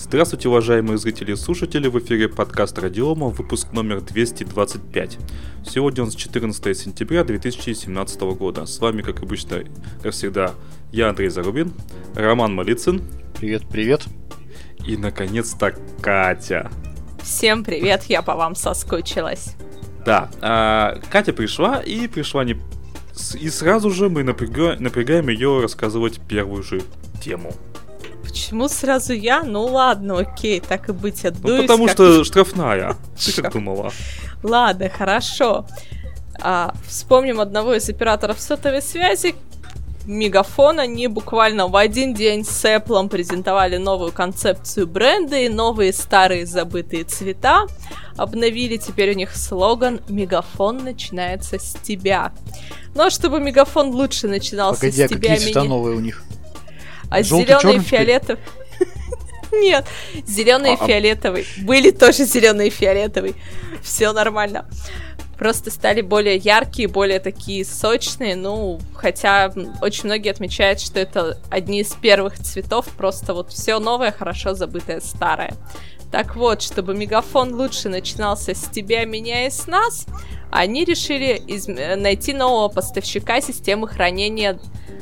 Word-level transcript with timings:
Здравствуйте, 0.00 0.48
уважаемые 0.48 0.96
зрители 0.96 1.32
и 1.32 1.36
слушатели, 1.36 1.88
в 1.88 1.98
эфире 1.98 2.28
подкаст 2.28 2.78
Радиома, 2.78 3.26
выпуск 3.26 3.72
номер 3.72 4.00
225. 4.00 5.18
Сегодня 5.66 6.04
у 6.04 6.06
нас 6.06 6.14
14 6.14 6.78
сентября 6.78 7.24
2017 7.24 8.20
года. 8.20 8.64
С 8.64 8.78
вами, 8.78 9.02
как 9.02 9.24
обычно, 9.24 9.64
как 10.00 10.12
всегда, 10.12 10.54
я 10.92 11.08
Андрей 11.08 11.28
Зарубин, 11.30 11.72
Роман 12.14 12.54
Малицын. 12.54 13.02
Привет, 13.38 13.64
привет. 13.68 14.04
И, 14.86 14.96
наконец-то, 14.96 15.74
Катя. 16.00 16.70
Всем 17.20 17.64
привет, 17.64 18.04
я 18.04 18.22
по 18.22 18.36
вам 18.36 18.54
соскучилась. 18.54 19.56
Да, 20.06 20.30
а, 20.40 21.00
Катя 21.10 21.32
пришла 21.32 21.80
и 21.80 22.06
пришла 22.06 22.44
не... 22.44 22.56
И 23.34 23.50
сразу 23.50 23.90
же 23.90 24.08
мы 24.08 24.22
напряга... 24.22 24.76
напрягаем 24.78 25.28
ее 25.28 25.60
рассказывать 25.60 26.20
первую 26.20 26.62
же 26.62 26.82
тему. 27.20 27.52
Почему 28.28 28.68
сразу 28.68 29.14
я? 29.14 29.42
Ну 29.42 29.64
ладно, 29.64 30.18
окей, 30.18 30.60
так 30.60 30.90
и 30.90 30.92
быть, 30.92 31.24
отдуюсь. 31.24 31.62
Ну 31.62 31.62
потому 31.62 31.88
что 31.88 32.24
штрафная. 32.24 32.96
Ты 33.24 33.40
как 33.40 33.52
думала? 33.52 33.90
Ладно, 34.42 34.90
хорошо. 34.90 35.66
А, 36.40 36.74
вспомним 36.86 37.40
одного 37.40 37.74
из 37.74 37.88
операторов 37.88 38.38
сотовой 38.38 38.82
связи, 38.82 39.34
Мегафон, 40.04 40.78
они 40.78 41.06
буквально 41.06 41.68
в 41.68 41.76
один 41.76 42.14
день 42.14 42.44
с 42.44 42.64
Apple 42.64 43.08
презентовали 43.08 43.76
новую 43.76 44.12
концепцию 44.12 44.86
бренда 44.86 45.36
и 45.36 45.48
новые 45.48 45.92
старые 45.92 46.46
забытые 46.46 47.04
цвета. 47.04 47.66
Обновили 48.16 48.76
теперь 48.76 49.12
у 49.12 49.14
них 49.14 49.36
слоган 49.36 50.00
«Мегафон 50.08 50.78
начинается 50.78 51.58
с 51.58 51.76
тебя». 51.82 52.32
Но 52.94 53.02
ну, 53.02 53.06
а 53.06 53.10
чтобы 53.10 53.40
Мегафон 53.40 53.90
лучше 53.90 54.28
начинался 54.28 54.80
Погоди, 54.80 55.06
с 55.06 55.08
тебя... 55.08 55.18
какие 55.18 55.36
цвета 55.36 55.60
меня... 55.60 55.68
новые 55.68 55.96
у 55.96 56.00
них? 56.00 56.24
А 57.10 57.22
зеленый 57.22 57.76
и 57.76 57.80
фиолетовый... 57.80 58.42
Нет, 59.52 59.86
зеленый 60.26 60.72
и 60.72 60.76
а, 60.76 60.78
а 60.82 60.86
фиолетовый. 60.86 61.46
Были 61.58 61.90
тоже 61.90 62.24
зеленый 62.24 62.68
и 62.68 62.70
фиолетовый. 62.70 63.34
Все 63.82 64.12
нормально 64.12 64.66
просто 65.38 65.70
стали 65.70 66.02
более 66.02 66.36
яркие, 66.36 66.88
более 66.88 67.20
такие 67.20 67.64
сочные, 67.64 68.36
ну, 68.36 68.80
хотя 68.94 69.52
очень 69.80 70.06
многие 70.06 70.30
отмечают, 70.30 70.80
что 70.80 70.98
это 70.98 71.38
одни 71.48 71.80
из 71.80 71.94
первых 71.94 72.38
цветов, 72.38 72.86
просто 72.96 73.32
вот 73.32 73.52
все 73.52 73.78
новое, 73.78 74.10
хорошо 74.10 74.54
забытое 74.54 75.00
старое. 75.00 75.54
Так 76.10 76.36
вот, 76.36 76.62
чтобы 76.62 76.94
мегафон 76.94 77.54
лучше 77.54 77.88
начинался 77.88 78.54
с 78.54 78.64
тебя, 78.68 79.04
меня 79.04 79.46
и 79.46 79.50
с 79.50 79.66
нас, 79.66 80.06
они 80.50 80.84
решили 80.84 81.40
из... 81.46 81.68
найти 81.68 82.32
нового 82.32 82.68
поставщика 82.68 83.40
системы 83.40 83.86
хранения 83.86 84.58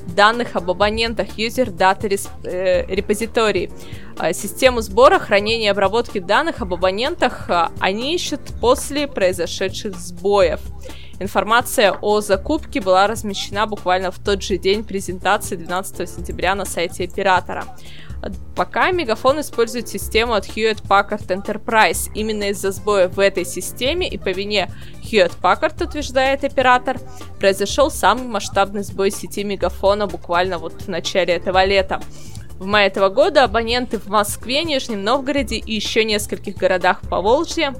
данных 0.07 0.57
об 0.57 0.71
абонентах 0.71 1.39
User 1.39 1.67
Data 1.67 2.09
Repository. 2.09 3.73
Э, 4.19 4.33
систему 4.33 4.81
сбора, 4.81 5.19
хранения 5.19 5.67
и 5.67 5.71
обработки 5.71 6.19
данных 6.19 6.63
об 6.63 6.75
абонентах 6.75 7.51
э, 7.51 7.69
они 7.81 8.15
ищут 8.15 8.41
после 8.61 9.07
произошедших 9.07 9.97
сбоев. 9.97 10.61
Информация 11.19 11.93
о 11.93 12.21
закупке 12.21 12.81
была 12.81 13.07
размещена 13.07 13.67
буквально 13.67 14.11
в 14.11 14.19
тот 14.19 14.43
же 14.43 14.59
день 14.59 14.85
презентации 14.85 15.57
12 15.57 16.09
сентября 16.09 16.55
на 16.55 16.65
сайте 16.65 17.05
оператора. 17.05 17.65
Пока 18.55 18.91
Мегафон 18.91 19.41
использует 19.41 19.89
систему 19.89 20.33
от 20.33 20.47
Hewlett 20.47 20.83
Packard 20.83 21.27
Enterprise. 21.29 22.11
Именно 22.15 22.51
из-за 22.51 22.73
сбоя 22.73 23.09
в 23.09 23.21
этой 23.21 23.45
системе 23.45 24.09
и 24.09 24.19
по 24.19 24.31
вине 24.31 24.71
Hewlett 25.03 25.35
Packard, 25.41 25.85
утверждает 25.85 26.43
оператор, 26.43 26.99
произошел 27.39 27.91
самый 27.91 28.27
масштабный 28.27 28.83
сбой 28.83 29.11
сети 29.11 29.45
Мегафона 29.45 30.07
буквально 30.07 30.59
вот 30.59 30.83
в 30.83 30.89
начале 30.89 31.35
этого 31.35 31.65
лета. 31.65 32.01
В 32.59 32.65
мае 32.65 32.87
этого 32.89 33.11
года 33.11 33.45
абоненты 33.45 33.99
в 33.99 34.09
Москве, 34.09 34.65
Нижнем 34.65 35.05
Новгороде 35.05 35.57
и 35.57 35.75
еще 35.75 36.05
нескольких 36.05 36.57
городах 36.57 37.03
по 37.03 37.21
Волжье 37.21 37.75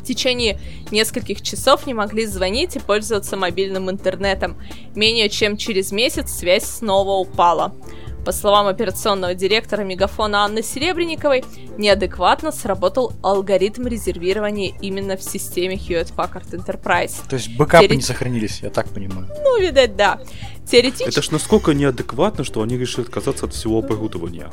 в 0.00 0.04
течение 0.04 0.58
нескольких 0.90 1.42
часов 1.42 1.86
не 1.86 1.94
могли 1.94 2.26
звонить 2.26 2.76
и 2.76 2.80
пользоваться 2.80 3.36
мобильным 3.36 3.90
интернетом. 3.90 4.56
Менее 4.94 5.28
чем 5.28 5.56
через 5.56 5.92
месяц 5.92 6.32
связь 6.32 6.64
снова 6.64 7.12
упала. 7.18 7.74
По 8.24 8.32
словам 8.32 8.66
операционного 8.66 9.34
директора 9.34 9.82
Мегафона 9.82 10.44
Анны 10.44 10.62
Серебренниковой, 10.62 11.42
неадекватно 11.78 12.52
сработал 12.52 13.12
алгоритм 13.22 13.86
резервирования 13.86 14.74
именно 14.80 15.16
в 15.16 15.22
системе 15.22 15.76
Hewlett 15.76 16.14
Packard 16.14 16.50
Enterprise. 16.50 17.14
То 17.28 17.36
есть 17.36 17.56
бэкапы 17.56 17.84
Теоре... 17.84 17.96
не 17.96 18.02
сохранились, 18.02 18.60
я 18.62 18.70
так 18.70 18.88
понимаю. 18.88 19.26
Ну, 19.42 19.60
видать, 19.60 19.96
да. 19.96 20.20
Теоретически... 20.70 21.08
Это 21.08 21.22
ж 21.22 21.30
насколько 21.30 21.72
неадекватно, 21.74 22.44
что 22.44 22.62
они 22.62 22.78
решили 22.78 23.04
отказаться 23.04 23.46
от 23.46 23.54
всего 23.54 23.78
оборудования. 23.78 24.50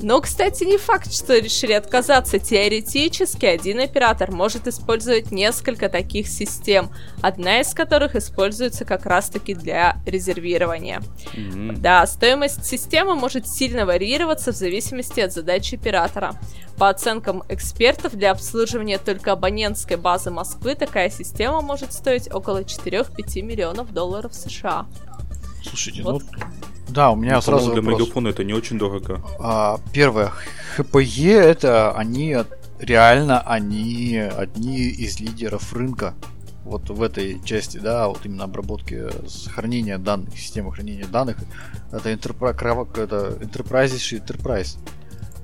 Но, 0.00 0.20
кстати, 0.20 0.62
не 0.62 0.78
факт, 0.78 1.12
что 1.12 1.36
решили 1.36 1.72
отказаться. 1.72 2.38
Теоретически 2.38 3.46
один 3.46 3.80
оператор 3.80 4.30
может 4.30 4.68
использовать 4.68 5.32
несколько 5.32 5.88
таких 5.88 6.28
систем, 6.28 6.90
одна 7.20 7.60
из 7.60 7.74
которых 7.74 8.14
используется 8.14 8.84
как 8.84 9.06
раз-таки 9.06 9.54
для 9.54 9.96
резервирования. 10.06 11.02
Mm-hmm. 11.34 11.78
Да, 11.78 12.06
стоимость 12.06 12.64
системы 12.64 13.16
может 13.16 13.48
сильно 13.48 13.86
варьироваться 13.86 14.52
в 14.52 14.56
зависимости 14.56 15.18
от 15.18 15.32
задачи 15.32 15.74
оператора. 15.74 16.34
По 16.78 16.90
оценкам 16.90 17.42
экспертов, 17.48 18.14
для 18.14 18.30
обслуживания 18.30 18.98
только 18.98 19.32
абонентской 19.32 19.96
базы 19.96 20.30
Москвы 20.30 20.76
такая 20.76 21.10
система 21.10 21.60
может 21.60 21.92
стоить 21.92 22.32
около 22.32 22.62
4-5 22.62 23.42
миллионов 23.42 23.92
долларов 23.92 24.32
США. 24.32 24.86
Слушайте, 25.62 26.02
вот. 26.02 26.22
ну 26.22 26.40
да, 26.88 27.10
у 27.10 27.16
меня 27.16 27.36
ну, 27.36 27.42
сразу 27.42 27.72
для 27.72 27.82
вопрос. 27.82 28.00
мегафона 28.00 28.28
это 28.28 28.44
не 28.44 28.54
очень 28.54 28.78
дорого. 28.78 29.20
А, 29.38 29.78
первое, 29.92 30.32
ХПЕ 30.76 31.32
это 31.32 31.92
они 31.92 32.36
реально 32.78 33.40
они 33.40 34.16
одни 34.16 34.88
из 34.88 35.20
лидеров 35.20 35.72
рынка 35.72 36.14
вот 36.64 36.90
в 36.90 37.02
этой 37.02 37.42
части, 37.44 37.78
да, 37.78 38.08
вот 38.08 38.24
именно 38.24 38.44
обработки 38.44 39.06
сохранения 39.26 39.98
данных, 39.98 40.38
системы 40.38 40.72
хранения 40.72 41.06
данных, 41.06 41.38
это 41.90 42.12
Enterprise, 42.12 43.02
это 43.02 43.38
Enterprise 43.40 43.94
Enterprise. 43.94 44.78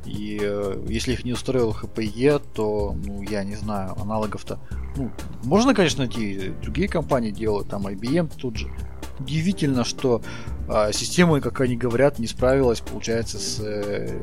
И 0.05 0.39
э, 0.43 0.85
если 0.87 1.15
их 1.15 1.25
не 1.25 1.33
устроил 1.33 1.73
ХПЕ, 1.73 2.39
то, 2.39 2.95
ну, 3.07 3.23
я 3.23 3.43
не 3.43 3.57
знаю, 3.57 3.99
аналогов-то, 3.99 4.59
ну, 4.97 5.11
можно, 5.45 5.75
конечно, 5.75 6.05
найти, 6.05 6.53
другие 6.63 6.89
компании 6.89 7.31
делают, 7.31 7.69
там 7.69 7.87
IBM 7.87 8.31
тут 8.37 8.57
же, 8.59 8.71
удивительно, 9.19 9.85
что 9.85 10.23
а, 10.69 10.93
система, 10.93 11.41
как 11.41 11.61
они 11.61 11.77
говорят, 11.77 12.19
не 12.19 12.27
справилась, 12.27 12.81
получается, 12.81 13.39
с, 13.39 13.61
э, 13.61 14.19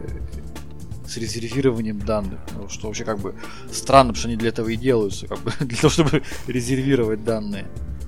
с 1.07 1.17
резервированием 1.17 1.99
данных. 1.99 2.39
Ну, 2.57 2.69
что 2.69 2.87
вообще 2.87 3.03
как 3.03 3.19
бы 3.19 3.35
странно, 3.71 4.09
потому 4.09 4.19
что 4.19 4.27
они 4.29 4.37
для 4.37 4.49
этого 4.49 4.69
и 4.69 4.75
делаются, 4.75 5.27
как 5.27 5.39
бы, 5.39 5.51
для 5.59 5.77
того, 5.77 5.89
чтобы 5.89 6.23
резервировать 6.47 7.23
данные. 7.23 7.63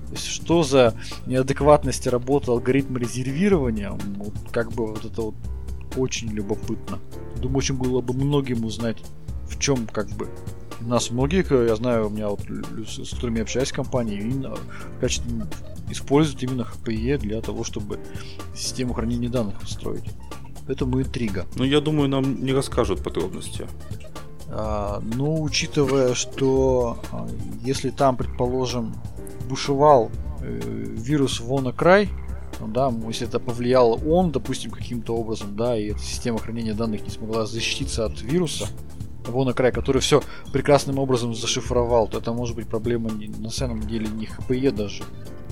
То 0.07 0.13
есть, 0.13 0.27
что 0.27 0.63
за 0.63 0.95
неадекватность 1.25 2.05
работы 2.07 2.51
алгоритма 2.51 2.99
резервирования, 2.99 3.91
вот, 3.91 4.33
как 4.51 4.71
бы 4.71 4.87
вот 4.87 5.05
это 5.05 5.21
вот 5.21 5.35
очень 5.95 6.29
любопытно. 6.29 6.99
Думаю, 7.37 7.57
очень 7.57 7.75
было 7.75 8.01
бы 8.01 8.13
многим 8.13 8.65
узнать, 8.65 8.97
в 9.49 9.59
чем 9.59 9.87
как 9.87 10.09
бы 10.09 10.29
у 10.81 10.85
нас 10.85 11.11
многие, 11.11 11.45
я 11.67 11.75
знаю, 11.75 12.07
у 12.07 12.09
меня 12.09 12.29
вот 12.29 12.41
с 12.87 13.09
которыми 13.11 13.37
я 13.37 13.43
общаюсь 13.43 13.71
в 13.71 13.75
компании, 13.75 14.19
именно 14.19 14.55
в 14.55 14.99
качестве 14.99 15.45
используют 15.89 16.43
именно 16.43 16.61
HPE 16.61 17.17
для 17.19 17.41
того, 17.41 17.63
чтобы 17.63 17.99
систему 18.55 18.93
хранения 18.93 19.29
данных 19.29 19.61
устроить. 19.61 20.05
Поэтому 20.65 21.01
интрига. 21.01 21.45
Ну, 21.55 21.63
я 21.63 21.81
думаю, 21.81 22.09
нам 22.09 22.43
не 22.43 22.53
расскажут 22.53 23.03
подробности. 23.03 23.67
А, 24.47 25.01
ну, 25.15 25.41
учитывая, 25.41 26.13
что 26.13 26.97
а, 27.11 27.27
если 27.63 27.89
там, 27.89 28.15
предположим, 28.15 28.93
бушевал 29.49 30.09
э, 30.41 30.59
вирус 30.63 31.41
WannaCry, 31.41 32.07
ну, 32.59 32.67
да, 32.67 32.93
если 33.07 33.27
это 33.27 33.39
повлияло 33.39 33.95
он, 33.95 34.31
допустим, 34.31 34.71
каким-то 34.71 35.15
образом, 35.15 35.55
да, 35.55 35.77
и 35.77 35.87
эта 35.87 35.99
система 35.99 36.39
хранения 36.39 36.73
данных 36.73 37.03
не 37.03 37.09
смогла 37.09 37.45
защититься 37.45 38.05
от 38.05 38.21
вируса, 38.21 38.67
WannaCry, 39.23 39.71
который 39.71 40.01
все 40.01 40.21
прекрасным 40.51 40.99
образом 40.99 41.33
зашифровал, 41.35 42.07
то 42.07 42.19
это 42.19 42.33
может 42.33 42.55
быть 42.55 42.67
проблема 42.67 43.09
не, 43.11 43.27
на 43.27 43.49
самом 43.49 43.81
деле 43.81 44.07
не 44.07 44.25
HPE 44.25 44.71
даже, 44.71 45.03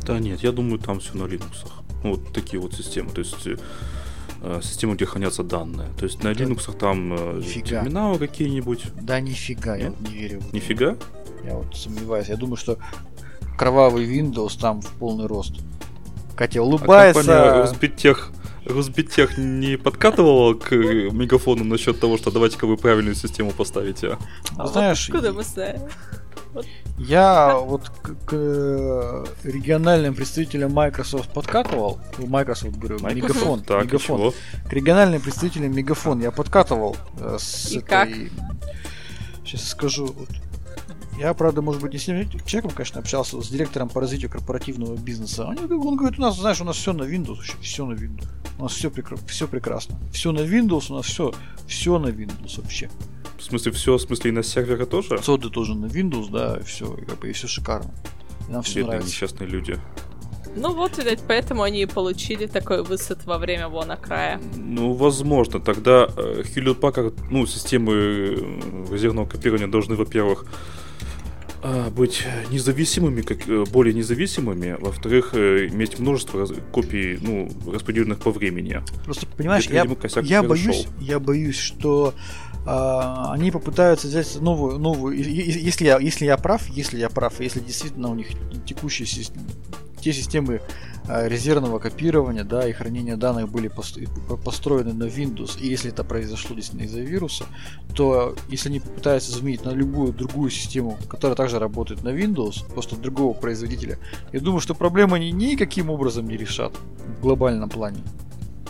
да 0.06 0.20
нет, 0.20 0.42
я 0.42 0.52
думаю, 0.52 0.80
там 0.80 1.00
все 1.00 1.16
на 1.16 1.24
Linux. 1.24 1.68
Вот 2.04 2.34
такие 2.34 2.60
вот 2.60 2.74
системы. 2.74 3.12
То 3.12 3.20
есть 3.20 3.36
э, 3.46 4.60
системы, 4.64 4.96
где 4.96 5.06
хранятся 5.06 5.44
данные. 5.44 5.90
То 5.98 6.06
есть 6.06 6.24
на 6.24 6.34
да. 6.34 6.44
Linux 6.44 6.76
там 6.78 7.14
э, 7.14 7.42
терминалы 7.42 8.18
какие-нибудь. 8.18 8.86
Да 9.02 9.20
нифига, 9.20 9.78
нет? 9.78 9.94
я 10.02 10.10
не 10.10 10.16
верю. 10.16 10.42
Нифига? 10.52 10.98
Я 11.46 11.56
вот 11.56 11.76
сомневаюсь. 11.76 12.28
Я 12.30 12.38
думаю, 12.38 12.58
что 12.58 12.78
кровавый 13.58 14.06
Windows 14.06 14.60
там 14.60 14.82
в 14.82 14.90
полный 14.94 15.28
рост. 15.28 15.54
Катя 16.36 16.64
улыбается. 16.64 17.60
А 17.60 17.62
Росбиттех, 17.62 18.32
Росбиттех 18.66 19.38
не 19.38 19.78
подкатывала 19.78 20.54
к 20.54 20.72
мегафону 20.72 21.64
насчет 21.64 22.00
того, 22.00 22.18
что 22.18 22.32
давайте-ка 22.32 22.68
вы 22.68 22.78
правильную 22.78 23.16
систему 23.16 23.52
поставите? 23.52 24.18
А, 24.58 24.68
Знаешь, 24.68 25.10
куда 25.12 25.34
мы 25.34 25.44
знаем? 25.44 25.82
Я 26.98 27.56
вот 27.58 27.90
к, 27.90 28.14
к 28.26 29.26
региональным 29.44 30.14
представителям 30.14 30.74
Microsoft 30.74 31.34
подкатывал, 31.34 32.00
Microsoft 32.18 32.76
говорю, 32.76 33.00
Microsoft? 33.00 33.36
Мегафон, 33.36 33.62
так, 33.62 33.86
Мегафон. 33.86 34.34
К 34.70 34.74
региональным 34.74 35.22
представителям 35.22 35.74
Мегафон 35.74 36.22
я 36.22 36.32
подкатывал 36.32 36.98
э, 37.20 37.38
с 37.40 37.72
И 37.72 37.78
этой... 37.78 37.88
как? 37.88 38.10
Сейчас 39.46 39.70
скажу. 39.70 40.08
Вот. 40.08 40.30
Я, 41.18 41.34
правда, 41.34 41.62
может 41.62 41.82
быть, 41.82 41.94
не 41.94 42.00
с 42.00 42.08
ним 42.08 42.28
человеком, 42.46 42.72
конечно, 42.76 43.00
общался, 43.00 43.42
с 43.42 43.50
директором 43.50 43.90
по 43.90 44.02
развитию 44.02 44.30
корпоративного 44.32 44.96
бизнеса. 44.96 45.48
Они, 45.50 45.62
он 45.62 45.96
говорит, 45.96 46.18
у 46.18 46.22
нас, 46.22 46.38
знаешь, 46.38 46.62
у 46.62 46.64
нас 46.64 46.78
все 46.78 46.94
на 46.94 47.04
Windows, 47.04 47.36
вообще 47.36 47.54
все 47.62 47.86
на 47.86 47.94
Windows. 47.94 48.26
У 48.58 48.64
нас 48.64 48.74
все, 48.74 48.90
прекра- 48.90 49.20
все 49.28 49.48
прекрасно. 49.48 50.00
Все 50.12 50.32
на 50.32 50.40
Windows, 50.40 50.92
у 50.92 50.96
нас 50.96 51.06
все, 51.06 51.34
все 51.68 52.00
на 52.00 52.08
Windows 52.08 52.62
вообще. 52.62 52.90
В 53.38 53.44
смысле, 53.44 53.72
все, 53.72 53.98
в 53.98 54.02
смысле, 54.02 54.30
и 54.32 54.34
на 54.34 54.44
сервере 54.44 54.86
тоже? 54.86 55.22
Соды 55.22 55.50
тоже 55.50 55.76
на 55.76 55.86
Windows, 55.88 56.30
да, 56.32 56.58
и 56.60 56.64
все, 56.64 56.94
и, 56.96 57.06
как 57.06 57.20
бы, 57.20 57.30
и 57.30 57.34
все 57.34 57.48
шикарно. 57.48 57.92
И 58.48 58.52
нам 58.52 58.64
все 58.64 58.76
Бедные 58.80 58.88
нравится. 58.98 59.10
несчастные 59.10 59.50
люди. 59.50 59.80
Ну 60.56 60.74
вот, 60.74 60.98
видать, 60.98 61.22
поэтому 61.28 61.64
они 61.64 61.82
и 61.82 61.86
получили 61.86 62.46
такой 62.46 62.84
высот 62.84 63.26
во 63.26 63.38
время 63.38 63.70
Вона 63.70 63.96
края. 63.96 64.42
Ну, 64.56 64.94
возможно. 64.94 65.60
Тогда 65.60 66.08
э, 66.16 66.44
Hewlett 66.44 66.80
Packard, 66.80 67.18
ну, 67.30 67.46
системы 67.46 67.94
э, 67.94 68.36
резервного 68.92 69.26
копирования 69.26 69.68
должны, 69.68 69.96
во-первых, 69.96 70.46
а, 70.46 70.91
быть 71.92 72.24
независимыми, 72.52 73.22
как, 73.22 73.48
э, 73.48 73.64
более 73.72 73.94
независимыми, 73.94 74.78
во-вторых, 74.80 75.32
э, 75.34 75.68
иметь 75.68 76.00
множество 76.00 76.40
раз- 76.42 76.52
копий, 76.72 77.18
ну, 77.22 77.50
распределенных 77.72 78.20
по 78.20 78.32
времени. 78.32 78.82
Просто, 79.06 79.28
понимаешь, 79.28 79.66
Где-то, 79.66 79.76
я, 79.76 79.84
видимо, 79.84 79.96
я 80.30 80.42
боюсь, 80.44 80.88
я 81.00 81.20
боюсь, 81.20 81.58
что 81.58 82.14
а, 82.64 83.34
они 83.34 83.50
попытаются 83.50 84.06
взять 84.08 84.40
новую, 84.40 84.78
новую, 84.78 85.16
и- 85.18 85.22
и- 85.24 85.60
если 85.66 85.86
я, 85.86 85.98
если 85.98 86.26
я 86.26 86.38
прав, 86.38 86.68
если 86.70 87.00
я 87.00 87.10
прав, 87.10 87.40
если 87.40 87.60
действительно 87.60 88.10
у 88.10 88.14
них 88.16 88.28
текущие 88.68 89.08
сис- 89.08 89.32
те 90.02 90.12
системы 90.14 90.62
а, 91.08 91.28
резервного 91.28 91.80
копирования, 91.80 92.44
да, 92.44 92.68
и 92.68 92.74
хранения 92.74 93.16
данных 93.16 93.50
были 93.50 93.70
пос- 93.70 94.08
по- 94.28 94.38
построены 94.38 94.94
на 94.94 95.04
Windows, 95.06 95.60
и 95.62 95.68
если 95.68 95.92
это 95.92 96.04
произошло 96.04 96.56
действительно 96.56 96.86
из-за 96.88 97.02
вируса, 97.02 97.46
то 97.96 98.36
если 98.50 98.70
они 98.70 98.80
попытаются 98.80 99.32
заменить 99.32 99.64
на 99.66 99.70
любую 99.72 100.14
другую 100.14 100.50
систему, 100.50 100.98
которая 101.10 101.36
также 101.36 101.60
работает 101.60 102.04
на 102.04 102.10
Windows, 102.10 102.70
просто 102.74 102.96
другого 102.96 103.34
производителя, 103.34 103.98
я 104.34 104.40
думаю, 104.40 104.60
что 104.60 104.76
проблемы 104.76 105.18
они 105.18 105.32
никаким 105.32 105.90
образом 105.90 106.28
не 106.28 106.38
решат 106.38 106.74
в 107.18 107.22
глобальном 107.22 107.70
плане. 107.70 108.02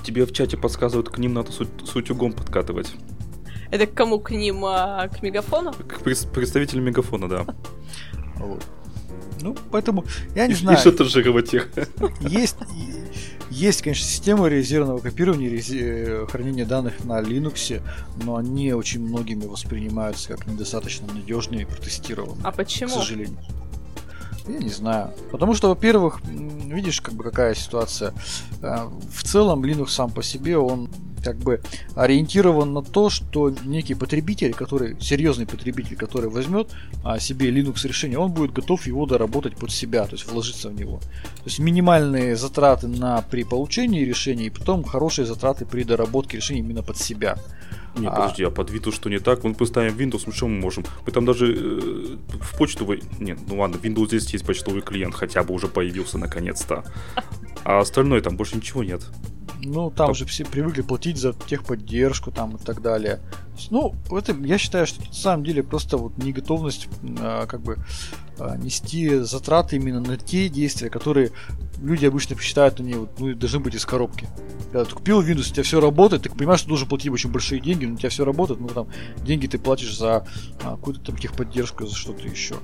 Тебе 0.04 0.26
в 0.26 0.34
чате 0.34 0.58
подсказывают, 0.58 1.10
к 1.10 1.18
ним 1.18 1.34
надо 1.34 1.52
с, 1.52 1.58
с 1.58 1.96
утюгом 1.96 2.34
подкатывать. 2.34 2.92
Это 3.70 3.86
к 3.88 3.94
кому? 3.94 4.20
К 4.20 4.32
ним, 4.32 4.66
а, 4.66 5.08
к 5.08 5.22
мегафону? 5.22 5.72
Как 5.74 6.02
прес- 6.02 6.28
представитель 6.30 6.80
мегафона, 6.82 7.30
да. 7.30 7.46
Вот. 8.38 8.64
Ну, 9.42 9.56
поэтому 9.72 10.06
я 10.36 10.48
не 10.48 10.54
И- 10.54 10.56
знаю. 10.56 10.78
И 10.78 10.82
шантажировать 10.82 11.54
их. 11.54 11.70
Есть, 12.22 12.56
есть, 13.50 13.82
конечно, 13.82 14.06
системы 14.06 14.50
резервного 14.50 15.00
копирования, 15.00 15.50
рез- 15.50 15.72
э, 15.72 16.26
хранения 16.30 16.66
данных 16.66 17.04
на 17.04 17.20
Linux, 17.22 17.82
но 18.24 18.36
они 18.38 18.72
очень 18.74 19.02
многими 19.02 19.46
воспринимаются 19.46 20.30
как 20.30 20.48
недостаточно 20.48 21.08
надежные 21.14 21.64
и 21.64 21.66
протестированные, 21.66 22.44
А 22.44 22.52
к 22.52 22.56
почему? 22.56 22.92
сожалению. 22.92 23.38
Я 24.48 24.58
не 24.58 24.70
знаю. 24.70 25.14
Потому 25.32 25.54
что, 25.54 25.70
во-первых, 25.70 26.22
видишь, 26.26 27.00
как 27.02 27.14
бы 27.14 27.24
какая 27.24 27.54
ситуация. 27.56 28.14
Э, 28.62 28.88
В 29.12 29.24
целом 29.24 29.64
Linux 29.64 29.90
сам 29.90 30.10
по 30.12 30.24
себе, 30.24 30.58
он 30.58 30.90
как 31.24 31.38
бы 31.38 31.62
ориентирован 31.96 32.74
на 32.74 32.82
то, 32.82 33.10
что 33.10 33.54
некий 33.66 33.94
потребитель, 33.96 34.54
который, 34.54 35.00
серьезный 35.00 35.46
потребитель, 35.46 35.96
который 35.96 36.30
возьмет 36.30 36.70
а, 37.04 37.20
себе 37.20 37.50
Linux 37.50 37.88
решение, 37.88 38.18
он 38.20 38.32
будет 38.32 38.54
готов 38.54 38.86
его 38.88 39.06
доработать 39.06 39.56
под 39.56 39.72
себя, 39.72 40.06
то 40.06 40.14
есть 40.16 40.30
вложиться 40.32 40.70
в 40.70 40.74
него. 40.74 41.00
То 41.00 41.46
есть 41.46 41.60
минимальные 41.60 42.36
затраты 42.36 42.88
на 42.88 43.22
при 43.22 43.44
получении 43.44 44.04
решения 44.04 44.46
и 44.46 44.50
потом 44.50 44.84
хорошие 44.84 45.26
затраты 45.26 45.66
при 45.66 45.84
доработке 45.84 46.38
решения 46.38 46.60
именно 46.60 46.84
под 46.84 46.98
себя. 46.98 47.38
Не, 47.98 48.08
А- 48.08 48.12
подожди, 48.12 48.44
а 48.44 48.50
под 48.50 48.70
Windows 48.72 48.94
что 48.96 49.10
не 49.10 49.20
так? 49.20 49.44
Мы 49.44 49.54
поставим 49.54 49.98
Windows, 49.98 50.24
ну 50.26 50.32
что 50.32 50.48
мы 50.48 50.60
можем? 50.60 50.86
Мы 51.06 51.12
там 51.12 51.26
даже 51.26 51.54
э, 51.54 52.18
в 52.30 52.58
почту... 52.58 52.86
вы- 52.86 53.02
Нет, 53.20 53.38
ну 53.50 53.60
ладно, 53.60 53.76
Windows 53.76 54.08
здесь 54.08 54.32
есть 54.32 54.46
почтовый 54.46 54.82
клиент, 54.82 55.14
хотя 55.14 55.44
бы 55.44 55.54
уже 55.54 55.68
появился 55.68 56.18
наконец-то. 56.18 56.86
А 57.64 57.80
остальное 57.80 58.22
там 58.22 58.38
больше 58.38 58.56
ничего 58.56 58.84
нет. 58.84 59.02
Ну, 59.64 59.92
там 59.92 60.08
Топ. 60.08 60.18
же 60.18 60.26
все 60.26 60.44
привыкли 60.44 60.82
платить 60.82 61.18
за 61.18 61.34
техподдержку 61.34 62.32
там 62.32 62.56
и 62.56 62.60
так 62.60 62.82
далее. 62.82 63.20
Ну, 63.70 63.94
это, 64.12 64.34
я 64.34 64.58
считаю, 64.58 64.88
что 64.88 65.06
на 65.06 65.14
самом 65.14 65.44
деле 65.44 65.62
просто 65.62 65.98
вот 65.98 66.18
неготовность 66.18 66.88
а, 67.20 67.46
как 67.46 67.62
бы 67.62 67.78
а, 68.40 68.58
нести 68.58 69.20
затраты 69.20 69.76
именно 69.76 70.00
на 70.00 70.18
те 70.18 70.50
действия, 70.50 70.90
которые 70.90 71.32
люди 71.80 72.06
обычно 72.06 72.36
посчитают, 72.36 72.80
они 72.80 72.94
вот, 72.94 73.20
ну, 73.20 73.36
должны 73.36 73.60
быть 73.60 73.76
из 73.76 73.86
коробки. 73.86 74.28
Когда 74.72 74.86
ты 74.86 74.96
купил 74.96 75.22
Windows, 75.22 75.52
у 75.52 75.54
тебя 75.54 75.64
все 75.64 75.80
работает, 75.80 76.24
ты 76.24 76.30
понимаешь, 76.30 76.62
что 76.62 76.70
должен 76.70 76.88
платить 76.88 77.12
очень 77.12 77.32
большие 77.32 77.62
деньги, 77.62 77.86
но 77.86 77.96
у 77.96 77.98
тебя 77.98 78.10
все 78.10 78.26
работает, 78.26 78.60
ну 78.60 78.68
там 78.68 78.88
деньги 79.18 79.46
ты 79.46 79.60
платишь 79.60 79.96
за 79.96 80.26
а, 80.64 80.72
какую-то 80.72 81.02
там 81.02 81.18
техподдержку, 81.18 81.86
за 81.86 81.96
что-то 81.96 82.28
еще. 82.28 82.56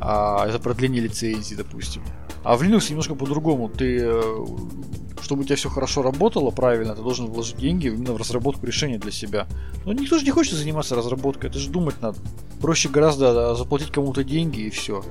А, 0.00 0.50
за 0.50 0.58
продление 0.58 1.02
лицензии, 1.02 1.54
допустим. 1.54 2.02
А 2.42 2.56
в 2.56 2.62
Linux 2.62 2.88
немножко 2.88 3.14
по-другому. 3.14 3.68
Ты, 3.68 3.98
э, 4.00 4.46
чтобы 5.22 5.42
у 5.42 5.44
тебя 5.44 5.56
все 5.56 5.68
хорошо 5.68 6.02
работало 6.02 6.50
правильно, 6.50 6.94
ты 6.94 7.02
должен 7.02 7.26
вложить 7.26 7.56
деньги 7.56 7.86
именно 7.86 8.12
в 8.12 8.16
разработку 8.16 8.66
решения 8.66 8.98
для 8.98 9.12
себя. 9.12 9.46
Но 9.84 9.92
никто 9.92 10.18
же 10.18 10.24
не 10.24 10.30
хочет 10.30 10.54
заниматься 10.54 10.94
разработкой, 10.94 11.50
это 11.50 11.58
же 11.58 11.70
думать 11.70 12.00
надо. 12.00 12.18
Проще 12.60 12.88
гораздо 12.88 13.54
заплатить 13.54 13.90
кому-то 13.90 14.24
деньги 14.24 14.60
и 14.60 14.70
все. 14.70 15.02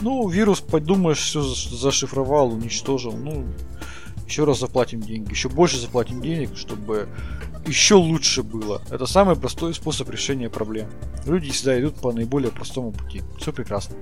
Ну, 0.00 0.28
вирус, 0.28 0.60
подумаешь, 0.60 1.18
все 1.18 1.42
зашифровал, 1.42 2.52
уничтожил. 2.52 3.12
Ну, 3.12 3.44
еще 4.26 4.44
раз 4.44 4.60
заплатим 4.60 5.00
деньги, 5.00 5.30
еще 5.30 5.48
больше 5.48 5.78
заплатим 5.78 6.20
денег, 6.20 6.56
чтобы 6.56 7.08
еще 7.66 7.94
лучше 7.94 8.42
было. 8.42 8.82
Это 8.90 9.06
самый 9.06 9.36
простой 9.36 9.74
способ 9.74 10.10
решения 10.10 10.50
проблем. 10.50 10.88
Люди 11.26 11.50
всегда 11.50 11.78
идут 11.80 11.96
по 11.96 12.12
наиболее 12.12 12.50
простому 12.50 12.92
пути. 12.92 13.22
Все 13.38 13.52
прекрасно. 13.52 13.96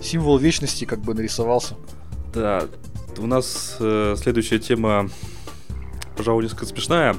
Символ 0.00 0.38
вечности 0.38 0.84
как 0.84 1.00
бы 1.00 1.14
нарисовался. 1.14 1.76
Да, 2.34 2.68
у 3.16 3.26
нас 3.26 3.76
э, 3.80 4.16
следующая 4.18 4.58
тема, 4.58 5.08
пожалуй, 6.16 6.44
несколько 6.44 6.66
смешная. 6.66 7.16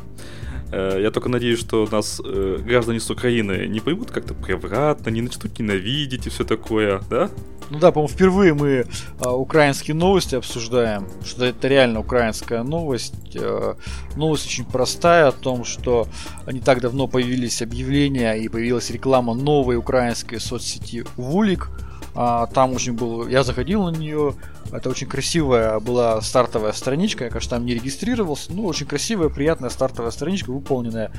Э, 0.72 1.00
я 1.02 1.12
только 1.12 1.30
надеюсь, 1.30 1.60
что 1.60 1.88
нас 1.92 2.22
э, 2.24 2.60
граждане 2.64 3.00
с 3.00 3.10
Украины 3.10 3.68
не 3.68 3.80
поймут 3.80 4.12
как-то 4.12 4.34
превратно, 4.34 5.10
не 5.10 5.22
начнут 5.22 5.58
ненавидеть 5.60 6.28
и 6.28 6.30
все 6.30 6.44
такое, 6.44 7.02
да? 7.10 7.30
Ну 7.70 7.78
да, 7.78 7.92
по-моему, 7.92 8.12
впервые 8.12 8.54
мы 8.56 8.86
а, 9.20 9.36
украинские 9.36 9.96
новости 9.96 10.34
обсуждаем, 10.34 11.08
что 11.24 11.46
это 11.46 11.68
реально 11.68 12.00
украинская 12.00 12.64
новость. 12.64 13.14
Э, 13.36 13.76
новость 14.16 14.48
очень 14.48 14.66
простая 14.66 15.28
о 15.28 15.32
том, 15.32 15.64
что 15.66 16.08
не 16.48 16.62
так 16.62 16.82
давно 16.82 17.08
появились 17.08 17.62
объявления 17.62 18.34
и 18.34 18.48
появилась 18.48 18.90
реклама 18.90 19.36
новой 19.36 19.76
украинской 19.76 20.40
соцсети 20.40 21.06
Вулик. 21.16 21.70
А, 22.16 22.48
там 22.48 22.74
очень 22.74 22.94
был, 22.94 23.28
я 23.28 23.44
заходил 23.44 23.84
на 23.84 23.96
нее, 23.96 24.34
это 24.72 24.90
очень 24.90 25.08
красивая 25.08 25.80
была 25.80 26.22
стартовая 26.22 26.72
страничка, 26.74 27.26
я, 27.26 27.30
конечно, 27.30 27.58
там 27.58 27.66
не 27.66 27.74
регистрировался, 27.74 28.54
но 28.54 28.64
очень 28.64 28.86
красивая, 28.86 29.30
приятная 29.30 29.70
стартовая 29.70 30.12
страничка, 30.12 30.52
выполненная, 30.52 31.12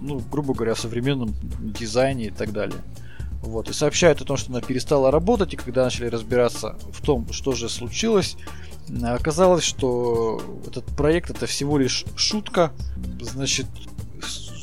ну, 0.00 0.22
грубо 0.30 0.54
говоря, 0.54 0.74
в 0.74 0.80
современном 0.80 1.34
дизайне 1.60 2.26
и 2.26 2.30
так 2.30 2.52
далее. 2.52 2.78
Вот, 3.42 3.70
и 3.70 3.72
сообщают 3.72 4.20
о 4.20 4.24
том, 4.24 4.36
что 4.36 4.50
она 4.50 4.60
перестала 4.60 5.10
работать, 5.10 5.54
и 5.54 5.56
когда 5.56 5.84
начали 5.84 6.06
разбираться 6.06 6.76
в 6.92 7.00
том, 7.00 7.32
что 7.32 7.52
же 7.52 7.68
случилось, 7.68 8.36
оказалось, 9.02 9.64
что 9.64 10.42
этот 10.66 10.84
проект 10.84 11.30
это 11.30 11.46
всего 11.46 11.78
лишь 11.78 12.04
шутка. 12.16 12.72
Значит, 13.20 13.66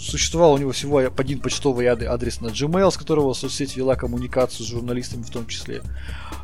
существовал 0.07 0.53
у 0.53 0.57
него 0.57 0.71
всего 0.71 0.97
один 0.97 1.39
почтовый 1.39 1.87
ад- 1.87 2.03
адрес 2.03 2.39
на 2.41 2.47
Gmail, 2.47 2.91
с 2.91 2.97
которого 2.97 3.33
соцсеть 3.33 3.75
вела 3.75 3.95
коммуникацию 3.95 4.65
с 4.65 4.69
журналистами 4.69 5.23
в 5.23 5.29
том 5.29 5.47
числе. 5.47 5.81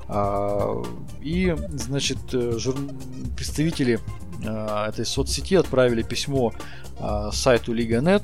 А, 0.08 0.82
И, 1.22 1.56
значит, 1.70 2.18
э, 2.34 2.58
жур- 2.58 3.36
представители 3.36 4.00
а, 4.46 4.90
этой 4.90 5.06
соцсети 5.06 5.56
отправили 5.56 6.02
письмо 6.02 6.54
а, 7.00 7.32
сайту 7.32 7.74
Liga.net 7.74 8.24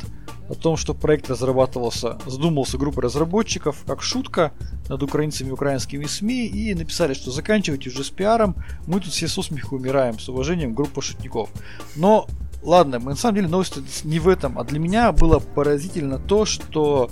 о 0.50 0.56
том, 0.56 0.78
что 0.78 0.94
проект 0.94 1.30
разрабатывался, 1.30 2.18
задумался 2.26 2.78
группой 2.78 3.04
разработчиков 3.04 3.84
как 3.86 4.02
шутка 4.02 4.52
над 4.90 5.04
украинцами 5.04 5.50
и 5.50 5.52
украинскими 5.52 6.06
СМИ 6.06 6.48
и 6.48 6.74
написали, 6.74 7.14
что 7.14 7.30
заканчивайте 7.32 7.90
уже 7.90 8.04
с 8.04 8.10
пиаром, 8.10 8.56
мы 8.88 9.00
тут 9.00 9.14
все 9.14 9.28
со 9.28 9.44
смеху 9.44 9.76
умираем, 9.76 10.18
с 10.18 10.28
уважением 10.28 10.74
группа 10.74 11.02
шутников. 11.02 11.52
Но 11.96 12.28
Ладно, 12.62 13.00
мы, 13.00 13.12
на 13.12 13.16
самом 13.16 13.36
деле 13.36 13.48
новость 13.48 14.04
не 14.04 14.20
в 14.20 14.28
этом, 14.28 14.60
а 14.60 14.64
для 14.64 14.80
меня 14.80 15.12
было 15.12 15.40
поразительно 15.40 16.20
то, 16.20 16.46
что 16.46 17.10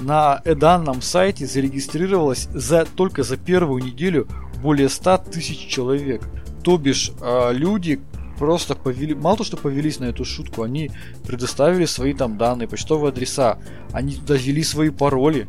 на 0.00 0.40
данном 0.44 1.00
сайте 1.00 1.46
зарегистрировалось 1.46 2.48
за, 2.52 2.84
только 2.84 3.22
за 3.22 3.36
первую 3.36 3.82
неделю 3.82 4.28
более 4.62 4.88
100 4.88 5.18
тысяч 5.30 5.66
человек. 5.66 6.22
То 6.62 6.76
бишь, 6.76 7.12
э, 7.20 7.52
люди 7.52 8.00
просто 8.38 8.74
повели, 8.74 9.14
мало 9.14 9.38
то, 9.38 9.44
что 9.44 9.56
повелись 9.56 10.00
на 10.00 10.04
эту 10.04 10.24
шутку, 10.24 10.62
они 10.62 10.90
предоставили 11.26 11.86
свои 11.86 12.12
там 12.12 12.38
данные, 12.38 12.68
почтовые 12.68 13.10
адреса, 13.10 13.58
они 13.92 14.14
туда 14.14 14.34
ввели 14.34 14.62
свои 14.62 14.90
пароли. 14.90 15.48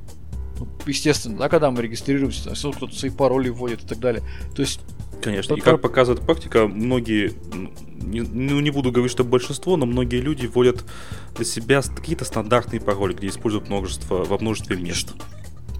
естественно, 0.86 1.38
да, 1.38 1.50
когда 1.50 1.72
мы 1.72 1.81
регистрируемся, 1.81 2.46
там, 2.46 2.53
все 2.53 2.72
кто-то 2.72 2.96
свои 2.96 3.12
пароли 3.12 3.50
вводит 3.50 3.84
и 3.84 3.88
так 3.88 4.00
далее. 4.00 4.24
То 4.55 4.62
есть 4.62 4.79
Конечно. 5.22 5.53
И 5.53 5.60
как 5.60 5.81
показывает 5.81 6.22
практика, 6.25 6.67
многие, 6.67 7.34
не, 8.01 8.22
ну 8.22 8.60
не 8.60 8.72
буду 8.72 8.91
говорить, 8.91 9.12
что 9.12 9.24
большинство, 9.24 9.77
но 9.77 9.86
многие 9.86 10.22
люди 10.22 10.46
вводят 10.48 10.84
для 11.36 11.46
себя 11.46 11.81
какие-то 11.81 12.25
стандартные 12.25 12.81
пароли, 12.81 13.13
где 13.13 13.27
используют 13.27 13.67
множество, 13.67 14.24
во 14.24 14.38
множестве 14.38 14.75
мест. 14.75 15.13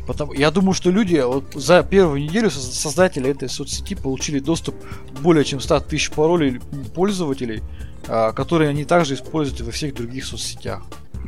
Потому, 0.08 0.34
я 0.34 0.51
думаю, 0.51 0.74
что 0.74 0.90
люди 0.90 1.18
вот 1.18 1.54
за 1.54 1.84
первую 1.84 2.22
неделю 2.22 2.50
создатели 2.50 3.30
этой 3.30 3.48
соцсети 3.50 3.96
получили 3.96 4.40
доступ 4.40 4.75
к 4.80 5.20
более 5.20 5.46
чем 5.46 5.60
100 5.60 5.82
тысяч 5.82 6.12
паролей 6.12 6.60
пользователей, 6.96 7.62
а, 8.08 8.32
которые 8.34 8.70
они 8.70 8.84
также 8.84 9.13
используют 9.13 9.62
во 9.62 9.72
всех 9.72 9.94
других 9.94 10.25
соцсетях. 10.25 10.84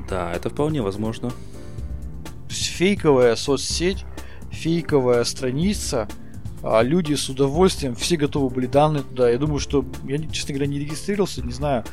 Да, 0.10 0.34
это 0.34 0.50
вполне 0.50 0.82
возможно. 0.82 1.30
То 1.30 2.50
есть 2.50 2.66
фейковая 2.66 3.36
соцсеть, 3.36 4.06
фейковая 4.52 5.24
страница– 5.24 6.08
а 6.18 6.23
люди 6.63 7.13
с 7.13 7.27
удовольствием, 7.29 7.93
все 7.93 8.15
готовы 8.15 8.50
были 8.50 8.67
данные 8.67 9.03
туда. 9.03 9.29
Я 9.29 9.38
думаю, 9.38 9.60
что 9.60 9.86
я, 10.05 10.17
честно 10.29 10.53
говоря, 10.53 10.72
не 10.72 10.79
регистрировался, 10.79 11.41
не 11.41 11.51
знаю, 11.51 11.84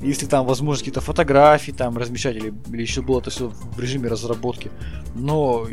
если 0.00 0.26
там 0.26 0.46
возможно 0.46 0.80
какие-то 0.80 1.00
фотографии 1.00 1.72
там 1.72 1.98
размещать 1.98 2.36
или, 2.36 2.54
или 2.70 2.82
еще 2.82 3.02
было 3.02 3.20
это 3.20 3.30
все 3.30 3.48
в 3.48 3.80
режиме 3.80 4.08
разработки. 4.08 4.70
Но 5.14 5.66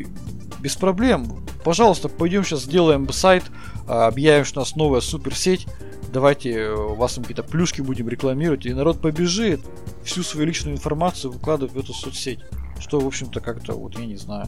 без 0.60 0.76
проблем. 0.76 1.46
Пожалуйста, 1.64 2.10
пойдем 2.10 2.44
сейчас 2.44 2.64
сделаем 2.64 3.12
сайт, 3.12 3.44
а, 3.88 4.08
объявим, 4.08 4.46
что 4.46 4.60
у 4.60 4.64
нас 4.64 4.76
новая 4.76 5.02
суперсеть. 5.02 5.68
Давайте 6.12 6.52
э, 6.52 6.74
у 6.74 6.96
вас 6.96 7.16
там 7.16 7.26
какие-то 7.26 7.44
плюшки 7.44 7.82
будем 7.82 8.08
рекламировать, 8.08 8.66
и 8.66 8.74
народ 8.74 9.02
побежит 9.02 9.60
всю 10.04 10.24
свою 10.24 10.48
личную 10.48 10.76
информацию 10.76 11.32
выкладывать 11.32 11.74
в 11.74 11.78
эту 11.78 11.94
соцсеть. 11.94 12.40
Что, 12.80 13.00
в 13.00 13.06
общем-то, 13.06 13.40
как-то, 13.42 13.74
вот 13.74 14.00
я 14.00 14.06
не 14.06 14.16
знаю, 14.16 14.48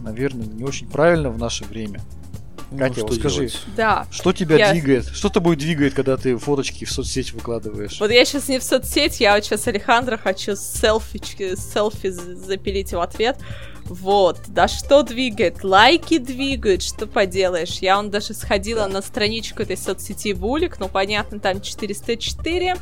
наверное, 0.00 0.46
не 0.46 0.62
очень 0.62 0.88
правильно 0.88 1.30
в 1.30 1.38
наше 1.38 1.64
время. 1.64 2.00
Ну, 2.70 2.78
Катя, 2.78 3.02
вот 3.02 3.14
скажи, 3.14 3.46
делать? 3.46 3.60
да. 3.76 4.06
что 4.10 4.32
тебя 4.32 4.56
я... 4.56 4.72
двигает? 4.72 5.06
Что 5.06 5.28
тобой 5.28 5.56
двигает, 5.56 5.94
когда 5.94 6.16
ты 6.16 6.36
фоточки 6.36 6.84
в 6.84 6.90
соцсеть 6.90 7.32
выкладываешь? 7.32 8.00
Вот 8.00 8.10
я 8.10 8.24
сейчас 8.24 8.48
не 8.48 8.58
в 8.58 8.62
соцсеть, 8.62 9.20
я 9.20 9.34
вот 9.34 9.44
сейчас 9.44 9.66
Алехандро 9.68 10.16
хочу 10.16 10.56
селфички, 10.56 11.56
селфи 11.56 12.10
запилить 12.10 12.92
в 12.92 13.00
ответ. 13.00 13.38
Вот, 13.88 14.40
да 14.48 14.66
что 14.66 15.02
двигает? 15.02 15.62
Лайки 15.62 16.18
двигают, 16.18 16.82
что 16.82 17.06
поделаешь? 17.06 17.78
Я 17.78 17.98
он 18.00 18.10
даже 18.10 18.34
сходила 18.34 18.86
на 18.88 19.00
страничку 19.00 19.62
этой 19.62 19.76
соцсети 19.76 20.32
Булик, 20.32 20.80
ну 20.80 20.88
понятно, 20.88 21.38
там 21.38 21.60
404. 21.60 22.76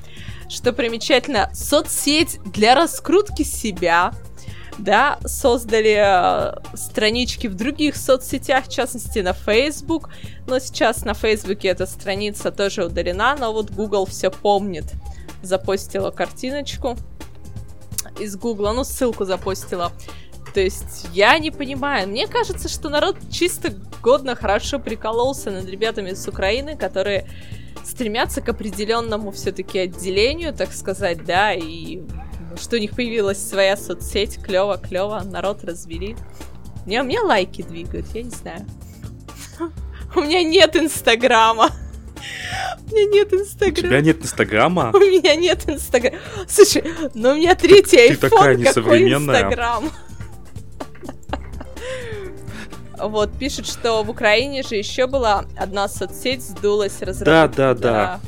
Что 0.48 0.72
примечательно, 0.72 1.50
соцсеть 1.54 2.40
для 2.46 2.74
раскрутки 2.74 3.42
себя, 3.42 4.12
да, 4.78 5.18
создали 5.24 5.96
э, 5.96 6.76
странички 6.76 7.46
в 7.46 7.54
других 7.54 7.96
соцсетях, 7.96 8.66
в 8.66 8.70
частности 8.70 9.20
на 9.20 9.32
Facebook, 9.32 10.10
но 10.46 10.58
сейчас 10.58 11.04
на 11.04 11.14
Facebook 11.14 11.64
эта 11.64 11.86
страница 11.86 12.50
тоже 12.50 12.84
удалена, 12.84 13.36
но 13.36 13.52
вот 13.52 13.70
Google 13.70 14.06
все 14.06 14.30
помнит. 14.30 14.84
Запостила 15.42 16.10
картиночку 16.10 16.96
из 18.18 18.36
Google, 18.36 18.72
ну 18.72 18.84
ссылку 18.84 19.24
запостила. 19.24 19.92
То 20.54 20.60
есть 20.60 21.06
я 21.12 21.38
не 21.38 21.50
понимаю. 21.50 22.08
Мне 22.08 22.26
кажется, 22.26 22.68
что 22.68 22.88
народ 22.88 23.16
чисто 23.30 23.74
годно 24.02 24.36
хорошо 24.36 24.78
прикололся 24.78 25.50
над 25.50 25.68
ребятами 25.68 26.12
с 26.12 26.28
Украины, 26.28 26.76
которые 26.76 27.28
стремятся 27.84 28.40
к 28.40 28.48
определенному 28.48 29.30
все-таки 29.32 29.78
отделению, 29.78 30.54
так 30.54 30.72
сказать, 30.72 31.24
да, 31.24 31.52
и 31.52 32.02
что 32.58 32.76
у 32.76 32.78
них 32.78 32.92
появилась 32.92 33.38
своя 33.38 33.76
соцсеть, 33.76 34.42
клево, 34.42 34.78
клево, 34.78 35.22
народ 35.24 35.64
развели. 35.64 36.16
Не, 36.86 37.00
у 37.00 37.04
меня 37.04 37.22
лайки 37.22 37.62
двигают, 37.62 38.06
я 38.14 38.22
не 38.22 38.30
знаю. 38.30 38.66
У 40.14 40.20
меня 40.20 40.44
нет 40.44 40.76
Инстаграма. 40.76 41.70
У 42.90 42.94
меня 42.94 43.06
нет 43.10 43.32
Инстаграма. 43.32 43.72
У 43.72 43.88
тебя 43.88 44.00
нет 44.00 44.22
Инстаграма? 44.22 44.90
У 44.94 44.98
меня 44.98 45.34
нет 45.34 45.68
Инстаграма. 45.68 46.18
Слушай, 46.48 46.84
ну 47.14 47.30
у 47.30 47.34
меня 47.34 47.54
третий 47.54 47.98
айфон, 47.98 48.16
Ты 48.16 48.30
такая 48.30 48.56
несовременная. 48.56 49.42
Инстаграм? 49.42 49.90
Вот, 52.96 53.36
пишут, 53.38 53.66
что 53.66 54.02
в 54.02 54.10
Украине 54.10 54.62
же 54.62 54.76
еще 54.76 55.06
была 55.06 55.44
одна 55.56 55.88
соцсеть, 55.88 56.42
сдулась 56.42 57.02
разработка. 57.02 57.56
Да, 57.56 57.74
да, 57.74 57.80
да. 57.80 58.20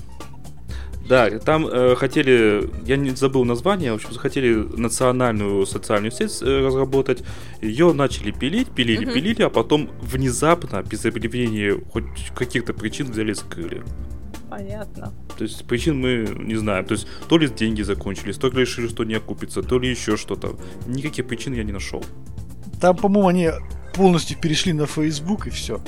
Да, 1.09 1.31
там 1.39 1.67
э, 1.67 1.95
хотели, 1.95 2.69
я 2.85 2.97
не 2.97 3.11
забыл 3.11 3.45
название, 3.45 3.93
в 3.93 3.97
общем, 3.97 4.13
захотели 4.13 4.55
национальную 4.55 5.65
социальную 5.67 6.11
сеть 6.11 6.43
э, 6.43 6.67
разработать. 6.67 7.23
Ее 7.61 7.93
начали 7.93 8.33
пилить, 8.33 8.71
пилили, 8.71 9.05
угу. 9.05 9.15
пилили, 9.15 9.43
а 9.43 9.51
потом 9.51 9.91
внезапно, 10.01 10.83
без 10.83 11.05
объявления 11.05 11.81
хоть 11.93 12.05
каких-то 12.35 12.75
причин, 12.75 13.11
взяли 13.13 13.31
и 13.31 13.35
закрыли. 13.35 13.83
Понятно. 14.51 15.13
То 15.37 15.45
есть 15.45 15.65
причин 15.67 16.01
мы 16.01 16.27
не 16.39 16.57
знаем. 16.57 16.85
То 16.85 16.93
есть 16.93 17.07
то 17.29 17.39
ли 17.39 17.49
деньги 17.49 17.83
закончились, 17.83 18.37
то 18.37 18.49
ли 18.49 18.61
решили, 18.61 18.89
что 18.89 19.05
не 19.05 19.15
окупится, 19.15 19.63
то 19.63 19.79
ли 19.79 19.89
еще 19.89 20.17
что-то. 20.17 20.57
Никаких 20.87 21.27
причин 21.27 21.53
я 21.53 21.63
не 21.63 21.73
нашел. 21.73 22.05
Там, 22.81 22.97
по-моему, 22.97 23.29
они 23.29 23.51
полностью 23.95 24.39
перешли 24.39 24.73
на 24.73 24.87
Facebook 24.87 25.47
и 25.47 25.51
все. 25.51 25.81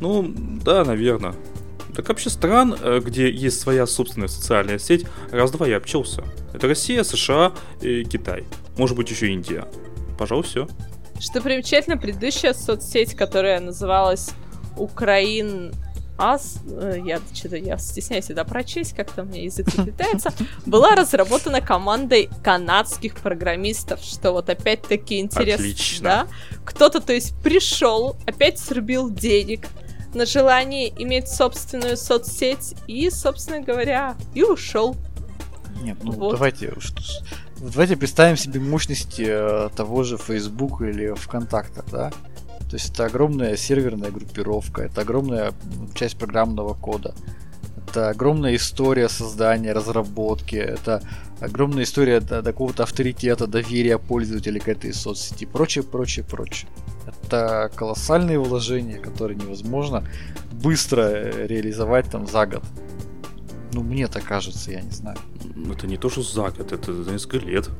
Ну, 0.00 0.34
да, 0.64 0.84
наверное. 0.84 1.34
Так 1.94 2.08
вообще 2.08 2.30
стран, 2.30 2.76
э, 2.80 3.00
где 3.04 3.30
есть 3.30 3.60
своя 3.60 3.86
собственная 3.86 4.28
социальная 4.28 4.78
сеть, 4.78 5.04
раз-два 5.30 5.66
я 5.66 5.76
обчелся. 5.76 6.24
Это 6.54 6.66
Россия, 6.66 7.02
США 7.02 7.52
и 7.80 8.04
Китай. 8.04 8.44
Может 8.76 8.96
быть, 8.96 9.10
еще 9.10 9.28
Индия. 9.28 9.66
Пожалуй, 10.18 10.44
все. 10.44 10.68
Что 11.20 11.40
примечательно, 11.40 11.96
предыдущая 11.96 12.54
соцсеть, 12.54 13.14
которая 13.14 13.60
называлась 13.60 14.30
Украин 14.76 15.72
Ас, 16.18 16.58
э, 16.70 16.98
я 17.04 17.20
что-то 17.32 17.56
я 17.56 17.78
стесняюсь 17.78 18.30
это 18.30 18.44
прочесть, 18.44 18.94
как-то 18.94 19.22
у 19.22 19.24
меня 19.24 19.42
язык 19.42 19.68
заплетается, 19.68 20.32
была 20.66 20.94
разработана 20.94 21.60
командой 21.60 22.28
канадских 22.44 23.16
программистов, 23.16 24.00
что 24.00 24.32
вот 24.32 24.48
опять-таки 24.48 25.18
интересно, 25.18 25.64
Отлично. 25.64 26.04
да? 26.04 26.26
Кто-то, 26.64 27.00
то 27.00 27.12
есть, 27.12 27.34
пришел, 27.42 28.16
опять 28.26 28.58
срубил 28.58 29.10
денег, 29.10 29.66
на 30.14 30.26
желание 30.26 30.88
иметь 31.02 31.28
собственную 31.28 31.96
соцсеть 31.96 32.74
и, 32.86 33.10
собственно 33.10 33.60
говоря, 33.60 34.16
и 34.34 34.42
ушел. 34.42 34.96
Нет, 35.82 35.98
ну 36.02 36.12
вот. 36.12 36.32
давайте, 36.32 36.72
давайте 37.58 37.96
представим 37.96 38.36
себе 38.36 38.60
мощности 38.60 39.24
э, 39.26 39.68
того 39.74 40.04
же 40.04 40.16
Facebook 40.16 40.82
или 40.82 41.14
ВКонтакта, 41.14 41.84
да? 41.90 42.10
То 42.70 42.76
есть 42.76 42.90
это 42.90 43.06
огромная 43.06 43.56
серверная 43.56 44.10
группировка, 44.10 44.82
это 44.82 45.02
огромная 45.02 45.52
часть 45.94 46.16
программного 46.16 46.74
кода, 46.74 47.14
это 47.86 48.08
огромная 48.08 48.56
история 48.56 49.08
создания, 49.08 49.72
разработки, 49.72 50.56
это 50.56 51.02
огромная 51.40 51.84
история 51.84 52.20
до, 52.20 52.42
какого-то 52.42 52.84
авторитета, 52.84 53.46
доверия 53.46 53.98
пользователей 53.98 54.60
к 54.60 54.68
этой 54.68 54.94
соцсети, 54.94 55.44
прочее, 55.44 55.84
прочее, 55.84 56.24
прочее. 56.24 56.70
Это 57.32 57.70
колоссальные 57.74 58.38
вложения, 58.38 58.98
которые 58.98 59.38
невозможно 59.38 60.06
быстро 60.52 61.00
э, 61.00 61.46
реализовать 61.46 62.10
там 62.10 62.26
за 62.26 62.44
год. 62.44 62.62
Ну, 63.72 63.82
мне 63.82 64.06
так 64.06 64.24
кажется, 64.24 64.70
я 64.70 64.82
не 64.82 64.90
знаю. 64.90 65.16
Это 65.72 65.86
не 65.86 65.96
то, 65.96 66.10
что 66.10 66.20
за 66.20 66.50
год, 66.50 66.72
это 66.72 66.92
за 66.92 67.10
несколько 67.10 67.38
лет. 67.38 67.70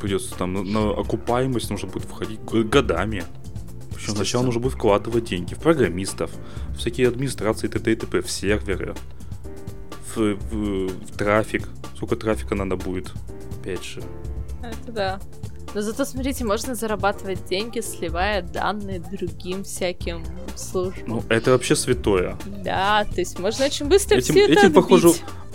Придется 0.00 0.34
там 0.34 0.54
на, 0.54 0.62
на 0.62 0.92
окупаемость 0.92 1.68
нужно 1.68 1.90
будет 1.90 2.06
входить 2.06 2.40
годами. 2.40 3.24
Причем 3.94 4.16
сначала 4.16 4.44
нужно 4.44 4.62
будет 4.62 4.72
вкладывать 4.72 5.26
деньги 5.26 5.52
в 5.52 5.58
программистов, 5.58 6.30
в 6.68 6.78
всякие 6.78 7.08
администрации 7.08 7.68
т.д. 7.68 7.92
и 7.92 7.96
т.п., 7.96 8.22
в 8.22 8.30
серверы, 8.30 8.94
в, 10.14 10.36
в, 10.36 10.88
в 10.88 11.16
трафик. 11.18 11.68
Сколько 11.96 12.16
трафика 12.16 12.54
надо 12.54 12.76
будет, 12.76 13.12
опять 13.60 13.84
же. 13.84 14.02
Это 14.62 14.90
да. 14.90 15.20
Но 15.74 15.80
зато, 15.80 16.04
смотрите, 16.04 16.44
можно 16.44 16.74
зарабатывать 16.76 17.46
деньги, 17.46 17.80
сливая 17.80 18.42
данные 18.42 19.00
другим 19.00 19.64
всяким 19.64 20.24
службам. 20.54 21.04
Ну, 21.06 21.24
это 21.28 21.50
вообще 21.50 21.74
святое. 21.74 22.38
Да, 22.64 23.04
то 23.12 23.20
есть 23.20 23.38
можно 23.40 23.64
очень 23.64 23.86
быстро 23.86 24.16
этим, 24.18 24.34
все 24.34 24.44
это 24.44 24.52
этим, 24.52 24.66
отбить. 24.66 24.74
похоже, 24.74 25.08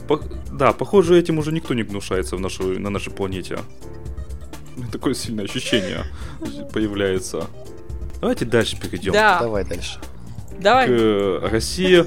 по, 0.07 0.21
да, 0.51 0.73
похоже, 0.73 1.17
этим 1.17 1.37
уже 1.39 1.53
никто 1.53 1.73
не 1.73 1.83
гнушается 1.83 2.35
в 2.35 2.41
нашу, 2.41 2.79
на 2.79 2.89
нашей 2.89 3.13
планете. 3.13 3.59
Такое 4.91 5.13
сильное 5.13 5.45
ощущение 5.45 6.03
появляется. 6.73 7.47
Давайте 8.19 8.43
дальше 8.43 8.77
перейдем. 8.77 9.13
Да. 9.13 9.39
Давай 9.39 9.63
дальше. 9.63 9.99
Давай. 10.59 10.87
К 10.87 11.49
России, 11.49 12.05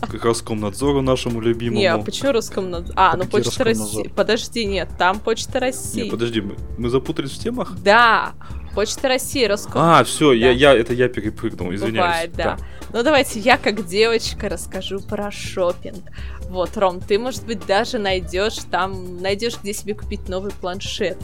к 0.00 0.24
Роскомнадзору 0.24 1.02
нашему 1.02 1.40
любимому. 1.40 1.80
Не, 1.80 1.86
а 1.86 1.98
почему 1.98 2.32
Роскомнадзор? 2.32 2.94
А, 2.96 3.16
ну 3.16 3.24
Почта 3.24 3.64
России. 3.64 4.08
Подожди, 4.08 4.64
нет, 4.64 4.88
там 4.98 5.20
Почта 5.20 5.60
России. 5.60 6.04
Не, 6.04 6.10
подожди, 6.10 6.40
мы, 6.40 6.56
мы 6.78 6.88
запутались 6.88 7.32
в 7.32 7.38
темах? 7.38 7.74
Да, 7.82 8.34
Почта 8.74 9.08
России, 9.08 9.44
Роском. 9.44 9.74
А, 9.76 10.04
все, 10.04 10.30
да. 10.30 10.34
я, 10.34 10.50
я, 10.50 10.74
это 10.74 10.94
я 10.94 11.08
перепрыгнул, 11.08 11.74
извиняюсь. 11.74 11.94
Бывает, 11.94 12.32
да. 12.32 12.44
да. 12.44 12.58
Ну 12.92 13.02
давайте 13.02 13.40
я 13.40 13.56
как 13.56 13.86
девочка 13.86 14.48
расскажу 14.48 15.00
про 15.00 15.30
шопинг. 15.30 16.04
Вот, 16.48 16.76
Ром, 16.76 17.00
ты, 17.00 17.18
может 17.18 17.44
быть, 17.44 17.64
даже 17.66 17.98
найдешь 17.98 18.58
там, 18.70 19.20
найдешь, 19.20 19.58
где 19.62 19.72
себе 19.72 19.94
купить 19.94 20.28
новый 20.28 20.52
планшет. 20.52 21.18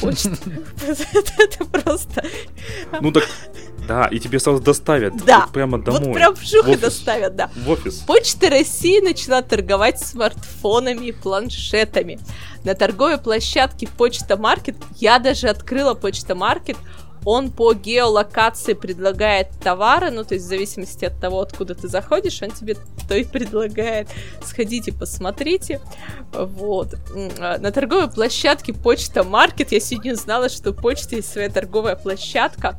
почта. 0.00 0.30
Это 1.38 1.64
просто... 1.64 2.24
Ну 3.00 3.12
так, 3.12 3.28
да, 3.86 4.06
и 4.06 4.18
тебе 4.18 4.38
сразу 4.38 4.62
доставят. 4.62 5.16
Да. 5.24 5.46
прямо 5.52 5.78
домой. 5.78 6.04
Вот 6.04 6.14
прям 6.14 6.34
вжух 6.34 6.68
и 6.68 6.76
доставят, 6.76 7.36
да. 7.36 7.50
В 7.54 7.70
офис. 7.70 7.98
Почта 8.06 8.50
России 8.50 9.00
начала 9.00 9.42
торговать 9.42 10.00
смартфонами 10.00 11.06
и 11.06 11.12
планшетами. 11.12 12.18
На 12.64 12.74
торговой 12.74 13.18
площадке 13.18 13.88
Почта 13.88 14.36
Маркет 14.36 14.76
я 14.96 15.18
даже 15.18 15.48
открыла 15.48 15.94
Почта 15.94 16.34
Маркет 16.34 16.76
он 17.24 17.50
по 17.50 17.72
геолокации 17.72 18.72
предлагает 18.72 19.48
товары, 19.62 20.10
ну, 20.10 20.24
то 20.24 20.34
есть 20.34 20.46
в 20.46 20.48
зависимости 20.48 21.04
от 21.04 21.20
того, 21.20 21.40
откуда 21.40 21.74
ты 21.74 21.88
заходишь, 21.88 22.42
он 22.42 22.50
тебе 22.50 22.76
то 23.08 23.14
и 23.14 23.24
предлагает. 23.24 24.08
Сходите, 24.44 24.92
посмотрите. 24.92 25.80
Вот. 26.32 26.96
А, 27.38 27.58
на 27.58 27.70
торговой 27.70 28.10
площадке 28.10 28.72
Почта 28.72 29.22
Маркет 29.22 29.72
я 29.72 29.80
сегодня 29.80 30.14
узнала, 30.14 30.48
что 30.48 30.70
у 30.70 30.74
почты 30.74 31.16
есть 31.16 31.32
своя 31.32 31.48
торговая 31.48 31.96
площадка. 31.96 32.78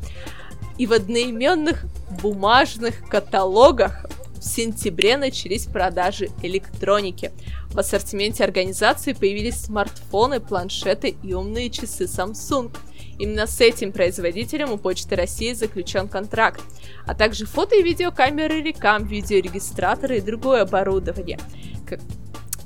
И 0.78 0.88
в 0.88 0.94
одноименных 0.94 1.86
бумажных 2.22 3.08
каталогах 3.08 4.06
в 4.36 4.44
сентябре 4.44 5.18
начались 5.18 5.66
продажи 5.66 6.30
электроники. 6.42 7.32
В 7.72 7.80
ассортименте 7.80 8.44
организации 8.44 9.14
появились 9.14 9.62
смартфоны, 9.62 10.40
планшеты 10.40 11.16
и 11.24 11.34
умные 11.34 11.70
часы 11.70 12.06
Samsung– 12.06 12.76
Именно 13.20 13.46
с 13.46 13.62
этим 13.62 13.92
производителем 13.92 14.72
у 14.72 14.78
Почты 14.78 15.16
России 15.16 15.54
заключен 15.54 16.08
контракт, 16.08 16.62
а 17.06 17.14
также 17.14 17.46
фото 17.46 17.76
и 17.76 17.84
видеокамеры 17.84 18.62
рекам, 18.62 19.06
видеорегистраторы 19.06 20.18
и 20.18 20.22
другое 20.22 20.64
оборудование. 20.64 21.40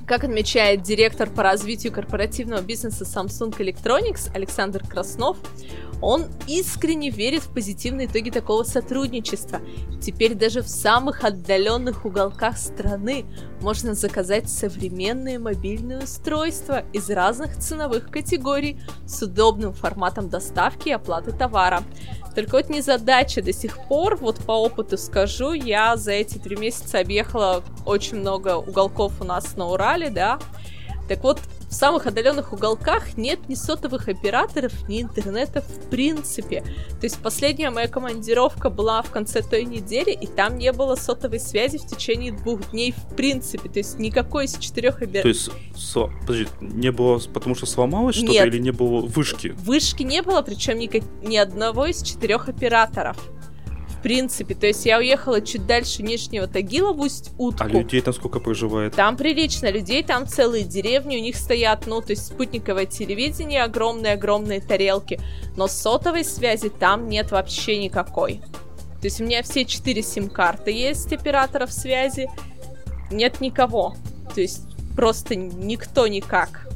Как 0.07 0.23
отмечает 0.23 0.83
директор 0.83 1.29
по 1.29 1.43
развитию 1.43 1.91
корпоративного 1.91 2.61
бизнеса 2.61 3.03
Samsung 3.03 3.57
Electronics 3.57 4.33
Александр 4.33 4.81
Краснов, 4.87 5.35
он 6.01 6.25
искренне 6.47 7.09
верит 7.09 7.43
в 7.43 7.53
позитивные 7.53 8.07
итоги 8.07 8.29
такого 8.29 8.63
сотрудничества. 8.63 9.61
Теперь 10.01 10.35
даже 10.35 10.61
в 10.61 10.67
самых 10.67 11.23
отдаленных 11.23 12.05
уголках 12.05 12.57
страны 12.57 13.25
можно 13.61 13.93
заказать 13.93 14.49
современные 14.49 15.39
мобильные 15.39 15.99
устройства 15.99 16.83
из 16.93 17.09
разных 17.09 17.57
ценовых 17.57 18.09
категорий 18.09 18.79
с 19.05 19.21
удобным 19.21 19.73
форматом 19.73 20.29
доставки 20.29 20.89
и 20.89 20.93
оплаты 20.93 21.31
товара. 21.31 21.83
Только 22.35 22.57
вот 22.57 22.69
не 22.69 22.81
задача 22.81 23.41
до 23.41 23.51
сих 23.51 23.79
пор, 23.87 24.15
вот 24.17 24.37
по 24.37 24.51
опыту 24.51 24.97
скажу, 24.97 25.53
я 25.53 25.97
за 25.97 26.11
эти 26.11 26.37
три 26.37 26.55
месяца 26.55 26.99
объехала 26.99 27.63
очень 27.85 28.17
много 28.17 28.57
уголков 28.57 29.19
у 29.19 29.23
нас 29.23 29.55
на 29.57 29.67
Урале, 29.67 30.11
да. 30.11 30.37
Так 31.07 31.23
вот, 31.23 31.39
в 31.67 31.73
самых 31.73 32.07
отдаленных 32.07 32.53
уголках 32.53 33.17
нет 33.17 33.49
ни 33.49 33.55
сотовых 33.55 34.07
операторов, 34.07 34.71
ни 34.87 35.01
интернета 35.01 35.61
в 35.61 35.89
принципе. 35.89 36.61
То 36.61 37.03
есть 37.03 37.19
последняя 37.19 37.69
моя 37.69 37.87
командировка 37.87 38.69
была 38.69 39.01
в 39.01 39.11
конце 39.11 39.41
той 39.41 39.65
недели, 39.65 40.11
и 40.11 40.27
там 40.27 40.57
не 40.57 40.71
было 40.71 40.95
сотовой 40.95 41.39
связи 41.39 41.77
в 41.77 41.85
течение 41.85 42.31
двух 42.31 42.71
дней 42.71 42.93
в 42.93 43.15
принципе. 43.15 43.69
То 43.69 43.79
есть 43.79 43.99
никакой 43.99 44.45
из 44.45 44.57
четырех 44.57 45.01
операторов. 45.01 45.23
То 45.23 45.27
есть, 45.27 45.49
со... 45.75 46.07
подожди, 46.21 46.47
не 46.61 46.91
было, 46.91 47.19
потому 47.33 47.55
что 47.55 47.65
сломалось 47.65 48.15
что-то 48.15 48.45
или 48.45 48.59
не 48.59 48.71
было 48.71 49.01
вышки? 49.05 49.53
Вышки 49.57 50.03
не 50.03 50.21
было, 50.21 50.41
причем 50.41 50.77
ни, 50.77 51.03
ни 51.27 51.35
одного 51.35 51.85
из 51.85 52.01
четырех 52.01 52.47
операторов 52.49 53.17
в 53.97 54.01
принципе. 54.01 54.55
То 54.55 54.67
есть 54.67 54.85
я 54.85 54.97
уехала 54.97 55.41
чуть 55.41 55.65
дальше 55.65 56.03
Нижнего 56.03 56.47
Тагила 56.47 56.93
в 56.93 56.99
Усть-Утку. 56.99 57.63
А 57.63 57.67
людей 57.67 58.01
там 58.01 58.13
сколько 58.13 58.39
проживает? 58.39 58.95
Там 58.95 59.17
прилично 59.17 59.71
людей, 59.71 60.03
там 60.03 60.27
целые 60.27 60.63
деревни, 60.63 61.17
у 61.17 61.21
них 61.21 61.35
стоят, 61.35 61.87
ну, 61.87 62.01
то 62.01 62.11
есть 62.11 62.27
спутниковое 62.27 62.85
телевидение, 62.85 63.63
огромные-огромные 63.63 64.61
тарелки. 64.61 65.19
Но 65.55 65.67
сотовой 65.67 66.23
связи 66.23 66.69
там 66.69 67.09
нет 67.09 67.31
вообще 67.31 67.77
никакой. 67.79 68.41
То 69.01 69.05
есть 69.05 69.21
у 69.21 69.23
меня 69.23 69.43
все 69.43 69.65
четыре 69.65 70.01
сим-карты 70.01 70.71
есть 70.71 71.11
операторов 71.13 71.71
связи, 71.71 72.29
нет 73.11 73.41
никого. 73.41 73.95
То 74.33 74.41
есть 74.41 74.63
просто 74.95 75.35
никто 75.35 76.07
никак. 76.07 76.67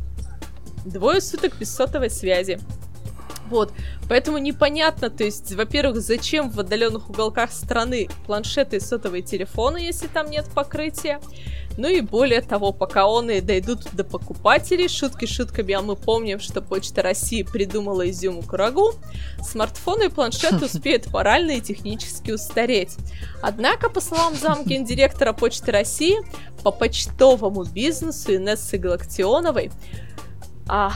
Двое 0.86 1.22
суток 1.22 1.58
без 1.60 1.74
сотовой 1.74 2.10
связи. 2.10 2.60
Вот. 3.52 3.74
Поэтому 4.08 4.38
непонятно, 4.38 5.10
то 5.10 5.26
есть, 5.26 5.54
во-первых, 5.54 6.02
зачем 6.02 6.50
в 6.50 6.60
отдаленных 6.60 7.10
уголках 7.10 7.52
страны 7.52 8.08
планшеты 8.26 8.78
и 8.78 8.80
сотовые 8.80 9.24
телефоны, 9.24 9.78
если 9.78 10.08
там 10.08 10.32
нет 10.32 10.46
покрытия. 10.56 11.20
Ну 11.78 11.90
и 11.90 12.00
более 12.00 12.42
того, 12.42 12.72
пока 12.72 13.08
он 13.08 13.30
и 13.30 13.42
дойдут 13.42 13.88
до 13.94 14.06
покупателей, 14.06 14.88
шутки 14.88 15.26
шутками, 15.26 15.74
а 15.74 15.82
мы 15.82 15.98
помним, 15.98 16.40
что 16.40 16.62
Почта 16.62 17.02
России 17.02 17.44
придумала 17.44 18.10
изюму 18.10 18.42
курагу, 18.42 18.94
смартфоны 19.42 20.06
и 20.06 20.10
планшеты 20.10 20.66
успеют 20.66 21.12
морально 21.12 21.52
и 21.52 21.62
технически 21.62 22.32
устареть. 22.32 22.96
Однако, 23.42 23.90
по 23.90 24.00
словам 24.00 24.36
замгендиректора 24.36 25.34
Почты 25.34 25.72
России, 25.72 26.18
по 26.64 26.72
почтовому 26.72 27.66
бизнесу 27.66 28.36
Инессы 28.36 28.78
Галактионовой, 28.78 29.72
а, 30.70 30.94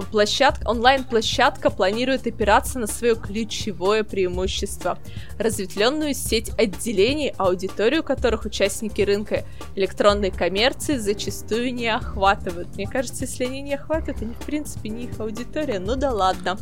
площадка, 0.00 0.68
онлайн-площадка 0.68 1.68
планирует 1.70 2.26
опираться 2.26 2.78
на 2.78 2.86
свое 2.86 3.14
ключевое 3.14 4.04
преимущество– 4.04 4.98
разветвленную 5.38 6.14
сеть 6.14 6.50
отделений, 6.58 7.34
аудиторию 7.36 8.02
которых 8.02 8.46
участники 8.46 9.02
рынка 9.02 9.44
электронной 9.76 10.30
коммерции 10.30 10.96
зачастую 10.96 11.74
не 11.74 11.88
охватывают. 11.88 12.74
Мне 12.74 12.86
кажется, 12.86 13.24
если 13.24 13.44
они 13.44 13.60
не 13.60 13.74
охватывают, 13.74 14.22
они 14.22 14.34
в 14.34 14.44
принципе 14.46 14.88
не 14.88 15.04
их 15.04 15.20
аудитория, 15.20 15.78
ну 15.78 15.94
да 15.96 16.10
ладно. 16.10 16.58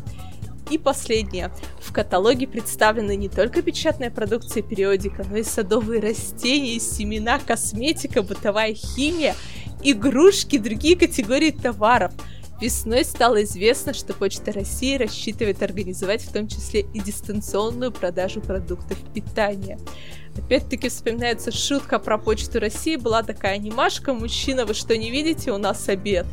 И 0.71 0.79
последнее. 0.79 1.51
В 1.81 1.93
каталоге 1.93 2.47
представлены 2.47 3.17
не 3.17 3.29
только 3.29 3.61
печатная 3.61 4.11
продукция 4.11 4.63
периодика, 4.63 5.25
но 5.29 5.37
и 5.37 5.43
садовые 5.43 6.01
растения, 6.01 6.79
семена, 6.79 7.41
косметика, 7.41 8.23
бытовая 8.23 8.75
химия, 8.75 9.35
игрушки, 9.83 10.59
другие 10.59 10.97
категории 10.97 11.51
товаров– 11.51 12.13
Весной 12.61 13.05
стало 13.05 13.43
известно, 13.45 13.95
что 13.95 14.13
Почта 14.13 14.53
России 14.53 14.99
рассчитывает 14.99 15.63
организовать 15.63 16.23
в 16.23 16.31
том 16.31 16.47
числе 16.47 16.83
и 16.93 17.01
дистанционную 17.01 17.91
продажу 17.91 18.43
продуктов 18.43 18.99
питания. 19.15 19.79
Опять-таки 20.37 20.91
вспоминается 20.91 21.53
шутка 21.53 21.99
про 21.99 22.19
Почту 22.19 22.61
России, 22.61 22.97
была 22.97 23.23
такая 23.23 23.55
анимашка 23.55 24.13
«Мужчина, 24.13 24.67
вы 24.67 24.75
что 24.75 24.97
не 24.97 25.11
видите? 25.11 25.53
У 25.53 25.59
нас 25.59 25.89
обед». 25.89 26.27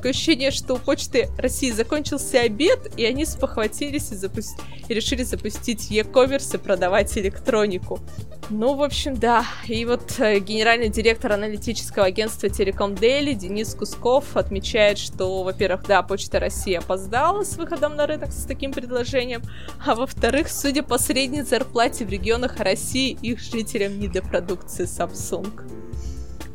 Такое 0.00 0.12
ощущение, 0.12 0.50
что 0.50 0.76
у 0.76 0.78
Почты 0.78 1.28
России 1.36 1.70
закончился 1.70 2.40
обед, 2.40 2.90
и 2.96 3.04
они 3.04 3.26
спохватились 3.26 4.12
и, 4.12 4.14
запу- 4.14 4.40
и 4.88 4.94
решили 4.94 5.24
запустить 5.24 5.90
e-commerce 5.90 6.54
и 6.54 6.58
продавать 6.58 7.18
электронику. 7.18 8.00
Ну, 8.48 8.76
в 8.76 8.82
общем, 8.82 9.14
да. 9.14 9.44
И 9.66 9.84
вот 9.84 10.18
э, 10.18 10.38
генеральный 10.38 10.88
директор 10.88 11.32
аналитического 11.32 12.06
агентства 12.06 12.48
Телеком 12.48 12.94
Дейли 12.94 13.34
Денис 13.34 13.74
Кусков 13.74 14.38
отмечает, 14.38 14.96
что, 14.96 15.42
во-первых, 15.42 15.86
да, 15.86 16.02
Почта 16.02 16.40
России 16.40 16.72
опоздала 16.76 17.44
с 17.44 17.58
выходом 17.58 17.94
на 17.94 18.06
рынок 18.06 18.32
с 18.32 18.46
таким 18.46 18.72
предложением, 18.72 19.42
а 19.84 19.94
во-вторых, 19.94 20.48
судя 20.48 20.82
по 20.82 20.96
средней 20.96 21.42
зарплате 21.42 22.06
в 22.06 22.08
регионах 22.08 22.56
России, 22.56 23.18
их 23.20 23.38
жителям 23.38 24.00
не 24.00 24.08
до 24.08 24.22
продукции 24.22 24.86
Samsung. 24.86 25.60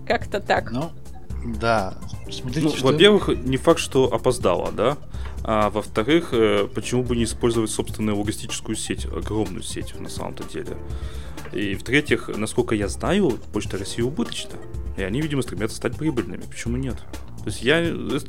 Как-то 0.08 0.40
так. 0.40 0.72
Ну, 0.72 0.90
да. 1.62 1.94
Смотрите, 2.30 2.68
ну, 2.68 2.76
что... 2.76 2.88
Во-первых, 2.88 3.30
не 3.30 3.58
факт, 3.58 3.80
что 3.80 4.12
опоздала, 4.12 4.72
да? 4.72 4.98
А 5.44 5.70
во-вторых, 5.70 6.30
э, 6.32 6.68
почему 6.74 7.04
бы 7.04 7.16
не 7.16 7.26
использовать 7.26 7.70
собственную 7.70 8.18
логистическую 8.18 8.76
сеть, 8.76 9.06
огромную 9.06 9.62
сеть 9.64 10.00
на 10.00 10.10
самом-то 10.10 10.44
деле. 10.44 10.78
И 11.54 11.76
в-третьих, 11.76 12.30
насколько 12.36 12.74
я 12.74 12.88
знаю, 12.88 13.40
Почта 13.54 13.78
России 13.78 14.02
убыточна. 14.02 14.58
И 14.98 15.04
они, 15.04 15.22
видимо, 15.22 15.42
стремятся 15.42 15.78
стать 15.78 15.98
прибыльными. 15.98 16.42
Почему 16.42 16.78
нет? 16.78 16.96
То 17.40 17.52
есть 17.52 17.62
я, 17.62 17.80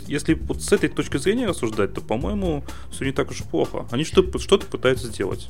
если 0.06 0.34
вот 0.34 0.62
с 0.62 0.72
этой 0.72 0.90
точки 0.90 1.16
зрения 1.16 1.46
рассуждать, 1.46 1.94
то, 1.94 2.02
по-моему, 2.02 2.64
все 2.90 3.06
не 3.06 3.12
так 3.12 3.30
уж 3.30 3.40
и 3.40 3.44
плохо. 3.44 3.86
Они 3.90 4.04
что-то, 4.04 4.38
что-то 4.38 4.66
пытаются 4.66 5.06
сделать. 5.06 5.48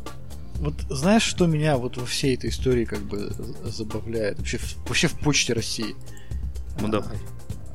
Вот 0.61 0.75
знаешь, 0.89 1.25
что 1.25 1.47
меня 1.47 1.77
вот 1.77 1.97
во 1.97 2.07
всей 2.07 2.37
этой 2.37 2.51
истории 2.51 2.85
как 2.85 3.01
бы 3.01 3.31
забавляет? 3.65 4.39
Вообще, 4.39 4.61
вообще 4.87 5.09
в 5.09 5.19
Почте 5.19 5.53
России. 5.53 5.97
Ну 6.81 6.89
давай. 6.89 7.17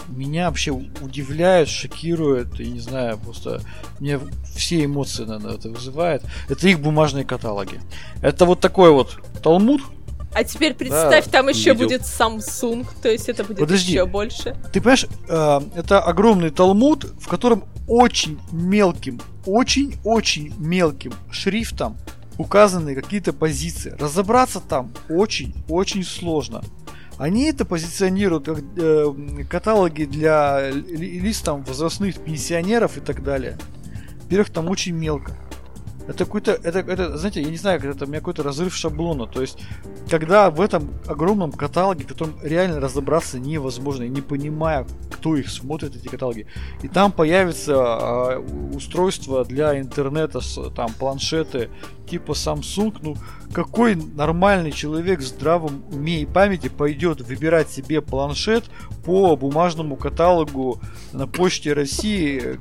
Меня 0.09 0.49
вообще 0.49 0.71
удивляет, 0.71 1.69
шокирует, 1.69 2.59
я 2.59 2.69
не 2.69 2.79
знаю, 2.79 3.17
просто 3.17 3.61
мне 3.99 4.19
все 4.55 4.85
эмоции, 4.85 5.23
наверное, 5.23 5.55
это 5.55 5.69
вызывает. 5.69 6.23
Это 6.49 6.67
их 6.67 6.79
бумажные 6.79 7.25
каталоги. 7.25 7.79
Это 8.21 8.45
вот 8.45 8.59
такой 8.59 8.91
вот 8.91 9.19
Талмуд, 9.41 9.81
а 10.33 10.43
теперь 10.45 10.73
представь, 10.73 11.25
да, 11.25 11.31
там 11.31 11.49
еще 11.49 11.71
видел. 11.71 11.87
будет 11.87 12.01
Samsung, 12.03 12.87
то 13.01 13.09
есть 13.09 13.27
это 13.27 13.43
будет 13.43 13.59
Подожди, 13.59 13.91
еще 13.91 14.05
больше. 14.05 14.55
Ты 14.71 14.79
понимаешь, 14.79 15.05
э, 15.27 15.61
это 15.75 15.99
огромный 15.99 16.51
талмуд, 16.51 17.03
в 17.19 17.27
котором 17.27 17.65
очень 17.85 18.39
мелким, 18.51 19.19
очень-очень 19.45 20.53
мелким 20.57 21.13
шрифтом 21.31 21.97
указаны 22.37 22.95
какие-то 22.95 23.33
позиции. 23.33 23.95
Разобраться 23.99 24.61
там 24.61 24.93
очень-очень 25.09 26.03
сложно. 26.03 26.63
Они 27.21 27.43
это 27.43 27.65
позиционируют 27.65 28.45
как 28.45 28.63
э, 28.77 29.13
каталоги 29.47 30.05
для 30.05 30.71
лиц 30.71 31.41
там 31.41 31.63
возрастных 31.63 32.17
пенсионеров 32.17 32.97
и 32.97 32.99
так 32.99 33.23
далее. 33.23 33.59
Во-первых, 34.23 34.49
там 34.49 34.69
очень 34.69 34.95
мелко. 34.95 35.37
Это 36.07 36.25
какой-то, 36.25 36.51
это, 36.51 36.79
это, 36.79 37.17
знаете, 37.17 37.41
я 37.41 37.49
не 37.49 37.57
знаю, 37.57 37.79
это 37.79 38.05
у 38.05 38.07
меня 38.07 38.19
какой-то 38.19 38.43
разрыв 38.43 38.75
шаблона. 38.75 39.27
То 39.27 39.41
есть, 39.41 39.59
когда 40.09 40.49
в 40.49 40.59
этом 40.59 40.89
огромном 41.07 41.51
каталоге, 41.51 42.05
в 42.05 42.07
котором 42.07 42.35
реально 42.41 42.79
разобраться 42.79 43.39
невозможно, 43.39 44.03
не 44.03 44.21
понимая, 44.21 44.85
кто 45.11 45.35
их 45.35 45.49
смотрит, 45.49 45.95
эти 45.95 46.07
каталоги, 46.07 46.47
и 46.81 46.87
там 46.87 47.11
появится 47.11 47.73
э, 47.73 48.37
устройство 48.73 49.45
для 49.45 49.79
интернета, 49.79 50.39
там 50.75 50.91
планшеты 50.93 51.69
типа 52.11 52.33
Samsung, 52.33 52.97
ну 53.01 53.15
какой 53.53 53.95
нормальный 53.95 54.71
человек 54.73 55.19
в 55.19 55.25
здравом 55.25 55.83
уме 55.91 56.21
и 56.21 56.25
памяти 56.25 56.67
пойдет 56.67 57.21
выбирать 57.21 57.69
себе 57.69 58.01
планшет 58.01 58.65
по 59.05 59.35
бумажному 59.37 59.95
каталогу 59.95 60.81
на 61.13 61.25
почте 61.25 61.71
России 61.71 62.59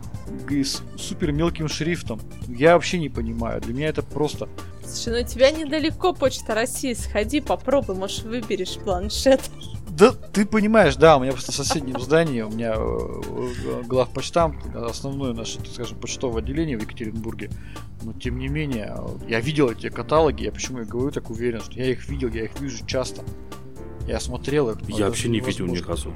э, 0.48 0.62
с 0.62 0.82
супер 0.96 1.32
мелким 1.32 1.68
шрифтом? 1.68 2.20
Я 2.48 2.74
вообще 2.74 2.98
не 2.98 3.08
понимаю. 3.08 3.30
Для 3.60 3.74
меня 3.74 3.88
это 3.88 4.02
просто... 4.02 4.48
Слушай, 4.84 5.22
ну 5.22 5.28
тебя 5.28 5.50
недалеко 5.50 6.12
почта 6.12 6.54
России. 6.54 6.94
Сходи, 6.94 7.40
попробуй, 7.40 7.94
может, 7.94 8.24
выберешь 8.24 8.76
планшет. 8.78 9.40
Да, 9.90 10.12
ты 10.12 10.46
понимаешь, 10.46 10.96
да, 10.96 11.16
у 11.16 11.20
меня 11.20 11.32
просто 11.32 11.52
в 11.52 11.54
соседнем 11.54 12.00
здании, 12.00 12.40
у 12.40 12.50
меня 12.50 12.74
э, 12.74 12.78
э, 12.78 13.82
главпочтамт, 13.82 14.74
основное 14.74 15.34
наше, 15.34 15.58
так 15.58 15.66
скажем, 15.66 15.98
почтовое 15.98 16.42
отделение 16.42 16.78
в 16.78 16.82
Екатеринбурге. 16.82 17.50
Но 18.02 18.14
тем 18.14 18.38
не 18.38 18.48
менее, 18.48 18.96
я 19.28 19.40
видел 19.40 19.68
эти 19.70 19.90
каталоги, 19.90 20.44
я 20.44 20.52
почему 20.52 20.78
я 20.78 20.84
говорю 20.84 21.10
так 21.10 21.28
уверен, 21.28 21.60
что 21.60 21.72
я 21.74 21.90
их 21.90 22.08
видел, 22.08 22.30
я 22.30 22.44
их 22.44 22.58
вижу 22.60 22.86
часто. 22.86 23.22
Я 24.06 24.20
смотрел 24.20 24.70
их. 24.70 24.78
Я 24.88 25.06
вообще 25.06 25.28
не 25.28 25.40
видел 25.40 25.66
ни 25.66 25.78
разу. 25.78 26.14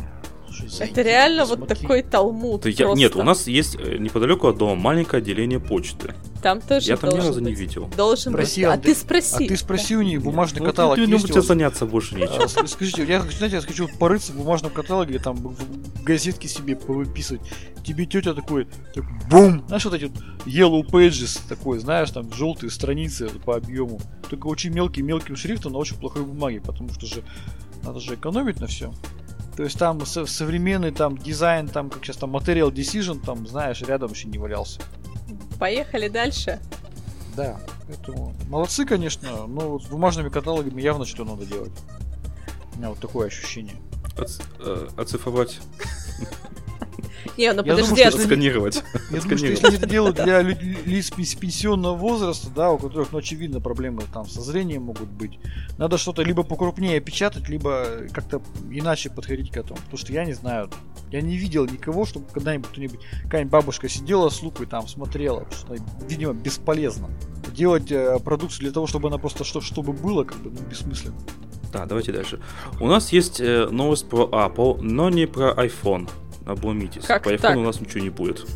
Слушай, 0.59 0.91
это 0.91 1.03
реально 1.03 1.43
посмотри. 1.43 1.67
вот 1.69 1.81
такой 1.81 2.03
талмуд. 2.03 2.67
Я, 2.67 2.93
нет, 2.95 3.17
у 3.17 3.23
нас 3.23 3.47
есть 3.47 3.77
э, 3.77 3.99
неподалеку 3.99 4.49
от 4.49 4.59
дома 4.59 4.75
маленькое 4.75 5.21
отделение 5.21 5.61
почты. 5.61 6.15
Там 6.43 6.61
тоже 6.61 6.87
Я 6.89 6.97
там 6.97 7.11
ни 7.11 7.17
разу 7.17 7.35
быть. 7.35 7.43
не 7.43 7.55
видел. 7.55 7.91
Должен 7.97 8.33
спроси, 8.33 8.67
быть. 8.67 8.75
А 8.75 8.79
ты 8.79 8.95
спроси. 8.95 9.47
А 9.47 9.49
ты 9.49 9.57
спроси 9.57 9.97
у 9.97 10.03
них 10.03 10.23
бумажный 10.23 10.61
нет, 10.61 10.71
каталог. 10.71 10.99
Ну, 10.99 11.07
ты 11.07 11.11
не 11.11 11.41
заняться 11.41 11.87
больше 11.87 12.17
нечем. 12.17 12.43
А, 12.43 12.67
скажите, 12.67 13.05
я, 13.05 13.23
знаете, 13.23 13.57
я 13.57 13.63
хочу 13.63 13.89
порыться 13.99 14.33
в 14.33 14.37
бумажном 14.37 14.71
каталоге, 14.71 15.19
там 15.19 15.37
в 15.37 16.03
газетки 16.03 16.47
себе 16.47 16.77
повыписывать. 16.77 17.41
Тебе 17.83 18.07
тетя 18.07 18.35
такой, 18.35 18.67
так, 18.95 19.05
бум! 19.31 19.65
Знаешь, 19.67 19.85
вот 19.85 19.95
эти 19.95 20.05
вот 20.05 20.23
yellow 20.47 20.83
pages 20.85 21.41
такой, 21.49 21.79
знаешь, 21.79 22.11
там 22.11 22.31
желтые 22.33 22.71
страницы 22.71 23.31
по 23.45 23.57
объему. 23.57 24.01
Только 24.29 24.47
очень 24.47 24.71
мелкий 24.71 25.03
мелким 25.03 25.37
шрифтом 25.37 25.73
на 25.73 25.79
очень 25.79 25.97
плохой 25.97 26.25
бумаге, 26.25 26.61
потому 26.61 26.93
что 26.93 27.07
же 27.07 27.23
надо 27.83 28.01
же 28.01 28.15
экономить 28.15 28.61
на 28.61 28.67
все. 28.67 28.93
То 29.57 29.63
есть 29.63 29.79
там 29.79 30.05
современный 30.05 30.91
там 30.91 31.17
дизайн, 31.17 31.69
там 31.69 31.91
как 31.91 32.05
сейчас 32.05 32.17
там 32.17 32.35
Material 32.37 32.73
Decision, 32.73 33.25
там, 33.25 33.47
знаешь, 33.47 33.81
рядом 33.83 34.11
еще 34.11 34.29
не 34.29 34.39
валялся. 34.39 34.81
Поехали 35.59 36.09
дальше. 36.09 36.61
Да, 37.37 37.59
поэтому 37.87 38.35
молодцы, 38.49 38.85
конечно, 38.85 39.47
но 39.47 39.71
вот 39.71 39.85
с 39.85 39.87
бумажными 39.87 40.29
каталогами 40.29 40.81
явно 40.81 41.05
что 41.05 41.25
надо 41.25 41.47
делать. 41.47 41.73
У 42.75 42.79
меня 42.79 42.89
вот 42.91 42.99
такое 42.99 43.29
ощущение. 43.29 43.77
Оц, 44.17 44.41
э, 44.61 44.89
оцифровать 44.97 45.61
не, 47.37 47.53
ну 47.53 47.63
подожди, 47.63 47.95
думаю, 47.95 48.11
что 48.11 48.21
сканировать. 48.21 48.83
Я 49.11 49.21
думаю, 49.21 49.39
что 49.39 49.47
если 49.47 49.77
это 49.77 49.87
делают 49.87 50.17
для 50.17 50.41
лиц 50.43 51.11
пенсионного 51.11 51.97
возраста, 51.97 52.49
да, 52.55 52.71
у 52.71 52.79
которых, 52.79 53.13
ну, 53.13 53.19
очевидно, 53.19 53.61
проблемы 53.61 54.03
там 54.13 54.29
со 54.29 54.41
зрением 54.41 54.83
могут 54.85 55.09
быть, 55.09 55.39
надо 55.79 55.99
что-то 55.99 56.23
либо 56.23 56.43
покрупнее 56.43 57.01
печатать, 57.01 57.49
либо 57.49 57.87
как-то 58.13 58.43
иначе 58.71 59.11
подходить 59.11 59.51
к 59.51 59.57
этому. 59.57 59.77
Потому 59.77 59.99
что 59.99 60.13
я 60.13 60.25
не 60.25 60.35
знаю, 60.35 60.71
я 61.11 61.21
не 61.21 61.37
видел 61.37 61.67
никого, 61.67 62.05
чтобы 62.05 62.27
когда-нибудь 62.33 62.69
кто-нибудь, 62.71 63.01
какая-нибудь 63.25 63.53
бабушка 63.53 63.89
сидела 63.89 64.29
с 64.29 64.43
лупой 64.43 64.67
там 64.67 64.89
смотрела, 64.89 65.47
что, 65.51 65.77
видимо, 66.09 66.35
бесполезно. 66.35 67.11
Делать 67.55 67.91
э, 67.93 68.19
продукцию 68.19 68.63
для 68.63 68.73
того, 68.73 68.87
чтобы 68.87 69.09
она 69.09 69.19
просто 69.19 69.45
что, 69.45 69.61
чтобы 69.61 69.93
было, 69.93 70.25
как 70.25 70.39
бы, 70.39 70.51
ну, 70.51 70.59
бессмысленно. 70.69 71.17
Да, 71.73 71.87
давайте 71.87 72.13
дальше. 72.13 72.41
У 72.81 72.87
нас 72.87 73.13
есть 73.13 73.41
э, 73.41 73.67
новость 73.69 74.09
про 74.09 74.29
Apple, 74.31 74.81
но 74.81 75.11
не 75.11 75.27
про 75.27 75.53
iPhone 75.53 76.09
обломитесь. 76.47 77.05
Как 77.05 77.25
По 77.25 77.33
iPhone 77.33 77.57
у 77.57 77.65
нас 77.65 77.81
ничего 77.81 78.01
не 78.01 78.11
будет. 78.11 78.47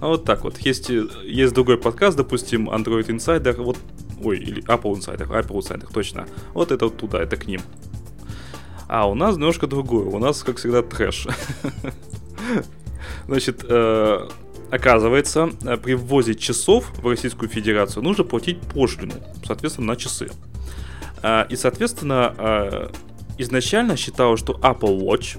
А 0.00 0.08
вот 0.08 0.24
так 0.24 0.44
вот. 0.44 0.58
Есть, 0.58 0.90
есть 0.90 1.54
другой 1.54 1.76
подкаст, 1.78 2.16
допустим, 2.16 2.70
Android 2.70 3.06
Insider, 3.06 3.60
вот, 3.60 3.78
ой, 4.22 4.38
или 4.38 4.62
Apple 4.64 4.94
Insider, 4.94 5.28
Apple 5.28 5.58
Insider, 5.58 5.92
точно. 5.92 6.26
Вот 6.54 6.70
это 6.70 6.86
вот 6.86 6.96
туда, 6.96 7.22
это 7.22 7.36
к 7.36 7.46
ним. 7.46 7.60
А 8.88 9.08
у 9.08 9.14
нас 9.14 9.36
немножко 9.36 9.66
другое. 9.66 10.06
У 10.06 10.18
нас, 10.18 10.42
как 10.42 10.56
всегда, 10.56 10.82
трэш. 10.82 11.26
Значит, 13.26 13.64
э, 13.68 14.28
оказывается, 14.70 15.50
при 15.82 15.94
ввозе 15.94 16.34
часов 16.34 16.90
в 16.96 17.06
Российскую 17.06 17.48
Федерацию 17.48 18.02
нужно 18.02 18.24
платить 18.24 18.60
пошлину, 18.60 19.14
соответственно, 19.44 19.88
на 19.88 19.96
часы. 19.96 20.30
Э, 21.22 21.44
и, 21.50 21.56
соответственно, 21.56 22.34
э, 22.38 22.88
изначально 23.36 23.96
считалось, 23.96 24.40
что 24.40 24.54
Apple 24.54 25.00
Watch, 25.00 25.38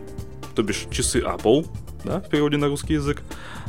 то 0.54 0.62
бишь 0.62 0.86
часы 0.92 1.20
Apple, 1.22 1.66
да, 2.10 2.20
в 2.22 2.30
переводе 2.30 2.58
на 2.58 2.68
русский 2.68 2.94
язык, 2.94 3.22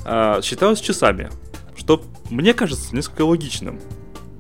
а, 0.05 0.41
считалось 0.43 0.81
часами, 0.81 1.31
что 1.77 2.03
мне 2.31 2.55
кажется 2.55 2.95
несколько 2.95 3.23
логичным. 3.23 3.79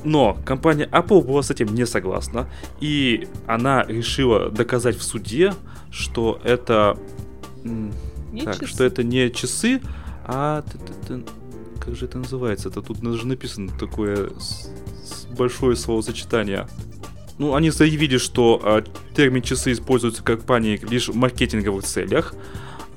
Но 0.03 0.39
компания 0.47 0.89
Apple 0.91 1.23
была 1.23 1.43
с 1.43 1.51
этим 1.51 1.75
не 1.75 1.87
согласна, 1.87 2.49
и 2.81 3.29
она 3.47 3.85
решила 3.85 4.51
доказать 4.51 4.97
в 4.97 5.03
суде, 5.03 5.53
что 5.91 6.41
это... 6.43 6.97
Не 7.63 8.43
так, 8.43 8.55
часы. 8.55 8.67
что 8.67 8.85
это 8.85 9.03
не 9.03 9.31
часы, 9.31 9.83
а... 10.25 10.65
Как 11.81 11.97
же 11.97 12.05
это 12.05 12.19
называется? 12.19 12.69
Это 12.69 12.83
тут 12.83 13.01
даже 13.01 13.27
написано 13.27 13.71
такое 13.79 14.31
большое 15.37 15.77
словосочетание. 15.77 16.69
Ну, 17.39 17.55
они 17.55 17.71
заявили, 17.71 18.19
что 18.19 18.61
э, 18.63 18.83
термин 19.17 19.41
часы 19.41 19.73
используется 19.73 20.23
компанией 20.23 20.79
лишь 20.89 21.09
в 21.09 21.17
маркетинговых 21.17 21.85
целях, 21.85 22.35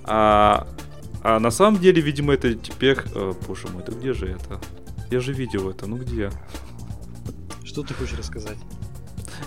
а 0.03 0.67
а 1.23 1.39
на 1.39 1.51
самом 1.51 1.79
деле, 1.79 2.01
видимо, 2.01 2.33
это 2.33 2.53
теперь... 2.53 2.97
Э, 3.15 3.33
боже 3.47 3.67
мой, 3.69 3.81
это 3.81 3.93
где 3.93 4.13
же 4.13 4.27
это? 4.27 4.59
Я 5.09 5.21
же 5.21 5.31
видел 5.31 5.69
это, 5.69 5.87
ну 5.87 5.95
где? 5.95 6.29
Что 7.63 7.81
ты 7.81 7.93
хочешь 7.93 8.17
рассказать? 8.17 8.57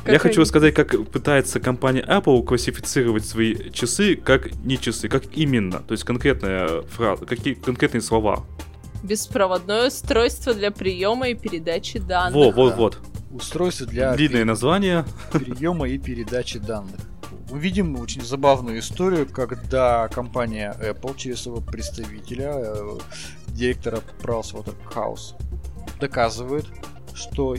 Как 0.02 0.12
Я 0.12 0.18
хочу 0.18 0.40
рассказать, 0.40 0.74
как 0.74 1.08
пытается 1.10 1.60
компания 1.60 2.02
Apple 2.02 2.44
классифицировать 2.44 3.26
свои 3.26 3.70
часы 3.72 4.16
как 4.16 4.52
не 4.64 4.78
часы, 4.78 5.08
как 5.08 5.24
именно. 5.36 5.80
То 5.80 5.92
есть 5.92 6.04
конкретная 6.04 6.82
фраза, 6.82 7.26
какие 7.26 7.54
конкретные 7.54 8.00
слова. 8.00 8.46
Беспроводное 9.02 9.88
устройство 9.88 10.54
для 10.54 10.70
приема 10.70 11.28
и 11.28 11.34
передачи 11.34 11.98
данных. 11.98 12.34
Во, 12.34 12.50
вот, 12.52 12.76
вот. 12.76 12.98
Устройство 13.30 13.86
для 13.86 14.14
длинное 14.14 14.44
название. 14.44 15.04
Приема 15.30 15.88
и 15.88 15.98
передачи 15.98 16.58
данных 16.58 17.00
увидим 17.50 17.98
очень 17.98 18.22
забавную 18.22 18.78
историю, 18.80 19.26
когда 19.26 20.08
компания 20.08 20.76
Apple 20.80 21.16
через 21.16 21.42
своего 21.42 21.60
представителя, 21.60 22.52
э, 22.54 22.98
директора 23.48 24.00
Pricewaterhouse, 24.22 25.34
доказывает, 26.00 26.66
что 27.14 27.56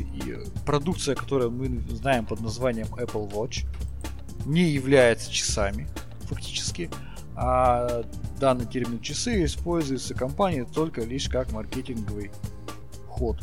продукция, 0.66 1.16
которую 1.16 1.52
мы 1.52 1.82
знаем 1.90 2.26
под 2.26 2.42
названием 2.42 2.88
Apple 2.96 3.30
Watch, 3.32 3.66
не 4.46 4.64
является 4.70 5.32
часами, 5.32 5.88
фактически, 6.22 6.90
а 7.36 8.04
данный 8.40 8.66
термин 8.66 9.00
часы 9.02 9.44
используется 9.46 10.14
компанией 10.14 10.66
только 10.66 11.02
лишь 11.02 11.30
как 11.30 11.52
маркетинговый 11.52 12.32
ход. 13.08 13.38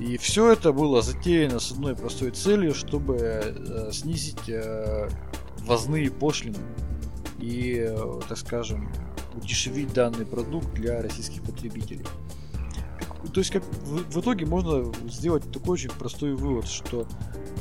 И 0.00 0.16
все 0.16 0.52
это 0.52 0.72
было 0.72 1.02
затеяно 1.02 1.60
с 1.60 1.72
одной 1.72 1.94
простой 1.94 2.30
целью, 2.30 2.74
чтобы 2.74 3.16
э, 3.18 3.90
снизить 3.92 4.48
э, 4.48 5.10
ввозные 5.60 6.10
пошлины 6.10 6.58
и, 7.38 7.92
так 8.28 8.38
скажем, 8.38 8.90
удешевить 9.34 9.92
данный 9.92 10.26
продукт 10.26 10.72
для 10.74 11.02
российских 11.02 11.42
потребителей. 11.42 12.04
То 13.32 13.40
есть, 13.40 13.50
как 13.50 13.62
в, 13.64 14.12
в 14.12 14.20
итоге 14.20 14.46
можно 14.46 14.92
сделать 15.08 15.50
такой 15.52 15.74
очень 15.74 15.90
простой 15.90 16.34
вывод, 16.34 16.66
что 16.66 17.06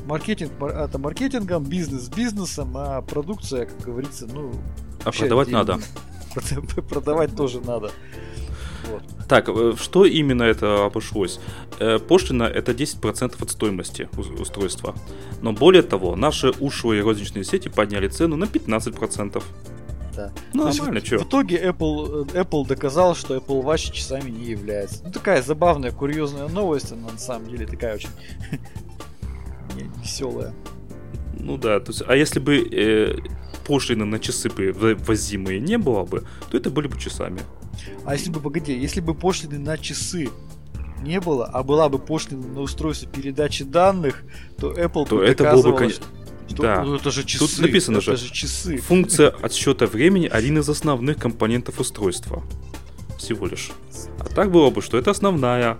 маркетинг 0.05 0.51
это 0.61 0.97
маркетингом, 0.97 1.63
бизнес 1.63 2.07
бизнесом, 2.07 2.75
а 2.75 3.01
продукция, 3.01 3.65
как 3.65 3.79
говорится, 3.81 4.25
ну... 4.25 4.51
А 5.03 5.11
продавать 5.11 5.49
надо. 5.49 5.79
Продавать 6.89 7.35
тоже 7.35 7.59
надо. 7.61 7.91
Вот. 8.89 9.03
Так, 9.29 9.47
э, 9.47 9.73
что 9.77 10.05
именно 10.05 10.43
это 10.43 10.85
обошлось? 10.85 11.39
Э, 11.79 11.99
пошлина 11.99 12.43
это 12.43 12.71
10% 12.71 13.41
от 13.41 13.51
стоимости 13.51 14.09
устройства. 14.17 14.95
Но 15.41 15.53
более 15.53 15.83
того, 15.83 16.15
наши 16.15 16.49
ушлые 16.59 17.03
розничные 17.03 17.43
сети 17.43 17.69
подняли 17.69 18.07
цену 18.07 18.35
на 18.35 18.45
15%. 18.45 19.43
Да. 20.15 20.31
Ну, 20.53 20.65
нормально, 20.65 21.05
что? 21.05 21.19
В 21.19 21.27
итоге 21.27 21.63
Apple, 21.63 22.31
э, 22.33 22.41
Apple 22.41 22.67
доказал, 22.67 23.15
что 23.15 23.35
Apple 23.35 23.63
Watch 23.63 23.93
часами 23.93 24.31
не 24.31 24.45
является. 24.45 25.03
Ну, 25.03 25.11
такая 25.11 25.43
забавная, 25.43 25.91
курьезная 25.91 26.47
новость, 26.47 26.91
она 26.91 27.11
на 27.11 27.19
самом 27.19 27.49
деле 27.49 27.67
такая 27.67 27.95
очень 27.95 28.09
веселая. 30.01 30.53
Ну 31.39 31.57
да, 31.57 31.79
то 31.79 31.91
есть, 31.91 32.03
а 32.05 32.15
если 32.15 32.39
бы 32.39 32.57
э, 32.57 33.15
пошлины 33.65 34.05
на 34.05 34.19
часы 34.19 34.49
бы 34.49 34.73
возимые 34.73 35.59
не 35.59 35.77
было 35.77 36.03
бы, 36.03 36.23
то 36.49 36.57
это 36.57 36.71
были 36.71 36.87
бы 36.87 36.97
часами. 36.99 37.41
А 38.05 38.13
если 38.13 38.29
бы, 38.31 38.39
погоди, 38.39 38.77
если 38.77 39.01
бы 39.01 39.13
пошлины 39.13 39.59
на 39.59 39.77
часы 39.77 40.29
не 41.01 41.19
было, 41.19 41.45
а 41.45 41.63
была 41.63 41.89
бы 41.89 41.99
пошлина 41.99 42.45
на 42.47 42.61
устройство 42.61 43.09
передачи 43.09 43.63
данных, 43.63 44.23
то 44.57 44.71
Apple 44.71 45.07
то 45.07 45.23
это 45.23 45.51
было 45.51 45.71
бы, 45.71 45.77
конечно... 45.77 46.05
Что, 46.49 46.63
да. 46.63 46.83
Ну, 46.83 46.95
это 46.95 47.11
же 47.11 47.23
часы. 47.23 47.45
Тут 47.45 47.59
написано 47.59 47.97
это 47.97 48.17
же, 48.17 48.17
же 48.17 48.33
часы. 48.33 48.77
функция 48.77 49.29
отсчета 49.29 49.85
времени 49.85 50.25
один 50.25 50.57
из 50.57 50.67
основных 50.67 51.17
компонентов 51.17 51.79
устройства. 51.79 52.41
Всего 53.19 53.45
лишь. 53.45 53.69
А 54.19 54.25
так 54.25 54.51
было 54.51 54.71
бы, 54.71 54.81
что 54.81 54.97
это 54.97 55.11
основная, 55.11 55.77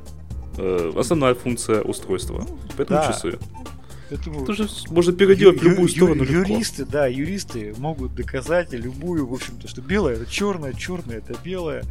э, 0.57 0.93
основная 0.95 1.33
функция 1.33 1.81
устройства. 1.81 2.45
Поэтому 2.77 2.99
да. 2.99 3.11
часы. 3.11 3.39
Поэтому 4.09 4.43
это 4.43 4.53
же 4.53 4.67
можно 4.89 5.13
переделать 5.13 5.59
в 5.61 5.63
любую 5.63 5.87
сторону. 5.89 6.23
Ю- 6.23 6.39
юристы, 6.39 6.81
легко. 6.81 6.91
да, 6.91 7.07
юристы 7.07 7.75
могут 7.77 8.15
доказать 8.15 8.73
любую, 8.73 9.27
в 9.27 9.33
общем-то, 9.33 9.67
что 9.67 9.81
белое 9.81 10.15
это 10.15 10.25
черное, 10.25 10.73
черное 10.73 11.17
это 11.17 11.35
белое. 11.43 11.83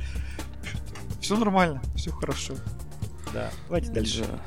Все 1.21 1.37
нормально, 1.37 1.81
все 1.97 2.11
хорошо. 2.11 2.55
Да, 3.33 3.51
давайте 3.67 3.91
дальше. 3.93 4.25
Да. 4.29 4.39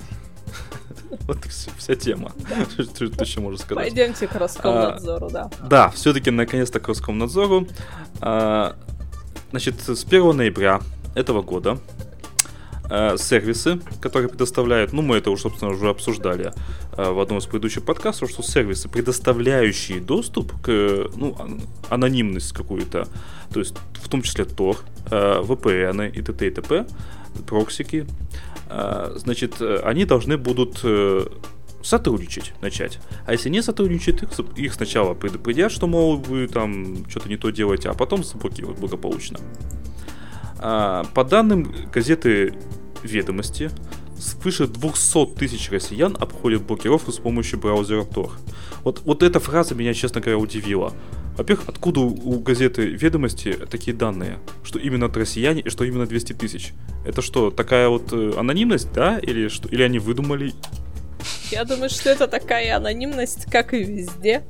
Вот 1.28 1.44
вся 1.46 1.96
тема. 1.96 2.32
Что 2.72 3.04
еще 3.24 3.42
можно 3.42 3.60
сказать? 3.60 3.84
Пойдемте 3.86 4.28
к 4.28 4.36
Роскомнадзору, 4.36 5.30
да. 5.30 5.50
Да, 5.70 5.90
все-таки 5.90 6.32
наконец-то 6.32 6.80
к 6.80 6.88
Роскомнадзору. 6.88 7.68
А, 8.22 8.78
значит, 9.52 9.82
с 9.82 10.04
1 10.06 10.36
ноября 10.38 10.80
этого 11.16 11.42
года 11.42 11.80
а, 12.94 13.16
сервисы, 13.18 13.80
которые 14.02 14.28
предоставляют, 14.28 14.92
ну 14.92 15.02
мы 15.02 15.16
это 15.16 15.32
уже, 15.32 15.44
собственно, 15.44 15.72
уже 15.72 15.88
обсуждали 15.88 16.52
а, 16.92 17.14
в 17.14 17.22
одном 17.22 17.40
из 17.40 17.46
предыдущих 17.46 17.86
подкастов, 17.86 18.30
что 18.30 18.44
сервисы, 18.44 18.90
предоставляющие 18.90 20.02
доступ 20.02 20.52
к, 20.62 21.10
ну, 21.16 21.38
анонимность 21.90 22.52
какую-то, 22.52 23.08
то 23.54 23.60
есть 23.62 23.76
в 23.94 24.10
том 24.10 24.22
числе 24.22 24.44
Tor, 24.44 24.78
VPN 25.06 26.12
и 26.12 26.22
т.т. 26.22 26.48
и 26.48 26.52
т.п., 26.52 26.86
проксики, 27.48 28.06
а, 28.68 29.14
значит, 29.16 29.62
э, 29.62 29.80
они 29.86 30.04
должны 30.04 30.38
будут 30.38 30.82
э, 30.84 31.26
сотрудничать 31.82 32.54
начать. 32.62 33.00
А 33.26 33.32
если 33.32 33.48
не 33.48 33.64
сотрудничают, 33.64 34.38
их 34.58 34.74
сначала 34.74 35.14
предупредят, 35.14 35.72
что, 35.72 35.88
мол, 35.88 36.18
вы 36.18 36.48
там 36.48 37.10
что-то 37.10 37.30
не 37.30 37.38
то 37.38 37.52
делаете, 37.52 37.90
а 37.90 37.94
потом 37.94 38.26
заблокируют 38.26 38.80
благополучно. 38.80 39.40
А, 40.60 41.04
по 41.16 41.24
данным 41.24 41.74
газеты 41.92 42.54
«Ведомости», 43.04 43.72
свыше 44.18 44.68
200 44.68 45.36
тысяч 45.38 45.72
россиян 45.72 46.16
обходят 46.20 46.64
блокировку 46.64 47.12
с 47.12 47.18
помощью 47.18 47.60
браузера 47.60 48.04
Tor. 48.04 48.32
Вот, 48.84 49.02
вот 49.06 49.24
эта 49.24 49.40
фраза 49.40 49.76
меня, 49.76 49.94
честно 49.94 50.22
говоря, 50.22 50.38
удивила. 50.38 50.94
Во-первых, 51.38 51.70
откуда 51.70 52.02
у 52.02 52.40
газеты 52.40 52.84
«Ведомости» 52.88 53.54
такие 53.54 53.96
данные? 53.96 54.40
Что 54.64 54.80
именно 54.80 55.06
от 55.06 55.18
россияне 55.18 55.62
и 55.62 55.70
что 55.70 55.84
именно 55.86 56.06
200 56.06 56.34
тысяч? 56.34 56.74
Это 57.06 57.22
что, 57.22 57.52
такая 57.52 57.90
вот 57.90 58.12
э, 58.12 58.34
анонимность, 58.38 58.92
да? 58.92 59.18
Или, 59.18 59.48
что, 59.48 59.70
или 59.70 59.82
они 59.82 59.98
выдумали? 59.98 60.54
Я 61.52 61.64
думаю, 61.64 61.90
что 61.90 62.10
это 62.10 62.28
такая 62.28 62.76
анонимность, 62.76 63.46
как 63.50 63.74
и 63.74 63.84
везде. 63.84 64.44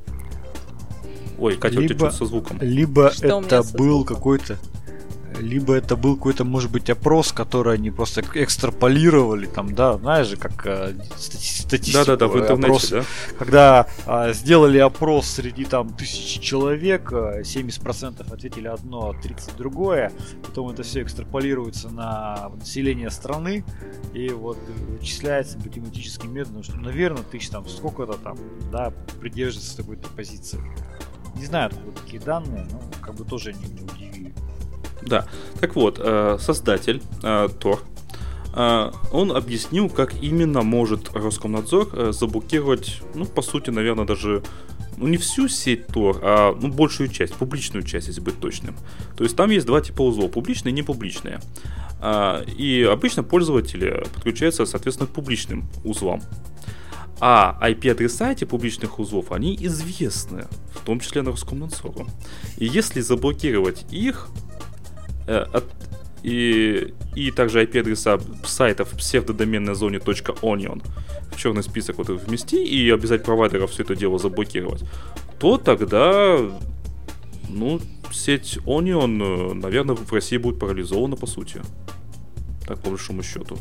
Ой, 1.38 1.56
Катя, 1.56 1.80
либо, 1.80 1.84
у 1.84 1.96
тебя 1.96 2.10
что 2.10 2.18
со 2.18 2.26
звуком? 2.26 2.58
Либо 2.60 3.10
что 3.10 3.40
это 3.40 3.62
был 3.74 4.04
какой-то 4.04 4.58
либо 5.42 5.74
это 5.74 5.96
был 5.96 6.16
какой-то, 6.16 6.44
может 6.44 6.70
быть, 6.70 6.88
опрос, 6.88 7.32
который 7.32 7.74
они 7.74 7.90
просто 7.90 8.22
экстраполировали, 8.34 9.46
там, 9.46 9.74
да, 9.74 9.98
знаешь 9.98 10.28
же, 10.28 10.36
как 10.36 10.66
э, 10.66 10.94
статистику. 11.16 12.04
Да-да-да, 12.04 12.28
в 12.28 12.38
интернете, 12.38 12.66
опрос, 12.66 12.90
да? 12.90 13.04
Когда 13.38 13.86
э, 14.06 14.32
сделали 14.32 14.78
опрос 14.78 15.26
среди 15.26 15.64
там 15.64 15.92
тысячи 15.94 16.40
человек, 16.40 17.12
70% 17.12 18.20
э, 18.20 18.32
ответили 18.32 18.68
одно, 18.68 19.14
30 19.20 19.56
другое, 19.56 20.12
потом 20.42 20.70
это 20.70 20.82
все 20.82 21.02
экстраполируется 21.02 21.90
на 21.90 22.50
население 22.58 23.10
страны, 23.10 23.64
и 24.14 24.28
вот 24.28 24.58
вычисляется 24.88 25.58
математическим 25.58 26.32
методом, 26.32 26.62
что, 26.62 26.76
наверное, 26.76 27.22
тысяч 27.24 27.50
там 27.50 27.68
сколько-то 27.68 28.14
там, 28.14 28.38
да, 28.70 28.92
придерживается 29.20 29.76
такой-то 29.76 30.08
позиции. 30.08 30.60
Не 31.34 31.46
знаю, 31.46 31.70
откуда 31.72 31.92
такие 31.92 32.22
данные, 32.22 32.66
но 32.70 32.80
как 33.00 33.14
бы 33.14 33.24
тоже 33.24 33.52
не, 33.52 33.64
не 33.64 33.80
удивили. 33.80 34.34
Да. 35.06 35.26
Так 35.60 35.74
вот, 35.76 36.00
э, 36.02 36.38
создатель 36.40 37.02
э, 37.22 37.48
Тор, 37.60 37.82
э, 38.54 38.90
он 39.10 39.32
объяснил, 39.32 39.88
как 39.88 40.14
именно 40.22 40.62
может 40.62 41.14
Роскомнадзор 41.14 42.12
заблокировать, 42.12 43.00
ну, 43.14 43.24
по 43.24 43.42
сути, 43.42 43.70
наверное, 43.70 44.04
даже 44.04 44.42
ну, 44.96 45.08
не 45.08 45.16
всю 45.16 45.48
сеть 45.48 45.86
Tor, 45.86 46.18
а 46.22 46.56
ну, 46.60 46.68
большую 46.68 47.08
часть, 47.08 47.34
публичную 47.34 47.82
часть, 47.82 48.08
если 48.08 48.20
быть 48.20 48.38
точным. 48.38 48.76
То 49.16 49.24
есть 49.24 49.36
там 49.36 49.50
есть 49.50 49.66
два 49.66 49.80
типа 49.80 50.02
узлов, 50.02 50.30
публичные 50.30 50.72
и 50.72 50.76
непубличные. 50.76 51.40
И 52.58 52.88
обычно 52.90 53.22
пользователи 53.22 54.04
подключаются, 54.12 54.66
соответственно, 54.66 55.06
к 55.06 55.12
публичным 55.12 55.68
узлам. 55.84 56.20
А 57.24 57.56
IP-адреса 57.60 58.32
этих 58.32 58.48
публичных 58.48 58.98
узлов, 58.98 59.30
они 59.30 59.54
известны, 59.54 60.48
в 60.74 60.84
том 60.84 60.98
числе 60.98 61.22
на 61.22 61.30
Роскомнадзору. 61.30 62.08
И 62.56 62.66
если 62.66 63.00
заблокировать 63.00 63.86
их, 63.92 64.26
от, 65.26 65.64
и, 66.22 66.94
и 67.16 67.30
также 67.30 67.62
IP-адреса 67.64 68.20
сайтов 68.44 68.92
в 68.92 68.96
псевдодоменной 68.96 69.74
зоне 69.74 69.98
.onion 69.98 70.82
в 71.32 71.36
черный 71.36 71.62
список 71.62 71.98
вот 71.98 72.08
вмести 72.08 72.64
и 72.64 72.90
обязать 72.90 73.24
провайдеров 73.24 73.70
все 73.70 73.82
это 73.82 73.96
дело 73.96 74.18
заблокировать, 74.18 74.84
то 75.38 75.58
тогда, 75.58 76.38
ну, 77.48 77.80
сеть 78.12 78.58
Onion, 78.66 79.50
э, 79.50 79.54
наверное, 79.54 79.96
в 79.96 80.12
России 80.12 80.36
будет 80.36 80.58
парализована 80.58 81.16
по 81.16 81.26
сути. 81.26 81.62
Так, 82.66 82.78
по 82.80 82.90
большому 82.90 83.22
счету. 83.22 83.56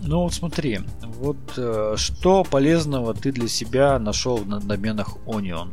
Ну 0.00 0.22
вот 0.22 0.34
смотри, 0.34 0.80
вот 1.02 1.36
э, 1.56 1.94
что 1.96 2.44
полезного 2.44 3.14
ты 3.14 3.32
для 3.32 3.48
себя 3.48 3.98
нашел 3.98 4.38
на 4.44 4.60
доменах 4.60 5.16
Onion? 5.26 5.70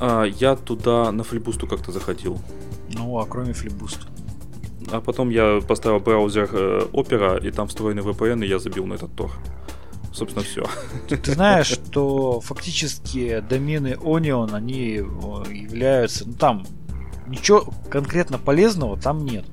А, 0.00 0.24
я 0.24 0.56
туда 0.56 1.12
на 1.12 1.22
флибусту 1.22 1.66
как-то 1.66 1.92
заходил. 1.92 2.40
Ну, 2.92 3.18
а 3.18 3.26
кроме 3.26 3.52
флибуста? 3.52 4.06
А 4.90 5.00
потом 5.00 5.30
я 5.30 5.60
поставил 5.66 6.00
браузер 6.00 6.48
э, 6.52 6.86
Opera, 6.92 7.46
и 7.46 7.50
там 7.50 7.68
встроенный 7.68 8.02
VPN, 8.02 8.44
и 8.44 8.48
я 8.48 8.58
забил 8.58 8.86
на 8.86 8.94
этот 8.94 9.10
Tor. 9.10 9.30
Собственно, 10.12 10.44
все. 10.44 10.64
Ты 11.08 11.32
знаешь, 11.32 11.66
что 11.66 12.40
фактически 12.40 13.40
домены 13.40 13.96
Onion, 14.00 14.54
они 14.54 14.94
являются, 14.94 16.26
ну 16.26 16.34
там 16.34 16.66
ничего 17.26 17.72
конкретно 17.90 18.38
полезного 18.38 18.98
там 18.98 19.24
нет. 19.24 19.44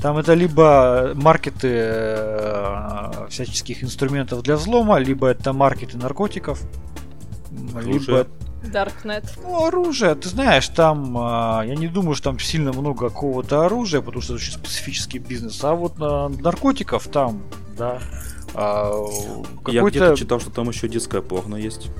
Там 0.00 0.16
это 0.16 0.34
либо 0.34 1.12
маркеты 1.14 1.68
э, 1.70 3.26
всяческих 3.28 3.82
инструментов 3.82 4.42
для 4.42 4.56
взлома, 4.56 4.98
либо 4.98 5.28
это 5.28 5.52
маркеты 5.52 5.98
наркотиков, 5.98 6.62
Слушай, 7.72 7.92
либо 7.92 8.26
Darknet. 8.70 9.24
Ну, 9.42 9.66
оружие, 9.66 10.14
ты 10.14 10.28
знаешь, 10.28 10.68
там, 10.68 11.16
а, 11.18 11.62
я 11.64 11.74
не 11.74 11.88
думаю, 11.88 12.14
что 12.14 12.30
там 12.30 12.38
сильно 12.38 12.72
много 12.72 13.08
какого-то 13.08 13.64
оружия, 13.64 14.00
потому 14.00 14.22
что 14.22 14.34
это 14.34 14.42
очень 14.42 14.52
специфический 14.52 15.18
бизнес. 15.18 15.62
А 15.64 15.74
вот 15.74 15.98
на 15.98 16.28
наркотиков 16.28 17.06
там, 17.08 17.42
да. 17.76 18.00
А, 18.54 18.92
я 19.68 19.82
где-то 19.82 20.16
читал, 20.16 20.40
что 20.40 20.50
там 20.50 20.68
еще 20.68 20.88
детская 20.88 21.22
порно 21.22 21.56
есть. 21.56 21.90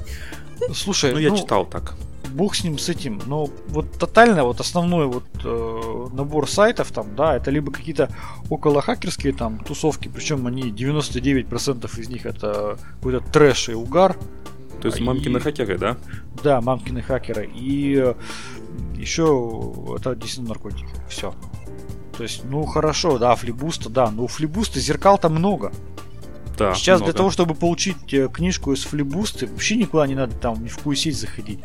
Слушай, 0.75 1.13
ну 1.13 1.19
я 1.19 1.31
ну, 1.31 1.37
читал 1.37 1.67
так. 1.67 1.95
Бог 2.31 2.55
с 2.55 2.65
ним, 2.65 2.79
с 2.79 2.89
этим. 2.89 3.21
Но 3.27 3.49
вот 3.69 3.99
тотально 3.99 4.45
вот 4.45 4.61
основной 4.61 5.07
вот 5.07 5.25
э, 5.45 6.07
набор 6.13 6.49
сайтов 6.49 6.93
там, 6.93 7.15
да, 7.17 7.37
это 7.37 7.51
либо 7.51 7.73
какие-то 7.73 8.11
около 8.51 8.83
хакерские 8.83 9.33
там 9.33 9.59
тусовки, 9.61 10.09
причем 10.09 10.47
они 10.47 10.71
99% 10.71 12.01
из 12.01 12.09
них 12.09 12.27
это 12.27 12.79
какой-то 12.97 13.21
трэш 13.21 13.71
и 13.71 13.75
угар. 13.75 14.17
То 14.81 14.89
есть 14.89 15.01
мамкины 15.01 15.39
и... 15.39 15.41
хакеры, 15.41 15.79
да? 15.79 15.97
Да, 16.43 16.61
мамкины 16.61 17.03
хакеры. 17.03 17.51
И 17.55 17.97
э, 17.97 18.15
еще 18.97 19.73
это 19.97 20.15
действительно 20.15 20.51
наркотики. 20.51 20.89
Все. 21.09 21.35
То 22.17 22.25
есть, 22.25 22.45
ну 22.45 22.65
хорошо, 22.65 23.19
да, 23.19 23.35
флибуста, 23.37 23.89
да, 23.89 24.11
но 24.11 24.25
у 24.25 24.27
флибуста 24.27 24.81
зеркал-то 24.81 25.29
много. 25.29 25.73
Да, 26.57 26.75
Сейчас 26.75 26.99
много. 26.99 27.13
для 27.13 27.17
того, 27.17 27.31
чтобы 27.31 27.55
получить 27.55 28.13
э, 28.13 28.29
книжку 28.29 28.73
из 28.73 28.83
флибуста, 28.83 29.47
вообще 29.47 29.77
никуда 29.77 30.07
не 30.07 30.17
надо 30.17 30.35
там 30.35 30.63
ни 30.65 30.69
в 30.69 30.77
какую 30.77 30.97
сеть 30.97 31.17
заходить. 31.17 31.61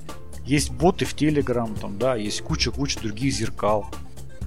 Есть 0.46 0.72
боты 0.72 1.06
в 1.06 1.16
Телеграм, 1.16 1.74
там, 1.76 1.98
да, 1.98 2.16
есть 2.16 2.42
куча-куча 2.42 3.00
других 3.00 3.34
зеркал. 3.34 3.88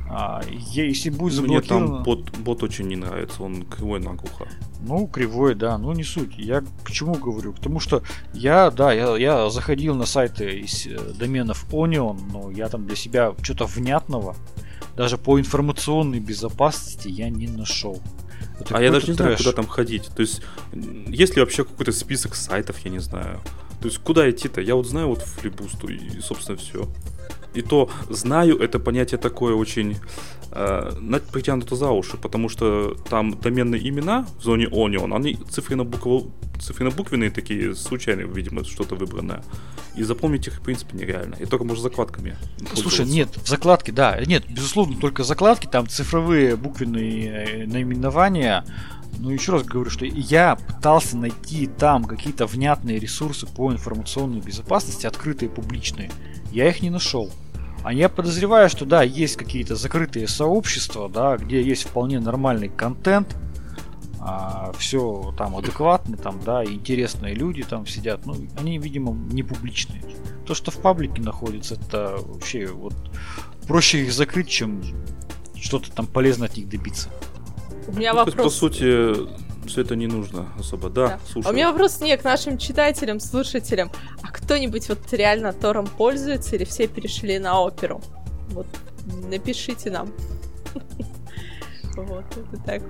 А, 0.08 0.40
если 0.48 1.10
будет 1.10 1.34
заблокировано... 1.34 1.86
Мне 1.86 1.94
там 1.96 2.02
бот, 2.04 2.30
бот 2.38 2.62
очень 2.62 2.86
не 2.86 2.96
нравится, 2.96 3.42
он 3.42 3.64
кривой 3.64 3.98
наглухо. 3.98 4.46
Ну, 4.86 5.08
кривой, 5.08 5.56
да, 5.56 5.76
ну 5.78 5.92
не 5.92 6.04
суть. 6.04 6.38
Я 6.38 6.62
к 6.84 6.90
чему 6.92 7.14
говорю? 7.14 7.52
Потому 7.52 7.80
что 7.80 8.02
я, 8.32 8.70
да, 8.70 8.92
я, 8.92 9.16
я 9.16 9.50
заходил 9.50 9.96
на 9.96 10.06
сайты 10.06 10.60
из 10.60 10.86
э, 10.86 10.96
доменов 11.18 11.66
Onion, 11.72 12.20
но 12.32 12.50
я 12.52 12.68
там 12.68 12.86
для 12.86 12.94
себя 12.94 13.34
что-то 13.42 13.66
внятного, 13.66 14.36
даже 14.96 15.18
по 15.18 15.40
информационной 15.40 16.20
безопасности 16.20 17.08
я 17.08 17.28
не 17.30 17.48
нашел. 17.48 18.00
Это 18.60 18.78
а 18.78 18.82
я 18.82 18.92
даже 18.92 19.08
не 19.10 19.16
трэш. 19.16 19.26
знаю, 19.26 19.36
куда 19.38 19.52
там 19.52 19.66
ходить. 19.66 20.06
То 20.14 20.22
есть, 20.22 20.40
есть 20.72 21.34
ли 21.34 21.40
вообще 21.40 21.64
какой-то 21.64 21.92
список 21.92 22.36
сайтов, 22.36 22.78
я 22.84 22.90
не 22.90 23.00
знаю. 23.00 23.40
То 23.80 23.88
есть, 23.88 23.98
куда 23.98 24.30
идти-то? 24.30 24.60
Я 24.60 24.76
вот 24.76 24.86
знаю 24.86 25.08
вот 25.08 25.20
флибусту 25.20 25.88
и, 25.88 26.20
собственно, 26.20 26.56
все. 26.56 26.88
И 27.56 27.62
то 27.62 27.90
знаю, 28.08 28.58
это 28.58 28.78
понятие 28.78 29.18
такое 29.18 29.54
очень 29.54 29.96
э, 30.52 31.20
притянуто 31.32 31.76
за 31.76 31.90
уши, 31.90 32.16
потому 32.16 32.48
что 32.48 32.96
там 33.08 33.38
доменные 33.38 33.88
имена 33.88 34.26
в 34.38 34.42
зоне 34.42 34.66
Onion, 34.66 35.14
они 35.14 35.34
цифренно-буквенные 35.50 36.30
цифренно 36.60 37.30
такие, 37.30 37.74
случайные, 37.74 38.26
видимо, 38.26 38.64
что-то 38.64 38.94
выбранное. 38.94 39.42
И 39.94 40.02
запомнить 40.02 40.46
их, 40.46 40.54
в 40.54 40.60
принципе, 40.60 40.96
нереально. 40.96 41.36
И 41.36 41.46
только, 41.46 41.64
может, 41.64 41.82
закладками. 41.82 42.36
Слушай, 42.74 43.06
нет, 43.06 43.28
закладки, 43.46 43.90
да. 43.90 44.20
Нет, 44.26 44.44
безусловно, 44.48 44.96
только 45.00 45.24
закладки, 45.24 45.66
там 45.66 45.88
цифровые 45.88 46.56
буквенные 46.56 47.28
э, 47.28 47.66
наименования. 47.66 48.64
Но 49.18 49.32
еще 49.32 49.52
раз 49.52 49.62
говорю, 49.62 49.90
что 49.90 50.04
я 50.04 50.56
пытался 50.56 51.16
найти 51.16 51.66
там 51.66 52.04
какие-то 52.04 52.46
внятные 52.46 52.98
ресурсы 52.98 53.46
по 53.46 53.72
информационной 53.72 54.40
безопасности, 54.40 55.06
открытые, 55.06 55.48
публичные. 55.48 56.10
Я 56.52 56.68
их 56.68 56.82
не 56.82 56.90
нашел. 56.90 57.30
А 57.82 57.92
я 57.92 58.08
подозреваю, 58.08 58.68
что 58.68 58.84
да, 58.84 59.02
есть 59.02 59.36
какие-то 59.36 59.76
закрытые 59.76 60.26
сообщества, 60.26 61.08
да, 61.08 61.36
где 61.36 61.62
есть 61.62 61.84
вполне 61.84 62.18
нормальный 62.18 62.68
контент, 62.68 63.36
а, 64.20 64.72
все 64.76 65.32
там 65.38 65.56
адекватно, 65.56 66.16
там, 66.16 66.40
да, 66.44 66.64
интересные 66.64 67.34
люди 67.34 67.62
там 67.62 67.86
сидят, 67.86 68.26
ну, 68.26 68.34
они, 68.58 68.78
видимо, 68.78 69.12
не 69.12 69.44
публичные. 69.44 70.02
То, 70.46 70.54
что 70.54 70.70
в 70.70 70.78
паблике 70.78 71.22
находится, 71.22 71.74
это 71.74 72.16
вообще 72.20 72.66
вот 72.66 72.94
проще 73.68 74.02
их 74.02 74.12
закрыть, 74.12 74.48
чем 74.48 74.82
что-то 75.54 75.92
там 75.92 76.06
полезно 76.06 76.46
от 76.46 76.56
них 76.56 76.68
добиться. 76.68 77.08
У 77.86 77.92
меня 77.92 78.12
ну, 78.12 78.24
вопрос. 78.24 78.44
по 78.44 78.50
сути, 78.50 79.12
все 79.66 79.82
это 79.82 79.96
не 79.96 80.06
нужно 80.06 80.48
особо. 80.58 80.88
Да, 80.88 81.08
да. 81.08 81.20
слушай. 81.30 81.46
А 81.46 81.50
у 81.50 81.52
меня 81.54 81.70
вопрос 81.70 82.00
не 82.00 82.16
к 82.16 82.24
нашим 82.24 82.58
читателям, 82.58 83.20
слушателям. 83.20 83.90
А 84.22 84.28
кто-нибудь 84.28 84.88
вот 84.88 85.12
реально 85.12 85.52
Тором 85.52 85.86
пользуется 85.86 86.56
или 86.56 86.64
все 86.64 86.86
перешли 86.86 87.38
на 87.38 87.60
оперу? 87.60 88.00
Вот, 88.50 88.66
напишите 89.28 89.90
нам. 89.90 90.12
Вот, 91.96 92.26
это 92.36 92.62
так. 92.62 92.82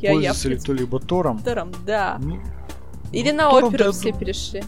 Я, 0.00 0.10
Пользуется 0.10 0.48
ли 0.48 0.56
кто-либо 0.56 0.98
Тором? 0.98 1.38
Тором, 1.38 1.72
да. 1.86 2.18
Ну, 2.20 2.40
Или 3.12 3.30
на 3.30 3.50
оперу 3.52 3.92
все 3.92 4.12
перешли. 4.12 4.64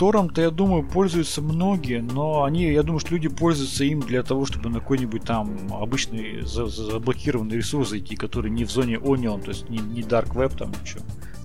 Тором-то, 0.00 0.40
я 0.40 0.50
думаю, 0.50 0.82
пользуются 0.82 1.42
многие, 1.42 2.00
но 2.00 2.44
они, 2.44 2.72
я 2.72 2.82
думаю, 2.82 3.00
что 3.00 3.12
люди 3.12 3.28
пользуются 3.28 3.84
им 3.84 4.00
для 4.00 4.22
того, 4.22 4.46
чтобы 4.46 4.70
на 4.70 4.80
какой-нибудь 4.80 5.24
там 5.24 5.54
обычный 5.74 6.40
заблокированный 6.40 7.56
ресурс 7.56 7.90
зайти, 7.90 8.16
который 8.16 8.50
не 8.50 8.64
в 8.64 8.70
зоне 8.70 8.94
Onion, 8.94 9.42
то 9.42 9.50
есть 9.50 9.68
не, 9.68 9.76
не 9.76 10.00
Dark 10.00 10.32
Web 10.32 10.56
там 10.56 10.72
ничего. 10.80 11.02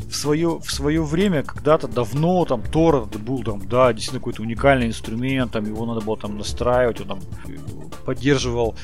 В 0.09 0.15
свое, 0.15 0.57
в 0.59 0.71
свое 0.71 1.03
время, 1.03 1.43
когда-то 1.43 1.89
давно, 1.89 2.45
там, 2.45 2.61
Тор 2.61 3.07
был 3.07 3.43
там, 3.43 3.67
да, 3.67 3.91
действительно 3.91 4.21
какой-то 4.21 4.43
уникальный 4.43 4.87
инструмент, 4.87 5.51
там 5.51 5.65
его 5.65 5.85
надо 5.85 5.99
было 5.99 6.15
там 6.15 6.37
настраивать, 6.37 7.01
он 7.01 7.07
там 7.07 7.19
поддерживал 8.05 8.75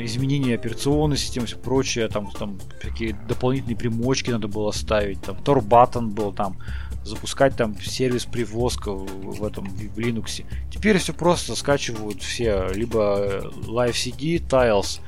изменения 0.00 0.56
операционной 0.56 1.18
системы, 1.18 1.46
все 1.46 1.56
прочее, 1.56 2.08
там, 2.08 2.30
там 2.32 2.58
такие 2.82 3.16
дополнительные 3.28 3.76
примочки 3.76 4.30
надо 4.30 4.48
было 4.48 4.72
ставить, 4.72 5.20
там 5.20 5.36
Tor 5.36 5.64
Button 5.64 6.08
был 6.08 6.32
там, 6.32 6.56
запускать 7.04 7.56
там 7.56 7.78
сервис 7.80 8.24
привозка 8.24 8.90
в 8.90 9.44
этом 9.44 9.64
в 9.66 9.98
Linux. 9.98 10.44
Теперь 10.70 10.98
все 10.98 11.12
просто 11.12 11.54
скачивают 11.54 12.22
все 12.22 12.68
либо 12.72 13.50
Live 13.66 13.92
CD 13.92 14.38
Tiles, 14.38 15.00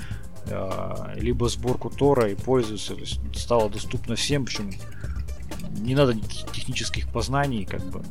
э, 0.47 1.15
либо 1.21 1.49
сборку 1.49 1.91
Тора 1.91 2.31
и 2.31 2.35
пользуются. 2.35 2.95
То 2.95 3.01
есть 3.01 3.21
стало 3.35 3.71
доступно 3.71 4.15
всем, 4.15 4.45
причем 4.45 4.73
не 5.79 5.95
надо 5.95 6.15
технических 6.53 7.09
познаний, 7.09 7.65
как 7.65 7.83
бы. 7.87 8.03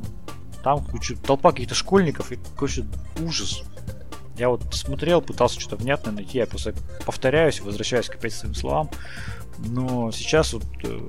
Там 0.63 0.83
куча, 0.83 1.15
толпа 1.15 1.51
каких-то 1.51 1.75
школьников 1.75 2.31
и 2.31 2.37
какой-то 2.37 2.85
ужас. 3.21 3.63
Я 4.37 4.49
вот 4.49 4.63
смотрел, 4.73 5.21
пытался 5.21 5.59
что-то 5.59 5.77
внятное 5.77 6.13
найти, 6.13 6.39
я 6.39 6.47
просто 6.47 6.73
повторяюсь, 7.05 7.61
возвращаюсь 7.61 8.09
опять 8.09 8.33
своим 8.33 8.55
словам. 8.55 8.89
Но 9.59 10.11
сейчас 10.11 10.53
вот 10.53 10.65
э, 10.83 11.07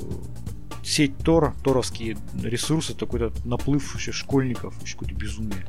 сеть 0.86 1.18
Тор, 1.18 1.54
торовские 1.64 2.16
ресурсы, 2.40 2.94
такой-то 2.94 3.32
наплыв 3.44 3.92
вообще 3.92 4.12
школьников, 4.12 4.76
вообще 4.78 4.94
какое-то 4.94 5.14
безумие. 5.16 5.66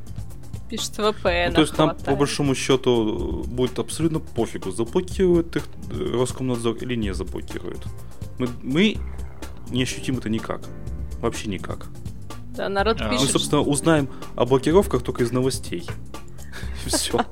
Пишет 0.69 0.99
VPN. 0.99 1.49
Ну, 1.49 1.55
то 1.55 1.61
есть 1.61 1.77
нам, 1.77 1.95
по 1.95 2.15
большому 2.15 2.53
счету, 2.53 3.43
будет 3.47 3.79
абсолютно 3.79 4.19
пофигу, 4.19 4.69
заблокирует 4.69 5.55
их 5.55 5.63
э, 5.89 6.11
Роскомнадзор 6.13 6.75
или 6.75 6.95
не 6.95 7.13
заблокирует. 7.13 7.79
Мы, 8.37 8.49
мы 8.61 8.97
не 9.69 9.83
ощутим 9.83 10.17
это 10.17 10.29
никак. 10.29 10.61
Вообще 11.19 11.49
никак. 11.49 11.87
Да, 12.55 12.69
народ 12.69 13.01
а, 13.01 13.09
пишет. 13.09 13.25
Мы, 13.25 13.31
собственно, 13.31 13.61
узнаем 13.61 14.09
о 14.35 14.45
блокировках 14.45 15.03
только 15.03 15.23
из 15.23 15.31
новостей. 15.31 15.87
Все. 16.85 17.25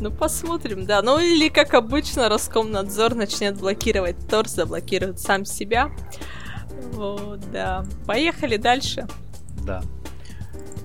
Ну, 0.00 0.10
посмотрим, 0.10 0.84
да. 0.84 1.00
Ну, 1.00 1.18
или, 1.18 1.48
как 1.48 1.74
обычно, 1.74 2.28
Роскомнадзор 2.28 3.14
начнет 3.14 3.56
блокировать 3.56 4.16
Тор, 4.28 4.48
заблокирует 4.48 5.20
сам 5.20 5.44
себя. 5.44 5.90
Вот, 6.92 7.40
да. 7.52 7.84
Поехали 8.06 8.56
дальше. 8.56 9.06
Да. 9.64 9.82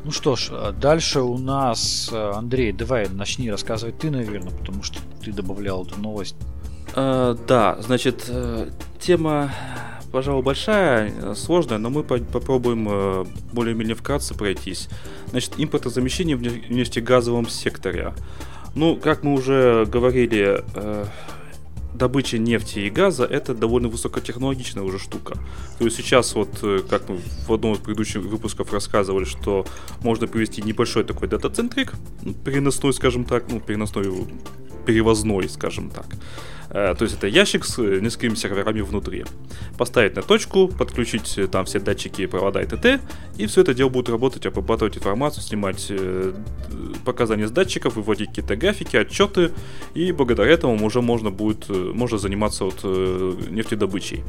Ну 0.03 0.11
что 0.11 0.35
ж, 0.35 0.49
а 0.51 0.71
дальше 0.71 1.21
у 1.21 1.37
нас, 1.37 2.09
э, 2.11 2.31
Андрей, 2.35 2.71
давай 2.71 3.09
начни 3.09 3.49
рассказывать 3.49 3.97
ты, 3.97 4.11
наверное, 4.11 4.51
потому 4.51 4.83
что 4.83 4.99
ты 5.23 5.31
добавлял 5.31 5.83
эту 5.83 5.99
новость. 5.99 6.35
Э, 6.95 7.35
да, 7.47 7.77
значит, 7.81 8.25
э, 8.29 8.69
тема, 8.99 9.51
пожалуй, 10.11 10.43
большая, 10.43 11.33
сложная, 11.33 11.79
но 11.79 11.89
мы 11.89 12.03
по 12.03 12.19
попробуем 12.19 12.87
э, 12.87 13.25
более-менее 13.51 13.95
вкратце 13.95 14.35
пройтись. 14.35 14.89
Значит, 15.31 15.53
импортозамещение 15.57 16.35
в 16.35 16.41
нефтегазовом 16.41 17.49
секторе. 17.49 18.13
Ну, 18.75 18.97
как 18.97 19.23
мы 19.23 19.33
уже 19.33 19.85
говорили, 19.87 20.63
э, 20.75 21.05
добыча 21.97 22.37
нефти 22.37 22.79
и 22.79 22.89
газа 22.89 23.25
это 23.25 23.53
довольно 23.53 23.87
высокотехнологичная 23.87 24.83
уже 24.83 24.99
штука. 24.99 25.35
То 25.79 25.85
есть 25.85 25.97
сейчас 25.97 26.35
вот, 26.35 26.49
э, 26.61 26.81
как 26.89 27.09
мы 27.09 27.19
в 27.47 27.53
одном 27.53 27.73
из 27.73 27.79
предыдущих 27.79 28.21
выпусков 28.21 28.71
рассказывали, 28.73 29.25
что 29.25 29.65
можно 30.01 30.27
привести 30.27 30.61
небольшой 30.61 31.03
такой 31.03 31.27
дата-центрик, 31.27 31.93
переносной, 32.43 32.93
скажем 32.93 33.25
так, 33.25 33.45
ну, 33.49 33.59
переносной, 33.59 34.05
перевозной, 34.85 35.49
скажем 35.49 35.89
так. 35.89 36.07
Э, 36.75 36.93
то 36.93 37.05
есть 37.05 37.15
это 37.15 37.27
ящик 37.27 37.63
с 37.63 37.79
э, 37.79 38.01
несколькими 38.01 38.35
серверами 38.35 38.81
внутри. 38.81 39.23
Поставить 39.77 40.17
на 40.17 40.21
точку, 40.21 40.67
подключить 40.67 41.37
э, 41.37 41.47
там 41.47 41.63
все 41.63 41.79
датчики, 41.79 42.25
провода 42.25 42.61
и 42.61 42.65
т.т. 42.65 42.99
И 43.37 43.45
все 43.45 43.61
это 43.61 43.73
дело 43.73 43.87
будет 43.87 44.09
работать, 44.09 44.45
обрабатывать 44.45 44.97
информацию, 44.97 45.41
снимать 45.41 45.91
показания 47.05 47.47
с 47.47 47.51
датчиков, 47.51 47.95
выводить 47.95 48.29
какие-то 48.29 48.57
графики, 48.57 48.97
отчеты. 48.97 49.51
И 49.93 50.11
благодаря 50.11 50.51
этому 50.51 50.85
уже 50.85 51.01
можно 51.01 51.31
будет 51.31 51.69
можно 51.69 52.17
заниматься 52.17 52.65
вот 52.65 52.83
нефтедобычей. 52.83 54.23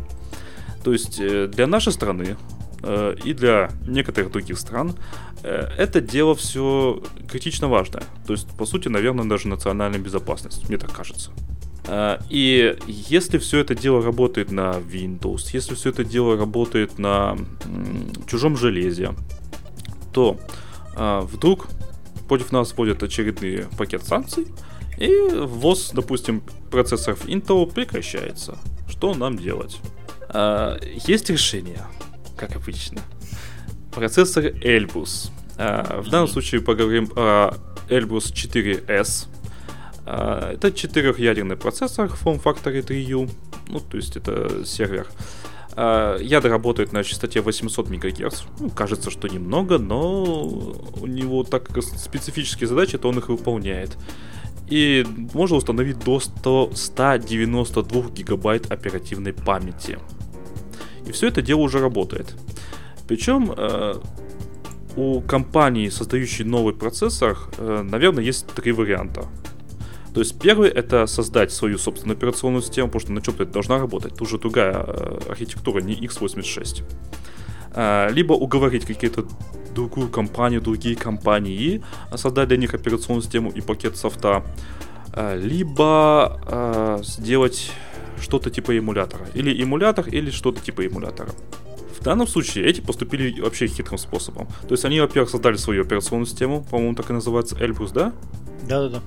То 0.84 0.92
есть 0.92 1.18
для 1.18 1.66
нашей 1.66 1.92
страны 1.92 2.36
и 3.24 3.32
для 3.34 3.70
некоторых 3.88 4.30
других 4.30 4.58
стран 4.58 4.94
это 5.42 6.00
дело 6.00 6.34
все 6.34 7.02
критично 7.28 7.68
важное. 7.68 8.04
То 8.26 8.34
есть, 8.34 8.48
по 8.56 8.66
сути, 8.66 8.88
наверное, 8.88 9.24
даже 9.24 9.48
национальная 9.48 9.98
безопасность, 9.98 10.68
мне 10.68 10.78
так 10.78 10.92
кажется. 10.92 11.32
А, 11.88 12.20
и 12.28 12.76
если 12.86 13.38
все 13.38 13.58
это 13.58 13.74
дело 13.74 14.02
работает 14.02 14.50
на 14.50 14.72
Windows, 14.72 15.50
если 15.52 15.74
все 15.74 15.90
это 15.90 16.04
дело 16.04 16.36
работает 16.36 16.98
на 16.98 17.36
чужом 18.26 18.56
железе, 18.56 19.14
то 20.12 20.38
а, 20.96 21.20
вдруг 21.20 21.68
против 22.28 22.50
нас 22.52 22.72
вводят 22.76 23.02
очередный 23.02 23.66
пакет 23.78 24.02
санкций, 24.04 24.48
и 24.98 25.14
ввоз, 25.30 25.90
допустим, 25.92 26.42
процессоров 26.70 27.26
Intel 27.26 27.70
прекращается. 27.70 28.58
Что 28.88 29.14
нам 29.14 29.36
делать? 29.36 29.78
А, 30.28 30.78
есть 31.06 31.30
решение, 31.30 31.82
как 32.36 32.56
обычно. 32.56 33.00
Процессор 33.92 34.44
Elbrus. 34.46 35.30
В 35.56 36.10
данном 36.10 36.28
случае 36.28 36.60
поговорим 36.60 37.10
о 37.16 37.54
Elbrus 37.88 38.32
4S, 38.32 39.26
а, 39.26 39.45
это 40.06 40.72
четырехъядерный 40.72 41.56
процессор 41.56 42.06
Form 42.06 42.42
Factory 42.42 42.86
3U, 42.86 43.30
ну, 43.68 43.80
то 43.80 43.96
есть 43.96 44.16
это 44.16 44.64
сервер. 44.64 45.08
А, 45.78 46.16
ядра 46.18 46.50
работают 46.50 46.92
на 46.92 47.04
частоте 47.04 47.40
800 47.40 47.90
МГц. 47.90 48.44
Ну, 48.60 48.70
кажется, 48.70 49.10
что 49.10 49.28
немного, 49.28 49.78
но 49.78 50.44
у 51.00 51.06
него 51.06 51.44
так 51.44 51.68
специфические 51.82 52.66
задачи, 52.66 52.96
то 52.96 53.08
он 53.08 53.18
их 53.18 53.28
выполняет. 53.28 53.96
И 54.68 55.06
можно 55.34 55.56
установить 55.56 55.98
до 55.98 56.18
100, 56.18 56.72
192 56.74 58.10
гигабайт 58.10 58.72
оперативной 58.72 59.32
памяти. 59.32 59.98
И 61.06 61.12
все 61.12 61.28
это 61.28 61.42
дело 61.42 61.60
уже 61.60 61.78
работает. 61.78 62.34
Причем 63.06 63.52
э, 63.56 63.94
у 64.96 65.20
компании, 65.20 65.88
создающей 65.90 66.44
новый 66.44 66.74
процессор, 66.74 67.36
э, 67.58 67.82
наверное, 67.82 68.24
есть 68.24 68.46
три 68.46 68.72
варианта. 68.72 69.26
То 70.16 70.20
есть 70.20 70.38
первый 70.38 70.70
это 70.70 71.06
создать 71.06 71.52
свою 71.52 71.76
собственную 71.76 72.16
операционную 72.16 72.62
систему, 72.62 72.88
потому 72.88 73.00
что 73.00 73.12
на 73.12 73.20
чем-то 73.20 73.42
это 73.42 73.52
должна 73.52 73.78
работать. 73.78 74.12
Тут 74.12 74.22
уже 74.22 74.38
другая 74.38 74.72
э, 74.72 75.18
архитектура, 75.28 75.82
не 75.82 75.94
x86. 75.94 76.84
А, 77.72 78.08
либо 78.08 78.32
уговорить 78.32 78.86
какие-то 78.86 79.26
другую 79.74 80.08
компанию, 80.08 80.62
другие 80.62 80.96
компании, 80.96 81.84
создать 82.14 82.48
для 82.48 82.56
них 82.56 82.72
операционную 82.72 83.24
систему 83.24 83.50
и 83.50 83.60
пакет 83.60 83.98
софта, 83.98 84.42
э, 85.12 85.38
либо 85.38 86.40
э, 86.46 87.00
сделать 87.02 87.72
что-то 88.18 88.48
типа 88.48 88.74
эмулятора. 88.74 89.26
Или 89.34 89.62
эмулятор, 89.62 90.08
или 90.08 90.30
что-то 90.30 90.62
типа 90.62 90.86
эмулятора. 90.86 91.28
В 92.00 92.02
данном 92.02 92.26
случае 92.26 92.64
эти 92.64 92.80
поступили 92.80 93.38
вообще 93.42 93.66
хитрым 93.66 93.98
способом. 93.98 94.48
То 94.62 94.72
есть 94.72 94.86
они, 94.86 94.98
во-первых, 94.98 95.28
создали 95.28 95.56
свою 95.56 95.82
операционную 95.82 96.24
систему, 96.24 96.64
по-моему, 96.70 96.94
так 96.94 97.10
и 97.10 97.12
называется 97.12 97.54
Эльбрус, 97.60 97.92
да? 97.92 98.14
Да-да-да. 98.66 99.02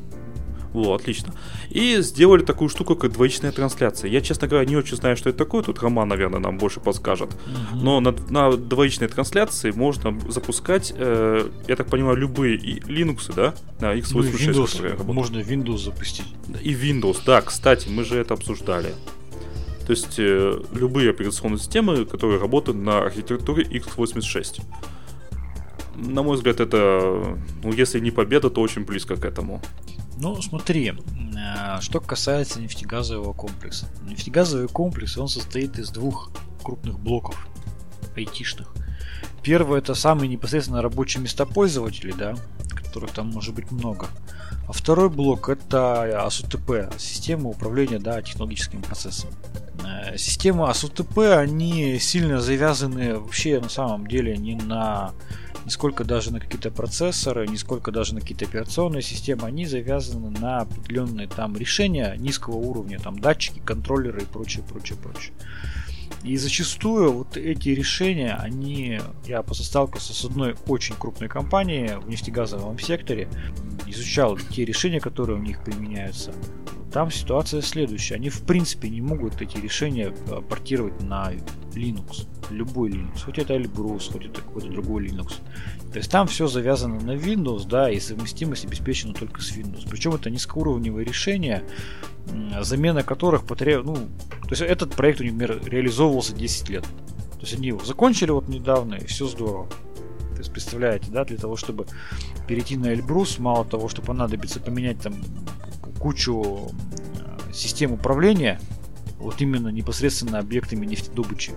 Вот, 0.74 1.02
отлично. 1.02 1.34
И 1.70 1.98
сделали 2.02 2.44
такую 2.44 2.70
штуку, 2.70 2.96
как 2.96 3.12
двоичная 3.12 3.52
трансляция. 3.52 4.10
Я, 4.10 4.22
честно 4.22 4.48
говоря, 4.48 4.68
не 4.68 4.76
очень 4.76 4.98
знаю, 4.98 5.18
что 5.18 5.30
это 5.30 5.40
такое. 5.40 5.64
Тут 5.64 5.82
Роман, 5.82 6.10
наверное, 6.10 6.40
нам 6.40 6.58
больше 6.58 6.80
подскажет. 6.80 7.30
Угу. 7.30 7.82
Но 7.82 8.00
на, 8.00 8.14
на 8.30 8.56
двоичной 8.56 9.08
трансляции 9.08 9.72
можно 9.72 10.18
запускать, 10.30 10.94
э, 10.96 11.50
я 11.68 11.76
так 11.76 11.88
понимаю, 11.88 12.18
любые 12.18 12.56
и 12.58 12.80
Linux, 12.80 13.34
да? 13.36 13.56
На 13.80 13.96
x86, 13.98 14.14
ну, 14.14 14.22
Windows, 14.22 15.14
Можно 15.14 15.38
Windows 15.40 15.78
запустить. 15.78 16.28
И 16.62 16.74
Windows, 16.74 17.18
да, 17.26 17.42
кстати, 17.42 17.90
мы 17.90 18.04
же 18.04 18.18
это 18.18 18.36
обсуждали. 18.36 18.94
То 19.88 19.94
есть 19.94 20.20
э, 20.20 20.62
любые 20.72 21.10
операционные 21.10 21.58
системы, 21.58 22.06
которые 22.06 22.40
работают 22.40 22.78
на 22.78 23.00
архитектуре 23.00 23.64
x86. 23.64 24.62
На 25.96 26.22
мой 26.22 26.36
взгляд, 26.36 26.60
это, 26.60 27.38
ну, 27.64 27.74
если 27.74 28.00
не 28.00 28.12
победа, 28.12 28.52
то 28.52 28.62
очень 28.62 28.86
близко 28.86 29.16
к 29.16 29.26
этому. 29.26 29.62
Ну, 30.22 30.42
смотри, 30.42 30.94
э, 30.94 31.80
что 31.80 32.02
касается 32.02 32.60
нефтегазового 32.60 33.32
комплекса. 33.32 33.88
Нефтегазовый 34.04 34.68
комплекс, 34.68 35.18
он 35.18 35.30
состоит 35.30 35.80
из 35.80 35.92
двух 35.92 36.32
крупных 36.62 37.00
блоков 37.00 37.48
айтишных. 38.18 38.74
Первый 39.44 39.80
это 39.80 39.96
самые 39.96 40.28
непосредственно 40.28 40.82
рабочие 40.82 41.24
места 41.24 41.46
пользователей, 41.46 42.14
да, 42.14 42.36
которых 42.70 43.12
там 43.12 43.30
может 43.30 43.56
быть 43.56 43.72
много. 43.72 44.08
А 44.68 44.74
второй 44.74 45.10
блок 45.10 45.48
это 45.48 46.26
АСУТП, 46.26 46.94
система 46.98 47.50
управления 47.50 48.00
да, 48.00 48.22
технологическим 48.22 48.82
процессом. 48.82 49.30
Э, 49.86 50.18
системы 50.18 50.70
АСУТП, 50.70 51.18
они 51.38 52.00
сильно 52.00 52.42
завязаны 52.42 53.18
вообще 53.20 53.60
на 53.60 53.70
самом 53.70 54.08
деле 54.08 54.38
не 54.38 54.56
на 54.56 55.14
не 55.66 55.72
сколько 55.72 56.04
даже 56.04 56.32
на 56.32 56.40
какие-то 56.40 56.72
процессоры, 56.72 57.46
не 57.48 57.58
сколько 57.58 57.92
даже 57.92 58.16
на 58.16 58.22
какие-то 58.22 58.46
операционные 58.46 59.02
системы, 59.02 59.46
они 59.46 59.66
завязаны 59.66 60.30
на 60.30 60.62
определенные 60.62 61.28
там 61.28 61.56
решения 61.58 62.16
низкого 62.18 62.56
уровня, 62.56 62.98
там 62.98 63.20
датчики, 63.20 63.60
контроллеры 63.60 64.22
и 64.22 64.26
прочее, 64.26 64.64
прочее, 64.68 64.98
прочее. 64.98 65.34
И 66.24 66.36
зачастую 66.38 67.14
вот 67.14 67.38
эти 67.38 67.70
решения, 67.70 68.36
они, 68.40 69.00
я 69.26 69.42
просто 69.42 69.64
сталкивался 69.64 70.14
с 70.14 70.26
одной 70.26 70.56
очень 70.68 70.96
крупной 70.96 71.30
компанией 71.30 71.98
в 71.98 72.10
нефтегазовом 72.10 72.78
секторе, 72.80 73.30
изучал 73.86 74.38
те 74.38 74.66
решения, 74.66 75.00
которые 75.00 75.40
у 75.40 75.42
них 75.42 75.64
применяются. 75.64 76.34
Там 76.92 77.12
ситуация 77.12 77.62
следующая. 77.62 78.16
Они 78.16 78.30
в 78.30 78.42
принципе 78.42 78.90
не 78.90 79.02
могут 79.02 79.42
эти 79.42 79.58
решения 79.58 80.12
э, 80.28 80.42
портировать 80.42 81.02
на 81.02 81.34
Linux. 81.74 82.28
Любой 82.50 82.90
Linux. 82.90 83.24
Хоть 83.26 83.38
это 83.38 83.56
Elbrus, 83.56 84.12
хоть 84.12 84.26
это 84.26 84.42
какой-то 84.42 84.70
другой 84.70 85.08
Linux. 85.08 85.34
То 85.92 85.98
есть 85.98 86.10
там 86.10 86.28
все 86.28 86.48
завязано 86.48 87.00
на 87.00 87.16
Windows, 87.16 87.68
да, 87.68 87.92
и 87.92 88.00
совместимость 88.00 88.66
обеспечена 88.66 89.14
только 89.14 89.42
с 89.42 89.52
Windows. 89.56 89.88
Причем 89.90 90.16
это 90.16 90.30
низкоуровневые 90.30 91.06
решения, 91.06 91.64
замена 92.62 93.04
которых 93.04 93.46
потребует, 93.46 93.86
ну, 93.86 93.96
то 93.96 94.50
есть 94.50 94.62
этот 94.62 94.96
проект, 94.96 95.20
например, 95.20 95.62
реализовывался 95.66 96.34
10 96.34 96.70
лет. 96.70 96.84
То 96.84 97.42
есть 97.42 97.54
они 97.54 97.68
его 97.68 97.84
закончили 97.84 98.32
вот 98.32 98.50
недавно, 98.50 98.96
и 98.96 99.06
все 99.06 99.28
здорово. 99.28 99.68
То 99.68 100.40
есть 100.40 100.52
представляете, 100.52 101.12
да, 101.12 101.26
для 101.26 101.38
того, 101.38 101.56
чтобы 101.56 101.86
перейти 102.48 102.78
на 102.78 102.94
Эльбрус, 102.94 103.40
мало 103.40 103.66
того, 103.66 103.90
что 103.90 104.02
понадобится 104.02 104.60
поменять 104.60 105.00
там 105.02 105.14
кучу 106.00 106.72
систем 107.54 107.94
управления, 107.94 108.60
вот 109.18 109.42
именно 109.42 109.70
непосредственно 109.70 110.40
объектами 110.40 110.86
нефтедобычи. 110.86 111.52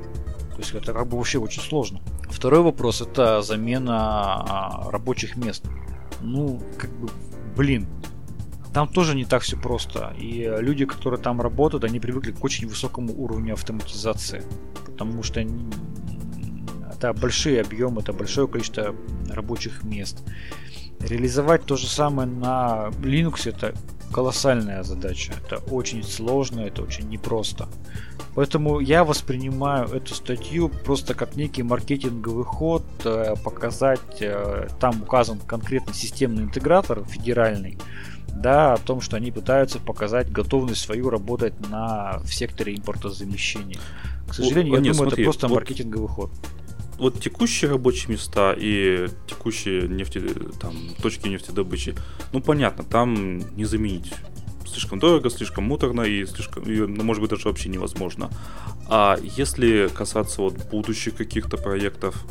То 0.53 0.59
есть 0.59 0.75
это 0.75 0.93
как 0.93 1.07
бы 1.07 1.17
вообще 1.17 1.39
очень 1.39 1.63
сложно. 1.63 2.01
Второй 2.31 2.61
вопрос 2.61 3.01
это 3.01 3.43
замена 3.43 3.95
а, 3.95 4.91
рабочих 4.91 5.37
мест. 5.37 5.65
Ну, 6.21 6.61
как 6.79 6.91
бы, 6.91 7.09
блин, 7.57 7.87
там 8.73 8.89
тоже 8.89 9.15
не 9.15 9.25
так 9.25 9.43
все 9.43 9.57
просто. 9.57 10.15
И 10.19 10.51
люди, 10.59 10.85
которые 10.85 11.21
там 11.21 11.41
работают, 11.41 11.85
они 11.85 12.01
привыкли 12.01 12.33
к 12.33 12.43
очень 12.45 12.69
высокому 12.69 13.13
уровню 13.17 13.55
автоматизации. 13.55 14.43
Потому 14.87 15.23
что 15.23 15.45
это 16.93 17.13
большие 17.13 17.61
объемы, 17.61 18.01
это 18.01 18.13
большое 18.13 18.47
количество 18.47 18.95
рабочих 19.31 19.85
мест. 19.85 20.23
Реализовать 21.01 21.65
то 21.65 21.77
же 21.77 21.89
самое 21.89 22.29
на 22.29 22.91
Linux 23.01 23.49
это 23.49 23.75
колоссальная 24.13 24.83
задача. 24.83 25.33
Это 25.45 25.59
очень 25.73 26.05
сложно, 26.05 26.61
это 26.61 26.83
очень 26.83 27.09
непросто. 27.09 27.69
Поэтому 28.35 28.81
я 28.81 29.05
воспринимаю 29.05 29.89
эту 29.89 30.15
статью 30.15 30.69
просто 30.69 31.15
как 31.15 31.37
некий 31.37 31.63
маркетинговый 31.63 32.45
ход, 32.45 32.85
э, 33.05 33.35
показать, 33.43 34.21
э, 34.21 34.69
там 34.81 35.03
указан 35.03 35.39
конкретный 35.39 35.95
системный 35.95 36.45
интегратор 36.45 37.05
федеральный, 37.05 37.79
да, 38.29 38.75
о 38.75 38.79
том, 38.79 39.01
что 39.01 39.17
они 39.17 39.31
пытаются 39.31 39.79
показать 39.79 40.33
готовность 40.33 40.81
свою 40.81 41.11
работать 41.11 41.55
на 41.69 42.21
в 42.25 42.33
секторе 42.33 42.75
импортозамещения. 42.75 43.81
К 44.29 44.35
сожалению, 44.35 44.75
О, 44.75 44.77
я 44.77 44.83
нет, 44.83 44.93
думаю, 44.95 45.11
смотри, 45.11 45.25
это 45.25 45.31
просто 45.31 45.49
вот, 45.49 45.55
маркетинговый 45.57 46.09
ход. 46.09 46.31
Вот 46.99 47.21
текущие 47.21 47.71
рабочие 47.71 48.13
места 48.13 48.55
и 48.57 49.09
текущие 49.27 49.89
нефти, 49.89 50.21
там, 50.61 50.75
точки 51.03 51.29
нефтедобычи, 51.29 51.95
ну 52.33 52.41
понятно, 52.41 52.85
там 52.85 53.39
не 53.57 53.65
заменить 53.65 54.13
слишком 54.73 54.99
дорого, 54.99 55.31
слишком 55.31 55.65
муторно 55.65 56.03
и 56.03 56.25
слишком, 56.27 56.65
и, 56.65 56.81
ну, 56.81 57.03
может 57.05 57.21
быть, 57.21 57.31
даже 57.31 57.49
вообще 57.49 57.69
невозможно. 57.69 58.31
А 58.89 59.19
если 59.21 59.89
касаться 59.93 60.43
вот 60.43 60.55
будущих 60.71 61.15
каких-то 61.15 61.57
проектов, 61.57 62.25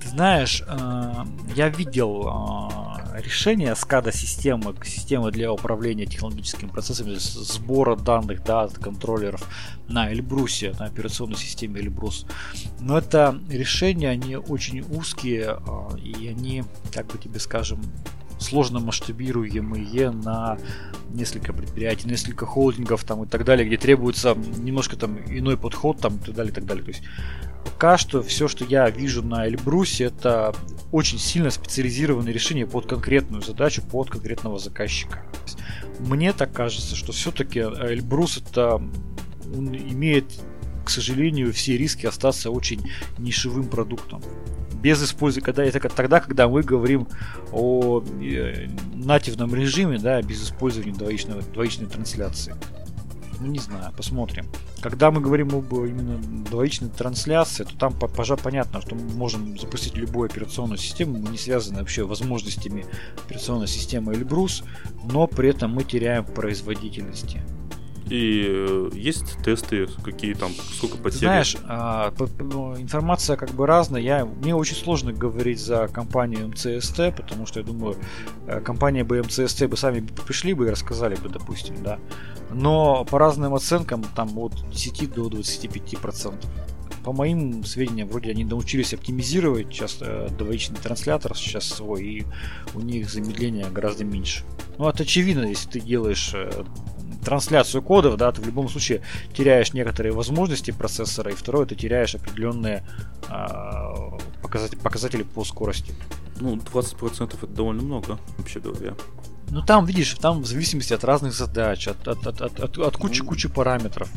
ты 0.00 0.08
знаешь, 0.08 0.62
э, 0.66 1.12
я 1.54 1.68
видел 1.68 2.26
э, 2.26 3.20
решение 3.20 3.72
SCADA 3.72 4.12
системы, 4.12 4.74
системы 4.84 5.30
для 5.30 5.52
управления 5.52 6.06
технологическими 6.06 6.68
процессами, 6.68 7.14
сбора 7.16 7.96
данных 7.96 8.44
да, 8.44 8.62
от 8.62 8.78
контроллеров 8.78 9.46
на 9.88 10.12
Эльбрусе, 10.12 10.74
на 10.78 10.86
операционной 10.86 11.36
системе 11.36 11.80
Эльбрус. 11.80 12.26
Но 12.80 12.98
это 12.98 13.38
решения, 13.48 14.10
они 14.10 14.36
очень 14.36 14.80
узкие, 14.80 15.58
э, 15.58 15.98
и 15.98 16.28
они, 16.28 16.64
как 16.92 17.06
бы 17.06 17.18
тебе 17.18 17.40
скажем, 17.40 17.80
сложно 18.38 18.80
масштабируемые 18.80 20.10
на 20.10 20.58
несколько 21.10 21.52
предприятий, 21.52 22.08
несколько 22.08 22.46
холдингов 22.46 23.04
там 23.04 23.24
и 23.24 23.26
так 23.26 23.44
далее, 23.44 23.66
где 23.66 23.76
требуется 23.76 24.34
немножко 24.34 24.96
там 24.96 25.18
иной 25.28 25.56
подход 25.56 25.98
там 26.00 26.16
и 26.16 26.20
так 26.20 26.34
далее, 26.34 26.52
и 26.52 26.54
так 26.54 26.66
далее. 26.66 26.84
То 26.84 26.90
есть 26.90 27.02
пока 27.64 27.98
что 27.98 28.22
все, 28.22 28.48
что 28.48 28.64
я 28.64 28.88
вижу 28.90 29.22
на 29.22 29.46
Эльбрусе, 29.46 30.04
это 30.04 30.54
очень 30.92 31.18
сильно 31.18 31.50
специализированные 31.50 32.32
решения 32.32 32.66
под 32.66 32.86
конкретную 32.86 33.42
задачу, 33.42 33.82
под 33.82 34.10
конкретного 34.10 34.58
заказчика. 34.58 35.24
Мне 36.00 36.32
так 36.32 36.52
кажется, 36.52 36.96
что 36.96 37.12
все-таки 37.12 37.60
Эльбрус 37.60 38.38
это 38.38 38.82
он 39.54 39.74
имеет, 39.74 40.26
к 40.84 40.90
сожалению, 40.90 41.52
все 41.52 41.76
риски 41.76 42.06
остаться 42.06 42.50
очень 42.50 42.80
нишевым 43.18 43.68
продуктом 43.68 44.22
без 44.82 45.02
использования, 45.02 45.44
когда 45.44 45.64
это 45.64 45.80
тогда, 45.88 46.20
когда 46.20 46.48
мы 46.48 46.62
говорим 46.62 47.08
о 47.52 48.00
э, 48.00 48.68
нативном 48.94 49.54
режиме, 49.54 49.98
да, 49.98 50.22
без 50.22 50.42
использования 50.42 50.92
двоичного, 50.92 51.42
двоичной 51.42 51.86
трансляции. 51.86 52.54
Ну, 53.40 53.46
не 53.46 53.60
знаю, 53.60 53.92
посмотрим. 53.96 54.46
Когда 54.80 55.10
мы 55.12 55.20
говорим 55.20 55.54
об 55.54 55.72
именно 55.72 56.18
двоичной 56.44 56.88
трансляции, 56.88 57.64
то 57.64 57.76
там 57.76 57.92
пожа 57.92 58.36
понятно, 58.36 58.80
что 58.80 58.96
мы 58.96 59.08
можем 59.14 59.56
запустить 59.58 59.96
любую 59.96 60.28
операционную 60.28 60.78
систему, 60.78 61.18
мы 61.18 61.30
не 61.30 61.38
связаны 61.38 61.78
вообще 61.80 62.04
возможностями 62.04 62.84
операционной 63.24 63.68
системы 63.68 64.14
Эльбрус, 64.14 64.64
но 65.04 65.28
при 65.28 65.50
этом 65.50 65.72
мы 65.72 65.84
теряем 65.84 66.24
производительности. 66.24 67.42
И 68.10 68.44
э, 68.48 68.90
есть 68.94 69.36
тесты, 69.44 69.86
какие 70.02 70.34
там, 70.34 70.52
сколько 70.52 70.96
потерь? 70.96 71.20
Знаешь, 71.20 71.56
а, 71.64 72.10
информация 72.78 73.36
как 73.36 73.50
бы 73.50 73.66
разная. 73.66 74.00
Я, 74.00 74.24
мне 74.24 74.54
очень 74.54 74.76
сложно 74.76 75.12
говорить 75.12 75.60
за 75.60 75.88
компанию 75.88 76.48
МЦСТ, 76.48 77.14
потому 77.16 77.46
что 77.46 77.60
я 77.60 77.66
думаю, 77.66 77.96
э, 78.46 78.60
компания 78.60 79.04
бы 79.04 79.20
МЦСТ 79.20 79.66
бы 79.66 79.76
сами 79.76 80.00
пришли 80.26 80.54
бы 80.54 80.66
и 80.66 80.70
рассказали 80.70 81.16
бы, 81.16 81.28
допустим, 81.28 81.82
да. 81.82 81.98
Но 82.50 83.04
по 83.04 83.18
разным 83.18 83.54
оценкам, 83.54 84.04
там 84.16 84.38
от 84.38 84.54
10 84.70 85.12
до 85.12 85.28
25 85.28 85.98
процентов 85.98 86.50
по 87.04 87.12
моим 87.12 87.64
сведениям, 87.64 88.08
вроде 88.08 88.30
они 88.30 88.44
научились 88.44 88.92
оптимизировать 88.92 89.72
сейчас 89.72 89.98
э, 90.00 90.28
двоичный 90.36 90.76
транслятор 90.76 91.34
сейчас 91.36 91.64
свой, 91.64 92.04
и 92.04 92.26
у 92.74 92.80
них 92.80 93.08
замедление 93.08 93.66
гораздо 93.70 94.04
меньше. 94.04 94.44
Ну, 94.76 94.88
это 94.88 95.04
очевидно, 95.04 95.44
если 95.44 95.70
ты 95.70 95.80
делаешь 95.80 96.34
трансляцию 97.24 97.82
кодов, 97.82 98.16
да, 98.16 98.32
ты 98.32 98.40
в 98.40 98.46
любом 98.46 98.68
случае 98.68 99.02
теряешь 99.34 99.72
некоторые 99.72 100.12
возможности 100.12 100.70
процессора, 100.70 101.32
и 101.32 101.34
второе, 101.34 101.66
ты 101.66 101.74
теряешь 101.74 102.14
определенные 102.14 102.84
э, 103.28 104.18
показатели, 104.42 104.78
показатели 104.78 105.22
по 105.22 105.44
скорости. 105.44 105.92
Ну, 106.40 106.56
20% 106.56 107.36
это 107.36 107.46
довольно 107.46 107.82
много, 107.82 108.18
вообще 108.36 108.60
говоря. 108.60 108.94
Ну 109.50 109.62
там, 109.62 109.86
видишь, 109.86 110.14
там 110.14 110.42
в 110.42 110.46
зависимости 110.46 110.92
от 110.92 111.04
разных 111.04 111.32
задач, 111.32 111.88
от, 111.88 112.06
от, 112.06 112.26
от, 112.26 112.40
от, 112.40 112.60
от, 112.60 112.78
от 112.78 112.96
кучи-кучи 112.96 113.48
параметров. 113.48 114.10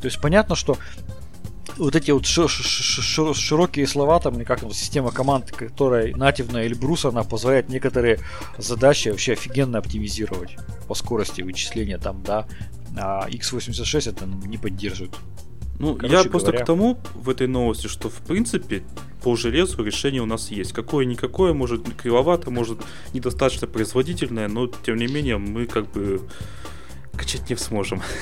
То 0.00 0.06
есть 0.06 0.20
понятно, 0.20 0.56
что 0.56 0.76
вот 1.80 1.96
эти 1.96 2.10
вот 2.10 2.26
широкие 2.26 3.86
слова, 3.86 4.20
там, 4.20 4.44
как 4.44 4.60
там, 4.60 4.72
система 4.72 5.10
команд, 5.10 5.50
которая 5.50 6.14
нативная 6.14 6.66
Эльбрус, 6.66 7.06
она 7.06 7.24
позволяет 7.24 7.68
некоторые 7.68 8.20
задачи 8.58 9.08
вообще 9.08 9.32
офигенно 9.32 9.78
оптимизировать 9.78 10.56
по 10.86 10.94
скорости 10.94 11.42
вычисления 11.42 11.98
там, 11.98 12.22
да, 12.22 12.46
а 12.96 13.28
x86 13.28 14.10
это 14.10 14.26
не 14.26 14.58
поддерживает. 14.58 15.14
Ну, 15.78 15.94
Короче 15.94 16.14
я 16.14 16.24
просто 16.24 16.48
говоря... 16.48 16.64
к 16.64 16.66
тому 16.66 16.98
в 17.14 17.30
этой 17.30 17.46
новости, 17.46 17.86
что 17.86 18.10
в 18.10 18.20
принципе 18.20 18.82
по 19.22 19.34
железу 19.34 19.82
решение 19.82 20.20
у 20.20 20.26
нас 20.26 20.50
есть. 20.50 20.74
Какое-никакое, 20.74 21.54
может 21.54 21.88
кривовато, 21.94 22.50
может 22.50 22.80
недостаточно 23.14 23.66
производительное, 23.66 24.48
но 24.48 24.66
тем 24.66 24.96
не 24.96 25.06
менее 25.06 25.38
мы 25.38 25.64
как 25.64 25.90
бы 25.90 26.20
качать 27.16 27.48
не 27.48 27.56
сможем. 27.56 28.02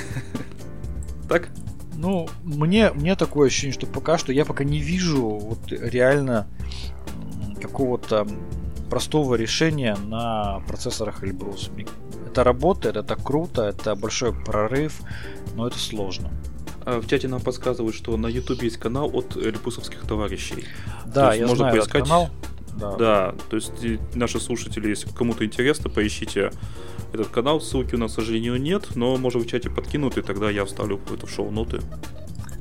Так? 1.28 1.50
Ну, 1.98 2.28
мне, 2.44 2.92
мне 2.92 3.16
такое 3.16 3.48
ощущение, 3.48 3.74
что 3.74 3.86
пока 3.86 4.18
что 4.18 4.32
я 4.32 4.44
пока 4.44 4.62
не 4.62 4.78
вижу 4.78 5.26
вот 5.26 5.58
реально 5.72 6.46
какого-то 7.60 8.26
простого 8.88 9.34
решения 9.34 9.96
на 10.06 10.60
процессорах 10.68 11.24
Эльбрус. 11.24 11.70
Это 12.24 12.44
работает, 12.44 12.96
это 12.96 13.16
круто, 13.16 13.62
это 13.62 13.96
большой 13.96 14.32
прорыв, 14.32 15.00
но 15.56 15.66
это 15.66 15.78
сложно. 15.78 16.30
А 16.84 17.00
в 17.00 17.08
чате 17.08 17.26
нам 17.26 17.40
подсказывают, 17.40 17.96
что 17.96 18.16
на 18.16 18.28
YouTube 18.28 18.62
есть 18.62 18.76
канал 18.76 19.10
от 19.12 19.36
эльбусовских 19.36 20.02
товарищей. 20.02 20.66
Да, 21.04 21.34
я 21.34 21.48
можно 21.48 21.56
знаю 21.56 21.74
поискать. 21.74 21.96
Этот 21.96 22.08
канал. 22.08 22.30
Да. 22.76 22.96
да, 22.96 23.34
то 23.50 23.56
есть 23.56 23.72
наши 24.14 24.38
слушатели, 24.38 24.88
если 24.88 25.10
кому-то 25.10 25.44
интересно, 25.44 25.90
поищите 25.90 26.52
этот 27.12 27.28
канал. 27.28 27.60
Ссылки 27.60 27.94
у 27.94 27.98
нас, 27.98 28.12
к 28.12 28.14
сожалению, 28.16 28.60
нет, 28.60 28.96
но 28.96 29.16
может 29.16 29.42
в 29.42 29.48
чате 29.48 29.70
подкинут, 29.70 30.18
и 30.18 30.22
тогда 30.22 30.50
я 30.50 30.64
вставлю 30.64 31.00
это 31.12 31.26
в 31.26 31.30
шоу-ноты. 31.30 31.80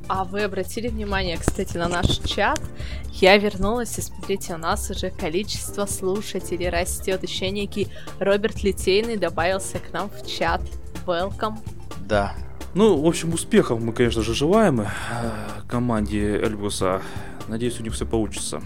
А 0.08 0.24
вы 0.24 0.42
обратили 0.42 0.88
внимание, 0.88 1.36
кстати, 1.36 1.76
на 1.76 1.88
наш 1.88 2.18
чат? 2.20 2.60
Я 3.12 3.36
вернулась, 3.36 3.98
и 3.98 4.00
смотрите, 4.00 4.54
у 4.54 4.58
нас 4.58 4.90
уже 4.90 5.10
количество 5.10 5.84
слушателей 5.84 6.70
растет. 6.70 7.22
Еще 7.22 7.50
некий 7.50 7.88
Роберт 8.18 8.62
Литейный 8.62 9.16
добавился 9.16 9.78
к 9.78 9.92
нам 9.92 10.08
в 10.08 10.26
чат. 10.26 10.62
Welcome. 11.04 11.58
Да, 12.08 12.34
ну, 12.74 13.00
в 13.00 13.06
общем, 13.06 13.32
успехов 13.34 13.80
мы, 13.80 13.92
конечно 13.92 14.22
же, 14.22 14.34
желаем 14.34 14.82
э, 14.82 14.86
команде 15.66 16.38
Эльбуса. 16.38 17.02
Надеюсь, 17.48 17.80
у 17.80 17.82
них 17.82 17.94
все 17.94 18.06
получится. 18.06 18.62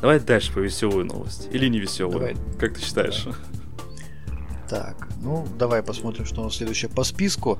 Давай 0.00 0.18
дальше 0.20 0.52
по 0.52 0.58
веселую 0.58 1.06
новость. 1.06 1.48
Или 1.52 1.68
не 1.68 1.78
веселую. 1.78 2.18
Давай. 2.18 2.36
Как 2.58 2.74
ты 2.74 2.82
считаешь? 2.82 3.24
Да. 3.24 3.32
Так, 4.70 5.08
ну 5.20 5.44
давай 5.58 5.82
посмотрим, 5.82 6.24
что 6.24 6.42
у 6.42 6.44
нас 6.44 6.54
следующее 6.54 6.88
по 6.88 7.02
списку. 7.02 7.58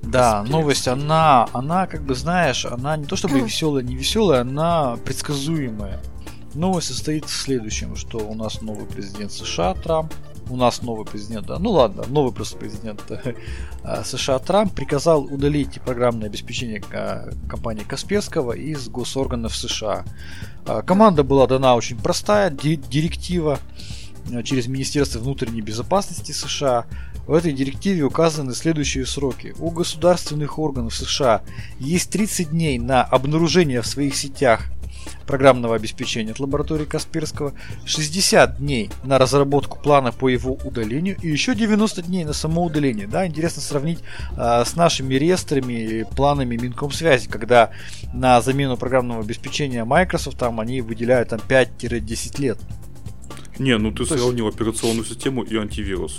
Да, 0.00 0.42
Список. 0.42 0.56
новость, 0.56 0.86
она, 0.86 1.48
она, 1.52 1.88
как 1.88 2.02
бы 2.02 2.14
знаешь, 2.14 2.64
она 2.64 2.96
не 2.96 3.04
то 3.04 3.16
чтобы 3.16 3.40
веселая, 3.40 3.82
не 3.82 3.96
веселая, 3.96 4.42
она 4.42 4.96
предсказуемая. 5.04 6.00
Новость 6.54 6.86
состоит 6.86 7.24
в 7.24 7.30
следующем, 7.30 7.96
что 7.96 8.18
у 8.18 8.36
нас 8.36 8.62
новый 8.62 8.86
президент 8.86 9.32
США 9.32 9.74
Трамп 9.74 10.14
у 10.50 10.56
нас 10.56 10.82
новый 10.82 11.04
президент, 11.04 11.46
да, 11.46 11.58
ну 11.58 11.70
ладно, 11.70 12.04
новый 12.08 12.32
просто 12.32 12.58
президент 12.58 13.00
а, 13.82 14.04
США 14.04 14.38
Трамп 14.38 14.72
приказал 14.72 15.24
удалить 15.24 15.80
программное 15.80 16.28
обеспечение 16.28 16.82
а, 16.92 17.30
компании 17.48 17.84
Касперского 17.84 18.52
из 18.52 18.88
госорганов 18.88 19.56
США. 19.56 20.04
А, 20.66 20.82
команда 20.82 21.24
была 21.24 21.46
дана 21.46 21.74
очень 21.74 21.98
простая, 21.98 22.50
директива 22.50 23.58
через 24.44 24.66
Министерство 24.66 25.18
внутренней 25.18 25.60
безопасности 25.60 26.32
США. 26.32 26.86
В 27.26 27.34
этой 27.34 27.52
директиве 27.52 28.02
указаны 28.02 28.54
следующие 28.54 29.06
сроки. 29.06 29.54
У 29.58 29.70
государственных 29.70 30.58
органов 30.58 30.94
США 30.94 31.42
есть 31.78 32.10
30 32.10 32.50
дней 32.50 32.78
на 32.78 33.02
обнаружение 33.02 33.80
в 33.80 33.86
своих 33.86 34.16
сетях 34.16 34.70
программного 35.26 35.76
обеспечения 35.76 36.32
от 36.32 36.40
лаборатории 36.40 36.84
Касперского, 36.84 37.54
60 37.84 38.58
дней 38.58 38.90
на 39.04 39.18
разработку 39.18 39.78
плана 39.78 40.12
по 40.12 40.28
его 40.28 40.58
удалению 40.64 41.16
и 41.22 41.28
еще 41.28 41.54
90 41.54 42.02
дней 42.02 42.24
на 42.24 42.32
само 42.32 42.64
удаление. 42.64 43.06
Да, 43.06 43.26
интересно 43.26 43.62
сравнить 43.62 44.00
э, 44.36 44.64
с 44.64 44.76
нашими 44.76 45.14
реестрами 45.14 45.72
и 45.72 46.04
планами 46.04 46.56
Минкомсвязи, 46.56 47.28
когда 47.28 47.70
на 48.12 48.40
замену 48.40 48.76
программного 48.76 49.22
обеспечения 49.22 49.84
Microsoft 49.84 50.38
там 50.38 50.60
они 50.60 50.80
выделяют 50.80 51.30
там 51.30 51.40
5-10 51.48 52.40
лет. 52.40 52.58
Не, 53.58 53.78
ну 53.78 53.90
ты 53.90 54.04
То 54.04 54.16
сравнил 54.16 54.46
есть... 54.46 54.56
операционную 54.56 55.04
систему 55.04 55.42
и 55.42 55.56
антивирус. 55.56 56.18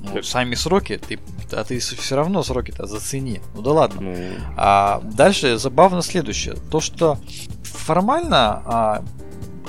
Ну, 0.00 0.22
сами 0.22 0.54
сроки, 0.54 0.98
ты, 0.98 1.18
а 1.52 1.64
ты 1.64 1.78
все 1.78 2.16
равно 2.16 2.42
сроки-то 2.42 2.86
зацени. 2.86 3.40
Ну 3.54 3.62
да 3.62 3.72
ладно. 3.72 4.00
Ну... 4.02 4.16
А 4.56 5.00
дальше 5.02 5.56
забавно 5.56 6.02
следующее. 6.02 6.56
То, 6.70 6.80
что 6.80 7.18
формально 7.62 8.62
а, 8.66 9.04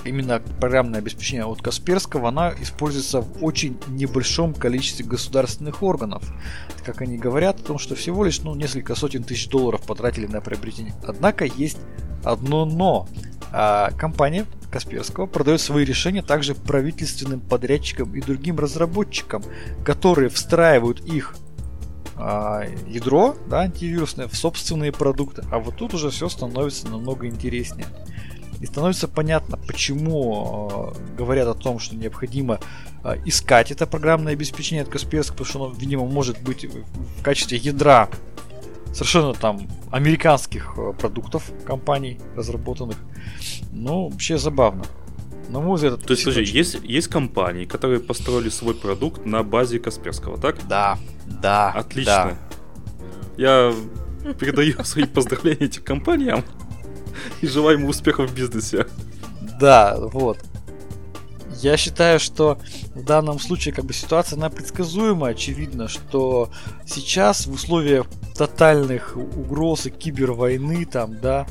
именно 0.05 0.39
программное 0.59 0.99
обеспечение 0.99 1.45
от 1.45 1.61
Касперского, 1.61 2.29
она 2.29 2.53
используется 2.61 3.21
в 3.21 3.43
очень 3.43 3.77
небольшом 3.87 4.53
количестве 4.53 5.05
государственных 5.05 5.83
органов. 5.83 6.23
Как 6.85 7.01
они 7.01 7.17
говорят 7.17 7.59
о 7.59 7.63
том, 7.63 7.79
что 7.79 7.95
всего 7.95 8.23
лишь 8.23 8.41
ну, 8.41 8.55
несколько 8.55 8.95
сотен 8.95 9.23
тысяч 9.23 9.49
долларов 9.49 9.81
потратили 9.81 10.27
на 10.27 10.41
приобретение. 10.41 10.93
Однако 11.05 11.45
есть 11.45 11.79
одно 12.23 12.65
но. 12.65 13.07
А, 13.57 13.91
компания 13.91 14.45
Касперского 14.69 15.27
продает 15.27 15.61
свои 15.61 15.85
решения 15.85 16.21
также 16.21 16.55
правительственным 16.55 17.39
подрядчикам 17.39 18.13
и 18.13 18.19
другим 18.19 18.59
разработчикам, 18.59 19.45
которые 19.85 20.27
встраивают 20.27 20.99
их 20.99 21.37
а, 22.17 22.63
ядро 22.85 23.37
да, 23.47 23.61
антивирусное 23.61 24.27
в 24.27 24.35
собственные 24.35 24.91
продукты. 24.91 25.45
А 25.51 25.59
вот 25.59 25.77
тут 25.77 25.93
уже 25.93 26.09
все 26.09 26.27
становится 26.27 26.89
намного 26.89 27.27
интереснее. 27.27 27.87
И 28.59 28.65
становится 28.65 29.07
понятно, 29.07 29.55
почему 29.55 30.93
э, 30.93 31.15
говорят 31.15 31.47
о 31.47 31.53
том, 31.53 31.79
что 31.79 31.95
необходимо 31.95 32.59
э, 33.05 33.15
искать 33.25 33.71
это 33.71 33.87
программное 33.87 34.33
обеспечение 34.33 34.83
от 34.83 34.89
Касперского, 34.89 35.37
потому 35.37 35.49
что 35.49 35.65
оно, 35.65 35.73
видимо, 35.73 36.05
может 36.05 36.41
быть 36.41 36.65
в 36.65 37.21
качестве 37.21 37.57
ядра 37.57 38.09
совершенно 38.95 39.33
там 39.33 39.67
американских 39.91 40.73
э, 40.77 40.93
продуктов 40.97 41.51
компаний 41.65 42.17
разработанных. 42.35 42.95
Ну, 43.71 44.07
вообще 44.07 44.37
забавно. 44.37 44.85
На 45.49 45.59
мой 45.59 45.75
взгляд, 45.75 46.01
То 46.01 46.11
есть, 46.11 46.23
слушай, 46.23 46.45
есть, 46.45 46.77
есть 46.81 47.09
компании, 47.09 47.65
которые 47.65 47.99
построили 47.99 48.49
свой 48.49 48.73
продукт 48.73 49.25
на 49.25 49.43
базе 49.43 49.79
Касперского, 49.79 50.37
так? 50.37 50.65
Да, 50.67 50.97
да. 51.25 51.71
Отлично. 51.71 52.37
Да. 52.37 52.37
Я 53.37 53.73
передаю 54.39 54.81
свои 54.85 55.03
поздравления 55.03 55.65
этим 55.65 55.83
компаниям 55.83 56.43
и 57.41 57.47
желаю 57.47 57.77
ему 57.77 57.89
успехов 57.89 58.31
в 58.31 58.33
бизнесе. 58.33 58.87
Да, 59.59 59.97
вот. 59.99 60.37
Я 61.61 61.77
считаю, 61.77 62.19
что 62.19 62.57
в 62.93 63.03
данном 63.03 63.39
случае 63.39 63.73
как 63.73 63.85
бы 63.85 63.93
ситуация 63.93 64.37
она 64.37 64.49
предсказуема. 64.49 65.27
Очевидно, 65.27 65.87
что 65.87 66.49
сейчас 66.85 67.47
в 67.47 67.53
условиях 67.53 68.07
тотальных 68.35 69.15
угроз 69.15 69.85
и 69.85 69.89
кибервойны 69.89 70.85
там, 70.85 71.19
да, 71.19 71.47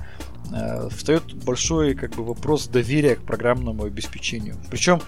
э, 0.52 0.88
встает 0.90 1.34
большой 1.34 1.94
как 1.94 2.12
бы 2.12 2.24
вопрос 2.24 2.68
доверия 2.68 3.16
к 3.16 3.22
программному 3.22 3.84
обеспечению. 3.84 4.56
Причем 4.70 5.00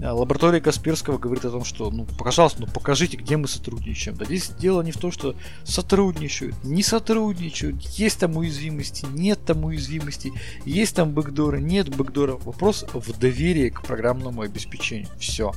лаборатория 0.00 0.60
Касперского 0.60 1.18
говорит 1.18 1.44
о 1.44 1.50
том, 1.50 1.64
что, 1.64 1.90
ну, 1.90 2.06
пожалуйста, 2.18 2.60
ну 2.60 2.66
покажите, 2.66 3.16
где 3.16 3.36
мы 3.36 3.48
сотрудничаем. 3.48 4.16
Да 4.16 4.24
здесь 4.24 4.50
дело 4.50 4.82
не 4.82 4.92
в 4.92 4.96
том, 4.96 5.10
что 5.10 5.34
сотрудничают, 5.64 6.54
не 6.64 6.82
сотрудничают, 6.82 7.82
есть 7.82 8.20
там 8.20 8.36
уязвимости, 8.36 9.06
нет 9.12 9.44
там 9.44 9.64
уязвимости, 9.64 10.32
есть 10.64 10.94
там 10.94 11.12
бэкдоры, 11.12 11.60
нет 11.60 11.94
бэкдора. 11.94 12.36
Вопрос 12.36 12.84
в 12.92 13.18
доверии 13.18 13.70
к 13.70 13.82
программному 13.82 14.42
обеспечению. 14.42 15.08
Все. 15.18 15.52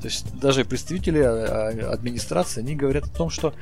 То 0.00 0.08
есть 0.08 0.38
даже 0.38 0.64
представители 0.64 1.20
а, 1.20 1.30
а, 1.30 1.92
администрации, 1.92 2.60
они 2.60 2.76
говорят 2.76 3.04
о 3.04 3.10
том, 3.10 3.30
что 3.30 3.54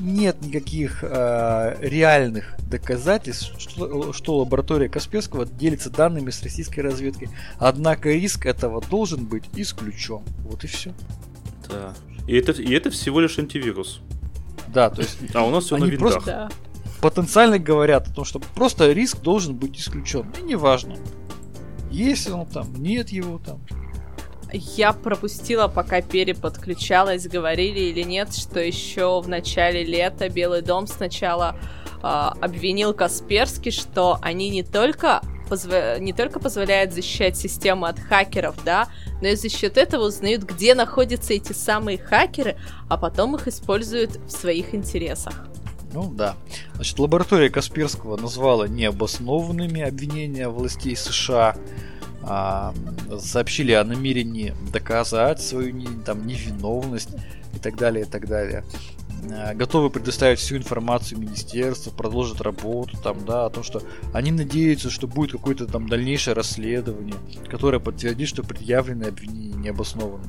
нет 0.00 0.42
никаких 0.42 1.02
э, 1.02 1.76
реальных 1.80 2.56
доказательств, 2.68 3.52
что, 3.58 4.12
что 4.12 4.38
лаборатория 4.38 4.88
Касперского 4.88 5.46
делится 5.46 5.90
данными 5.90 6.30
с 6.30 6.42
российской 6.42 6.80
разведкой. 6.80 7.28
Однако 7.58 8.10
риск 8.10 8.46
этого 8.46 8.80
должен 8.80 9.26
быть 9.26 9.44
исключен. 9.54 10.22
Вот 10.44 10.64
и 10.64 10.66
все. 10.66 10.92
Да. 11.68 11.94
И 12.26 12.36
это, 12.36 12.52
и 12.52 12.72
это 12.72 12.90
всего 12.90 13.20
лишь 13.20 13.38
антивирус. 13.38 14.00
Да, 14.68 14.90
то 14.90 15.02
есть... 15.02 15.18
А 15.34 15.44
у 15.44 15.50
нас 15.50 15.64
все 15.64 15.76
на 15.76 15.84
винтах. 15.84 16.24
Просто 16.24 16.50
потенциально 17.00 17.58
говорят 17.58 18.08
о 18.08 18.12
том, 18.12 18.24
что 18.24 18.38
просто 18.38 18.92
риск 18.92 19.20
должен 19.20 19.56
быть 19.56 19.78
исключен. 19.78 20.26
И 20.38 20.42
неважно. 20.42 20.96
Есть 21.90 22.30
он 22.30 22.46
там, 22.46 22.72
нет 22.80 23.08
его 23.10 23.38
там. 23.38 23.60
Я 24.52 24.92
пропустила, 24.92 25.68
пока 25.68 26.02
переподключалась, 26.02 27.26
говорили 27.26 27.80
или 27.80 28.02
нет, 28.02 28.34
что 28.34 28.60
еще 28.60 29.20
в 29.20 29.28
начале 29.28 29.84
лета 29.84 30.28
Белый 30.28 30.62
дом 30.62 30.86
сначала 30.86 31.56
э, 32.02 32.06
обвинил 32.06 32.94
Касперский, 32.94 33.70
что 33.70 34.18
они 34.22 34.50
не 34.50 34.62
только 34.62 35.22
позв... 35.48 35.70
не 35.98 36.12
только 36.12 36.40
позволяет 36.40 36.94
защищать 36.94 37.36
систему 37.36 37.84
от 37.84 37.98
хакеров, 37.98 38.56
да, 38.64 38.88
но 39.20 39.28
и 39.28 39.36
за 39.36 39.50
счет 39.50 39.76
этого 39.76 40.06
узнают, 40.06 40.44
где 40.44 40.74
находятся 40.74 41.34
эти 41.34 41.52
самые 41.52 41.98
хакеры, 41.98 42.56
а 42.88 42.96
потом 42.96 43.36
их 43.36 43.48
используют 43.48 44.16
в 44.26 44.30
своих 44.30 44.74
интересах. 44.74 45.46
Ну 45.92 46.08
да. 46.08 46.36
Значит, 46.74 46.98
лаборатория 46.98 47.50
Касперского 47.50 48.16
назвала 48.16 48.68
необоснованными 48.68 49.82
обвинения 49.82 50.48
властей 50.48 50.96
США. 50.96 51.56
А, 52.22 52.74
сообщили 53.18 53.72
о 53.72 53.84
намерении 53.84 54.54
доказать 54.72 55.40
свою 55.40 55.74
там, 56.04 56.26
невиновность 56.26 57.10
и 57.54 57.58
так 57.58 57.76
далее, 57.76 58.04
и 58.04 58.08
так 58.08 58.26
далее. 58.28 58.64
А, 59.32 59.54
готовы 59.54 59.90
предоставить 59.90 60.38
всю 60.38 60.56
информацию 60.56 61.18
министерству, 61.18 61.92
продолжат 61.92 62.40
работу 62.40 62.96
там, 63.02 63.24
да, 63.24 63.46
о 63.46 63.50
том, 63.50 63.62
что 63.62 63.82
они 64.12 64.32
надеются, 64.32 64.90
что 64.90 65.06
будет 65.06 65.32
какое-то 65.32 65.66
там 65.66 65.88
дальнейшее 65.88 66.34
расследование, 66.34 67.16
которое 67.48 67.78
подтвердит, 67.78 68.28
что 68.28 68.42
предъявленные 68.42 69.08
обвинения 69.08 69.56
не 69.56 69.68
обоснованы. 69.68 70.24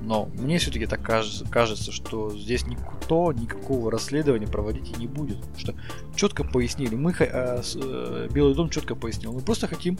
Но 0.00 0.30
мне 0.38 0.58
все-таки 0.58 0.86
так 0.86 1.02
кажется, 1.02 1.44
кажется, 1.50 1.92
что 1.92 2.34
здесь 2.36 2.66
никто 2.66 3.30
никакого 3.32 3.90
расследования 3.90 4.46
проводить 4.46 4.96
и 4.96 4.98
не 4.98 5.06
будет. 5.06 5.36
Что 5.58 5.74
четко 6.16 6.44
пояснили, 6.44 6.94
мы, 6.94 7.12
э, 7.12 7.62
э, 7.74 8.28
Белый 8.32 8.54
дом 8.54 8.70
четко 8.70 8.94
пояснил, 8.94 9.34
мы 9.34 9.40
просто 9.40 9.66
хотим 9.66 9.98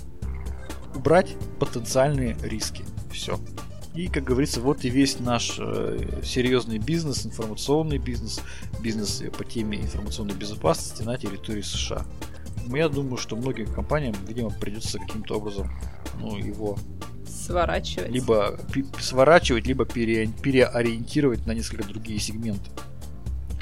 убрать 0.95 1.37
потенциальные 1.59 2.37
риски. 2.43 2.85
Все. 3.13 3.39
И, 3.95 4.09
как 4.09 4.25
говорится, 4.25 4.61
вот 4.61 4.85
и 4.85 4.91
весь 4.91 5.19
наш 5.19 5.57
э, 5.59 6.21
серьезный 6.23 6.79
бизнес, 6.79 7.27
информационный 7.27 7.99
бизнес, 7.99 8.41
бизнес 8.81 9.23
по 9.37 9.45
теме 9.45 9.81
информационной 9.81 10.35
безопасности 10.35 11.03
на 11.03 11.17
территории 11.17 11.63
США. 11.63 12.05
Я 12.69 12.89
думаю, 12.89 13.17
что 13.17 13.35
многим 13.35 13.67
компаниям, 13.67 14.15
видимо, 14.27 14.51
придется 14.51 14.99
каким-то 14.99 15.39
образом 15.39 15.71
ну, 16.21 16.37
его 16.37 16.79
Сворачивать. 17.29 18.11
Либо 18.11 18.59
сворачивать, 19.01 19.67
либо 19.67 19.85
пере, 19.85 20.29
переориентировать 20.43 21.47
на 21.47 21.53
несколько 21.53 21.87
другие 21.87 22.19
сегменты. 22.19 22.71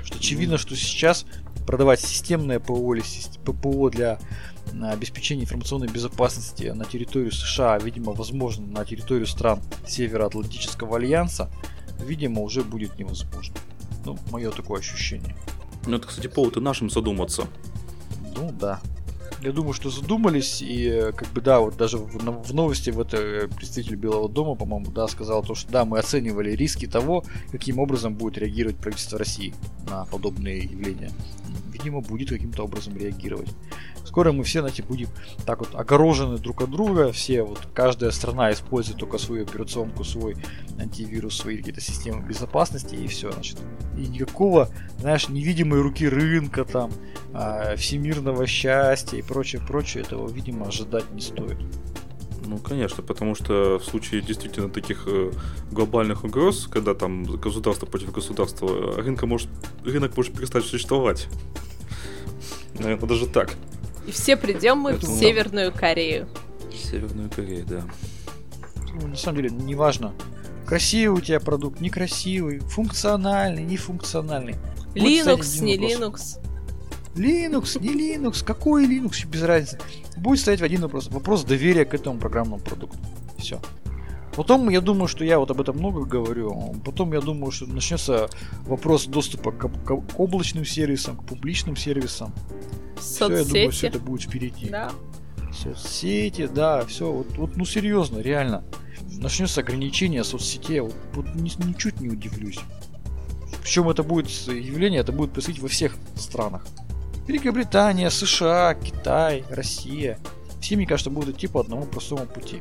Что 0.03 0.19
очевидно, 0.19 0.59
что 0.59 0.77
сейчас 0.77 1.27
продавать 1.67 2.01
системное 2.01 2.61
ПО 2.61 2.95
или 2.95 3.05
ППО 3.45 3.91
для 3.91 4.19
обеспечения 4.83 5.43
информационной 5.43 5.89
безопасности 5.89 6.65
на 6.65 6.85
территорию 6.85 7.33
США, 7.33 7.79
видимо, 7.79 8.13
возможно, 8.13 8.67
на 8.67 8.85
территорию 8.85 9.27
стран 9.27 9.61
Североатлантического 9.87 10.97
альянса, 10.97 11.51
видимо, 12.01 12.43
уже 12.43 12.63
будет 12.63 12.99
невозможно. 12.99 13.57
Ну, 14.05 14.19
мое 14.31 14.51
такое 14.51 14.81
ощущение. 14.81 15.37
Ну, 15.87 15.97
это, 15.97 16.07
кстати, 16.07 16.27
повод 16.27 16.57
и 16.57 16.61
нашим 16.61 16.91
задуматься. 16.91 17.47
Ну, 18.37 18.53
да 18.53 18.81
я 19.43 19.53
думаю, 19.53 19.73
что 19.73 19.91
задумались, 19.91 20.63
и 20.63 21.13
как 21.15 21.29
бы 21.29 21.41
да, 21.41 21.61
вот 21.61 21.77
даже 21.77 21.99
в, 21.99 22.19
в 22.19 22.55
новости 22.55 22.91
в 22.91 23.01
это 23.01 23.17
э, 23.17 23.49
представитель 23.49 23.97
Белого 23.97 24.29
дома, 24.29 24.55
по-моему, 24.55 24.91
да, 24.91 25.07
сказал 25.09 25.43
то, 25.43 25.55
что 25.55 25.71
да, 25.71 25.85
мы 25.85 25.99
оценивали 25.99 26.53
риски 26.53 26.87
того, 26.87 27.25
каким 27.51 27.79
образом 27.79 28.15
будет 28.15 28.39
реагировать 28.39 28.77
правительство 28.77 29.19
России 29.19 29.55
на 29.89 30.05
подобные 30.07 30.59
явления. 30.65 31.11
Видимо, 31.77 32.01
будет 32.01 32.31
каким-то 32.31 32.65
образом 32.65 32.97
реагировать. 32.97 33.51
Скоро 34.05 34.33
мы 34.33 34.45
все, 34.45 34.61
знаете, 34.61 34.83
будем 34.83 35.09
так 35.45 35.59
вот 35.59 35.75
огорожены 35.75 36.39
друг 36.39 36.63
от 36.63 36.71
друга, 36.71 37.13
все, 37.13 37.43
вот 37.43 37.69
каждая 37.75 38.11
страна 38.13 38.51
использует 38.51 38.99
только 38.99 39.19
свою 39.19 39.43
операционку, 39.43 40.05
свой 40.05 40.37
антивирус, 40.79 41.37
свои 41.37 41.59
какие-то 41.59 41.81
системы 41.83 42.27
безопасности 42.27 42.95
и 42.95 43.07
все, 43.09 43.31
значит. 43.31 43.59
И 43.99 44.07
никакого, 44.07 44.71
знаешь, 44.99 45.29
невидимой 45.29 45.83
руки 45.83 46.09
рынка 46.09 46.65
там, 46.65 46.91
а, 47.35 47.77
всемирного 47.77 48.47
счастья 48.47 49.19
и 49.19 49.23
прочее, 49.23 49.61
прочее, 49.61 50.03
этого, 50.03 50.31
видимо, 50.31 50.67
ожидать 50.67 51.11
не 51.13 51.21
стоит. 51.21 51.59
Ну, 52.47 52.59
конечно, 52.59 53.03
потому 53.03 53.35
что 53.35 53.79
в 53.79 53.85
случае 53.85 54.23
действительно 54.23 54.69
таких 54.69 55.05
э, 55.07 55.33
глобальных 55.73 56.23
угроз, 56.23 56.69
когда 56.69 56.95
там 56.95 57.25
государство 57.25 57.87
против 57.87 58.13
государства, 58.13 58.95
рынка 58.97 59.27
может, 59.27 59.49
рынок 59.85 60.17
может 60.17 60.33
перестать 60.33 60.65
существовать. 60.65 61.27
Наверное, 62.79 63.09
даже 63.09 63.27
так. 63.27 63.55
И 64.07 64.13
все 64.13 64.37
придем 64.37 64.79
мы 64.79 64.93
Поэтому... 64.93 65.13
в 65.13 65.19
Северную 65.19 65.73
Корею. 65.73 66.29
Северную 66.73 67.31
Корею, 67.31 67.67
да. 67.67 67.83
Ну, 68.95 69.09
на 69.09 69.17
самом 69.17 69.43
деле, 69.43 69.51
неважно. 69.51 70.15
Красивый 70.67 71.19
у 71.19 71.21
тебя 71.21 71.41
продукт, 71.41 71.81
некрасивый, 71.81 72.61
функциональный, 72.61 73.65
нефункциональный. 73.65 74.55
Linux, 74.95 75.63
не 75.63 75.77
Linux. 75.77 76.39
Linux, 77.17 77.81
не 77.81 77.95
Linux, 77.95 78.45
какой 78.45 78.87
Linux, 78.87 79.27
без 79.27 79.43
разницы. 79.43 79.79
Будет 80.17 80.41
стоять 80.41 80.61
в 80.61 80.65
один 80.65 80.83
вопрос. 80.83 81.09
Вопрос 81.09 81.45
доверия 81.45 81.85
к 81.85 81.95
этому 81.95 82.19
программному 82.19 82.63
продукту. 82.63 82.99
Все. 83.39 83.61
Потом 84.35 84.69
я 84.69 84.83
думаю, 84.83 85.09
что 85.09 85.25
я 85.25 85.39
вот 85.39 85.51
об 85.51 85.61
этом 85.63 85.79
много 85.79 86.05
говорю. 86.05 86.75
Потом 86.85 87.15
я 87.15 87.23
думаю, 87.23 87.51
что 87.53 87.67
начнется 87.67 88.29
вопрос 88.67 89.07
доступа 89.07 89.51
к, 89.51 89.69
к, 89.69 89.87
к 89.87 90.21
облачным 90.21 90.67
сервисам, 90.67 91.17
к 91.17 91.25
публичным 91.25 91.75
сервисам. 91.75 92.35
Все, 93.01 93.31
я 93.31 93.45
думаю, 93.45 93.71
все 93.71 93.87
это 93.87 93.99
будет 93.99 94.23
впереди. 94.23 94.69
Да. 94.69 94.93
Соцсети, 95.53 96.47
да, 96.47 96.85
все. 96.85 97.11
Вот, 97.11 97.35
вот, 97.39 97.57
ну 97.57 97.65
серьезно, 97.65 98.19
реально. 98.19 98.63
Начнется 99.13 99.63
ограничение 99.63 100.23
соцсетей, 100.23 100.81
вот, 100.81 100.95
вот 101.15 101.35
ничуть 101.35 102.01
не 102.01 102.09
удивлюсь. 102.09 102.61
Причем 103.63 103.89
это 103.89 104.03
будет 104.03 104.29
явление, 104.29 105.01
это 105.01 105.13
будет 105.13 105.33
происходить 105.33 105.63
во 105.63 105.69
всех 105.69 105.97
странах. 106.15 106.67
Великобритания, 107.27 108.11
США, 108.11 108.75
Китай, 108.75 109.45
Россия. 109.51 110.19
Все, 110.61 110.77
мне 110.77 110.87
кажется, 110.87 111.11
будут 111.11 111.37
идти 111.37 111.47
по 111.47 111.61
одному 111.61 111.85
простому 111.85 112.27
пути. 112.27 112.61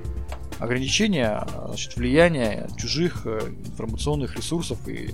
Ограничение 0.59 1.45
значит, 1.67 1.95
влияния 1.97 2.67
чужих 2.77 3.23
э, 3.25 3.39
информационных 3.65 4.35
ресурсов 4.37 4.77
и 4.87 5.11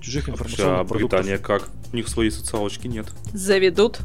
чужих 0.00 0.28
информационных 0.28 0.80
а 0.80 0.84
продуктов. 0.84 1.20
Британия 1.20 1.38
как? 1.38 1.68
У 1.92 1.96
них 1.96 2.08
своей 2.08 2.30
социалочки 2.30 2.88
нет. 2.88 3.06
Заведут. 3.32 4.00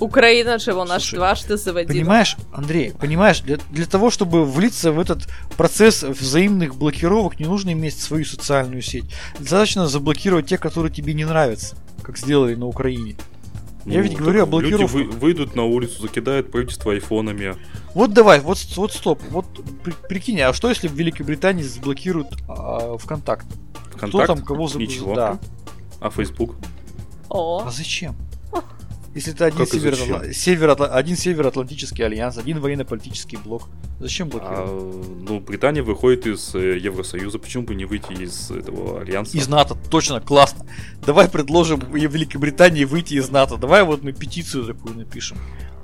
Украина 0.00 0.58
же 0.58 0.70
его 0.72 0.84
наш 0.84 1.10
дважды 1.10 1.56
заводила. 1.56 1.92
Понимаешь, 1.92 2.36
Андрей, 2.52 2.92
понимаешь, 2.92 3.40
для, 3.40 3.58
для 3.70 3.86
того, 3.86 4.10
чтобы 4.10 4.44
влиться 4.44 4.92
в 4.92 5.00
этот 5.00 5.28
процесс 5.56 6.02
взаимных 6.02 6.76
блокировок, 6.76 7.40
не 7.40 7.46
нужно 7.46 7.72
иметь 7.72 7.98
свою 7.98 8.24
социальную 8.24 8.82
сеть. 8.82 9.06
Достаточно 9.38 9.88
заблокировать 9.88 10.46
те, 10.46 10.58
которые 10.58 10.92
тебе 10.92 11.14
не 11.14 11.24
нравятся, 11.24 11.76
как 12.02 12.16
сделали 12.16 12.54
на 12.54 12.66
Украине. 12.66 13.16
Я 13.88 13.98
ну, 13.98 14.04
ведь 14.04 14.16
говорю 14.16 14.42
о 14.42 14.46
блокировке. 14.46 14.98
Люди 14.98 15.10
вы, 15.10 15.18
выйдут 15.18 15.56
на 15.56 15.64
улицу, 15.64 16.02
закидают 16.02 16.50
правительство 16.50 16.92
айфонами. 16.92 17.56
Вот 17.94 18.12
давай, 18.12 18.40
вот, 18.40 18.58
вот 18.76 18.92
стоп. 18.92 19.20
Вот 19.30 19.46
при, 19.82 19.92
прикинь, 20.08 20.40
а 20.42 20.52
что 20.52 20.68
если 20.68 20.88
в 20.88 20.92
Великобритании 20.92 21.62
заблокируют 21.62 22.28
а, 22.48 22.98
ВКонтакт? 22.98 23.46
ВКонтакт? 23.92 24.08
Кто 24.08 24.26
там 24.26 24.44
кого 24.44 24.68
заблокирует? 24.68 25.00
Ничего. 25.00 25.14
Да. 25.14 25.38
А 26.00 26.10
Facebook? 26.10 26.56
О. 27.30 27.64
А 27.66 27.70
зачем? 27.70 28.14
Если 29.14 29.32
это 29.32 29.46
один, 29.46 29.66
север, 29.66 30.32
север, 30.34 30.76
один 30.78 31.16
североатлантический 31.16 32.04
альянс, 32.04 32.38
один 32.38 32.60
военно-политический 32.60 33.36
блок, 33.36 33.68
зачем 33.98 34.28
блокировать? 34.28 34.60
А, 34.60 35.24
ну, 35.28 35.40
Британия 35.40 35.82
выходит 35.82 36.26
из 36.26 36.54
э, 36.54 36.78
Евросоюза, 36.78 37.38
почему 37.38 37.64
бы 37.64 37.74
не 37.74 37.84
выйти 37.84 38.12
из 38.12 38.50
этого 38.50 39.00
альянса? 39.00 39.36
Из 39.36 39.48
НАТО, 39.48 39.76
точно, 39.90 40.20
классно. 40.20 40.66
Давай 41.04 41.28
предложим 41.28 41.80
Великобритании 41.80 42.84
выйти 42.84 43.14
из 43.14 43.30
НАТО. 43.30 43.56
Давай 43.56 43.82
вот 43.82 44.02
мы 44.02 44.12
петицию 44.12 44.66
такую 44.66 44.96
напишем 44.96 45.38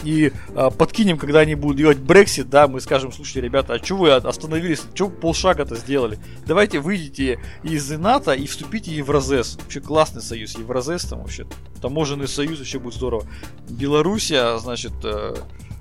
и 0.05 0.33
а, 0.55 0.71
подкинем, 0.71 1.19
когда 1.19 1.41
они 1.41 1.55
будут 1.55 1.77
делать 1.77 1.99
Брексит, 1.99 2.51
да, 2.51 2.69
мы 2.69 2.81
скажем, 2.81 3.13
слушайте, 3.13 3.41
ребята, 3.41 3.75
а 3.75 3.85
что 3.85 3.97
вы 3.97 4.13
остановились, 4.13 4.83
что 4.95 5.09
полшага-то 5.09 5.77
сделали? 5.77 6.19
Давайте 6.47 6.81
выйдите 6.81 7.41
из 7.63 7.91
НАТО 7.91 8.33
и 8.33 8.47
вступите 8.47 8.91
в 8.91 8.95
Евразес. 8.95 9.57
Вообще 9.61 9.81
классный 9.81 10.23
союз, 10.23 10.57
Евразес 10.57 11.05
там 11.05 11.21
вообще, 11.21 11.47
таможенный 11.81 12.29
союз 12.29 12.59
вообще 12.59 12.79
будет 12.79 12.95
здорово. 12.95 13.24
Белоруссия, 13.69 14.59
значит, 14.59 14.93
э, 15.03 15.35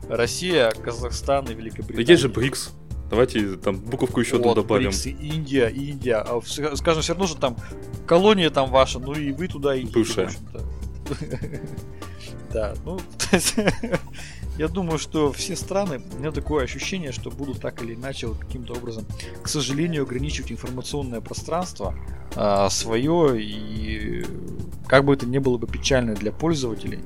Россия, 0.10 0.72
Казахстан 0.72 1.46
и 1.46 1.54
Великобритания. 1.54 2.06
Да 2.06 2.12
есть 2.12 2.22
же 2.22 2.30
БРИКС. 2.30 2.72
Давайте 3.10 3.58
там 3.58 3.78
буковку 3.78 4.20
еще 4.20 4.38
вот, 4.38 4.56
добавим. 4.56 4.89
БРИКС, 4.89 5.06
Индия, 5.06 5.68
Индия. 5.68 6.24
А, 6.26 6.41
скажем, 6.44 7.02
все 7.02 7.14
равно 7.14 7.28
же 7.28 7.36
там 7.36 7.58
колония 8.08 8.50
там 8.50 8.70
ваша, 8.70 9.00
ну 9.00 9.14
и 9.14 9.32
вы 9.32 9.48
туда 9.48 9.80
идите. 9.80 9.94
Бывшая. 9.94 10.30
Да, 12.54 12.76
ну, 12.86 13.00
я 14.60 14.68
думаю, 14.68 15.00
что 15.00 15.34
все 15.34 15.56
страны, 15.56 16.04
у 16.16 16.20
меня 16.20 16.32
такое 16.32 16.66
ощущение, 16.66 17.12
что 17.12 17.32
будут 17.32 17.60
так 17.60 17.82
или 17.82 17.96
иначе 17.96 18.28
вот 18.28 18.38
каким-то 18.38 18.74
образом, 18.74 19.06
к 19.41 19.48
сожалению, 19.48 20.04
ограничивать 20.04 20.52
информационное 20.52 21.20
пространство 21.20 21.96
а, 22.36 22.70
свое, 22.70 23.41
и 23.41 24.24
как 24.86 25.06
бы 25.06 25.16
это 25.16 25.26
ни 25.26 25.39
было 25.39 25.58
бы 25.58 25.66
печально 25.66 26.14
для 26.14 26.32
пользователей, 26.32 27.00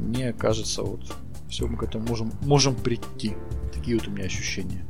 мне 0.00 0.32
кажется, 0.32 0.82
вот 0.82 1.00
все 1.48 1.66
мы 1.66 1.76
к 1.76 1.82
этому 1.82 2.06
можем, 2.08 2.32
можем 2.42 2.74
прийти. 2.74 3.34
Такие 3.72 3.96
вот 3.98 4.08
у 4.08 4.10
меня 4.10 4.24
ощущения. 4.24 4.84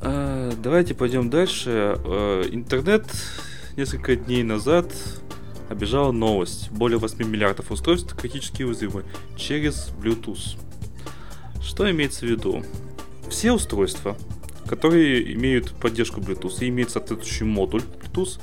А, 0.00 0.52
давайте 0.62 0.94
пойдем 0.94 1.30
дальше. 1.30 1.96
А, 1.98 2.42
интернет 2.42 3.06
несколько 3.76 4.16
дней 4.16 4.42
назад 4.42 4.92
обижала 5.68 6.12
новость. 6.12 6.70
Более 6.70 6.98
8 6.98 7.24
миллиардов 7.26 7.70
устройств 7.70 8.14
критически 8.16 8.62
уязвимы 8.62 9.04
через 9.36 9.90
Bluetooth. 10.00 10.58
Что 11.62 11.90
имеется 11.90 12.26
в 12.26 12.28
виду? 12.28 12.64
все 13.30 13.52
устройства, 13.52 14.16
которые 14.66 15.32
имеют 15.34 15.72
поддержку 15.72 16.20
Bluetooth 16.20 16.62
и 16.62 16.68
имеют 16.68 16.90
соответствующий 16.90 17.46
модуль 17.46 17.82
Bluetooth, 17.82 18.38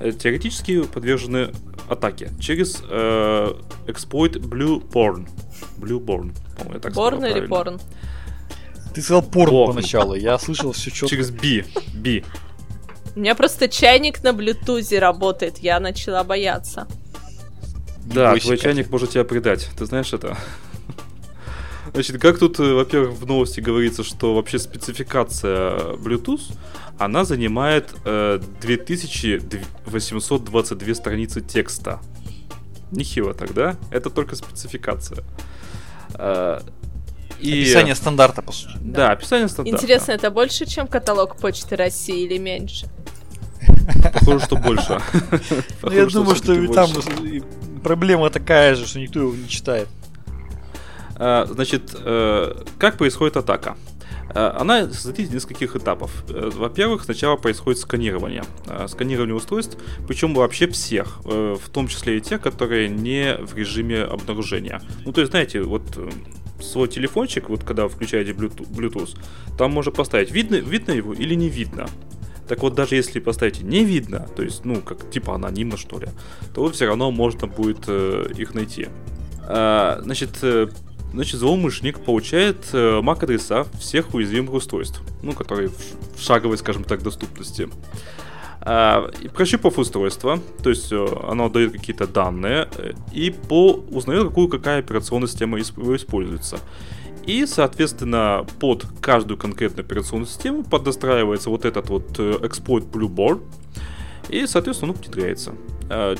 э, 0.00 0.12
теоретически 0.12 0.82
подвержены 0.82 1.50
атаке 1.88 2.30
через 2.38 2.82
э, 2.88 3.54
exploit 3.86 4.34
Blueborn. 4.34 5.28
Blueborn, 5.78 6.32
по-моему, 6.56 6.74
я 6.74 6.80
так 6.80 6.92
Born 6.92 7.30
или 7.30 7.48
Porn? 7.48 7.80
Ты 8.94 9.00
сказал 9.00 9.22
порн 9.22 9.68
поначалу, 9.68 10.14
я 10.14 10.38
слышал 10.38 10.72
все 10.72 10.90
четко. 10.90 11.08
Через 11.08 11.30
B. 11.30 11.64
B. 11.94 12.22
У 13.16 13.20
меня 13.20 13.34
просто 13.34 13.68
чайник 13.68 14.22
на 14.22 14.32
блютузе 14.32 14.98
работает, 14.98 15.58
я 15.58 15.80
начала 15.80 16.24
бояться. 16.24 16.86
Да, 18.04 18.36
твой 18.36 18.58
чайник 18.58 18.90
может 18.90 19.10
тебя 19.10 19.24
предать. 19.24 19.68
Ты 19.76 19.86
знаешь 19.86 20.12
это? 20.12 20.36
Значит, 21.92 22.20
как 22.20 22.38
тут, 22.38 22.58
э, 22.58 22.72
во-первых, 22.72 23.18
в 23.18 23.26
новости 23.26 23.60
говорится, 23.60 24.02
что 24.02 24.34
вообще 24.34 24.58
спецификация 24.58 25.94
Bluetooth, 25.96 26.40
она 26.98 27.24
занимает 27.24 27.94
э, 28.04 28.40
2822 28.62 30.94
страницы 30.94 31.42
текста. 31.42 32.00
Нехило 32.92 33.34
тогда, 33.34 33.76
это 33.90 34.10
только 34.10 34.36
спецификация. 34.36 35.24
Э, 36.14 36.60
и... 37.40 37.62
Описание 37.62 37.94
стандарта, 37.94 38.42
по 38.42 38.52
сути. 38.52 38.76
Да, 38.80 39.08
да, 39.08 39.12
описание 39.12 39.48
стандарта. 39.48 39.76
Интересно, 39.76 40.12
это 40.12 40.30
больше, 40.30 40.66
чем 40.66 40.86
каталог 40.86 41.36
Почты 41.36 41.74
России 41.76 42.24
или 42.24 42.38
меньше? 42.38 42.86
Похоже, 44.12 44.44
что 44.44 44.56
больше. 44.56 45.00
Ну, 45.82 45.90
я 45.90 46.06
думаю, 46.06 46.36
что 46.36 46.54
там 46.72 46.90
проблема 47.82 48.30
такая 48.30 48.74
же, 48.74 48.86
что 48.86 49.00
никто 49.00 49.20
его 49.20 49.34
не 49.34 49.48
читает. 49.48 49.88
А, 51.24 51.46
значит, 51.46 51.94
э, 51.94 52.64
как 52.78 52.98
происходит 52.98 53.36
атака? 53.36 53.76
Э, 54.34 54.56
она 54.58 54.90
состоит 54.90 55.20
из 55.20 55.30
нескольких 55.30 55.76
этапов. 55.76 56.24
Э, 56.28 56.50
во-первых, 56.52 57.04
сначала 57.04 57.36
происходит 57.36 57.78
сканирование. 57.78 58.42
Сканирование 58.88 59.36
устройств, 59.36 59.78
причем 60.08 60.34
вообще 60.34 60.66
всех, 60.66 61.20
в 61.24 61.68
том 61.70 61.86
числе 61.86 62.18
и 62.18 62.20
тех, 62.20 62.40
которые 62.40 62.88
не 62.88 63.36
в 63.36 63.54
режиме 63.56 64.02
обнаружения. 64.02 64.82
Ну, 65.04 65.12
то 65.12 65.20
есть, 65.20 65.30
знаете, 65.30 65.62
вот 65.62 65.84
свой 66.60 66.88
телефончик, 66.88 67.48
вот 67.50 67.62
когда 67.62 67.86
включаете 67.86 68.32
Bluetooth, 68.32 69.16
там 69.56 69.70
можно 69.70 69.92
поставить, 69.92 70.32
видно, 70.32 70.56
видно 70.56 70.90
его 70.90 71.12
или 71.12 71.36
не 71.36 71.48
видно. 71.48 71.86
Так 72.48 72.62
вот, 72.62 72.74
даже 72.74 72.96
если 72.96 73.20
поставите 73.20 73.62
не 73.62 73.84
видно, 73.84 74.26
то 74.34 74.42
есть, 74.42 74.64
ну, 74.64 74.80
как 74.80 75.08
типа 75.08 75.36
анонимно, 75.36 75.76
что 75.76 76.00
ли, 76.00 76.08
то 76.52 76.68
все 76.70 76.86
равно 76.86 77.12
можно 77.12 77.46
будет 77.46 77.84
э, 77.86 78.26
их 78.36 78.54
найти. 78.54 78.88
А, 79.44 80.00
значит, 80.02 80.30
э, 80.42 80.68
значит, 81.12 81.40
злоумышленник 81.40 82.00
получает 82.00 82.68
э, 82.72 83.00
MAC-адреса 83.00 83.66
всех 83.78 84.14
уязвимых 84.14 84.54
устройств, 84.54 85.02
ну, 85.22 85.32
которые 85.32 85.68
в, 85.68 86.20
шаговой, 86.20 86.58
скажем 86.58 86.84
так, 86.84 87.02
доступности. 87.02 87.68
А, 88.64 89.10
и 89.20 89.28
прощупав 89.28 89.78
устройство, 89.78 90.38
то 90.62 90.70
есть 90.70 90.92
э, 90.92 91.06
оно 91.28 91.48
дает 91.48 91.72
какие-то 91.72 92.06
данные 92.06 92.68
э, 92.76 92.92
и 93.12 93.30
по 93.30 93.72
узнает, 93.90 94.28
какую 94.28 94.48
какая 94.48 94.78
операционная 94.78 95.26
система 95.26 95.60
используется. 95.60 96.60
И, 97.26 97.44
соответственно, 97.46 98.46
под 98.60 98.86
каждую 99.00 99.36
конкретную 99.36 99.84
операционную 99.84 100.28
систему 100.28 100.62
подостраивается 100.62 101.50
вот 101.50 101.64
этот 101.64 101.88
вот 101.88 102.18
э, 102.20 102.34
exploit 102.42 102.88
Blueboard, 102.88 103.42
и, 104.28 104.46
соответственно, 104.46 104.92
он 104.92 104.98
внедряется 104.98 105.54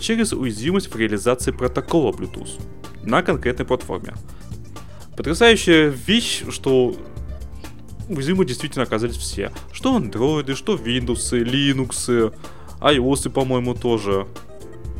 через 0.01 0.35
уязвимость 0.35 0.93
в 0.93 0.99
реализации 0.99 1.51
протокола 1.51 2.13
Bluetooth 2.13 2.61
на 3.05 3.23
конкретной 3.23 3.65
платформе. 3.65 4.13
Потрясающая 5.17 5.89
вещь, 5.89 6.43
что 6.51 6.95
уязвимы 8.09 8.45
действительно 8.45 8.85
оказались 8.85 9.17
все. 9.17 9.53
Что 9.73 9.97
андроиды, 9.97 10.55
что 10.55 10.75
Windows, 10.77 11.33
Linux, 11.33 12.35
iOS, 12.81 13.31
по-моему, 13.31 13.75
тоже. 13.75 14.27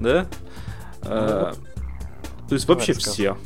Да? 0.01 0.27
Ну, 1.03 1.09
а, 1.09 1.55
то 2.49 2.55
есть 2.55 2.69
вообще 2.69 2.93
все 2.93 3.37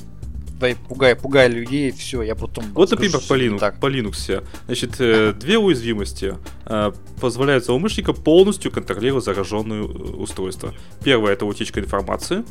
дай 0.59 0.75
пугай, 0.75 1.15
пугай 1.15 1.49
людей, 1.49 1.91
все, 1.91 2.23
я 2.23 2.35
потом... 2.35 2.65
Вот, 2.73 2.91
например, 2.91 3.21
по 3.29 3.35
Linux, 3.35 3.59
так. 3.59 3.81
по 3.81 3.87
Linux. 3.87 4.45
Значит, 4.67 4.97
э, 4.99 5.33
две 5.33 5.59
уязвимости 5.59 6.35
э, 6.65 6.93
позволяют 7.21 7.65
злоумышленника 7.65 8.13
полностью 8.13 8.71
контролировать 8.71 9.25
зараженное 9.25 9.83
э, 9.83 9.85
устройство. 9.85 10.75
Первое 11.05 11.33
это 11.33 11.45
утечка 11.45 11.81
информации, 11.81 12.45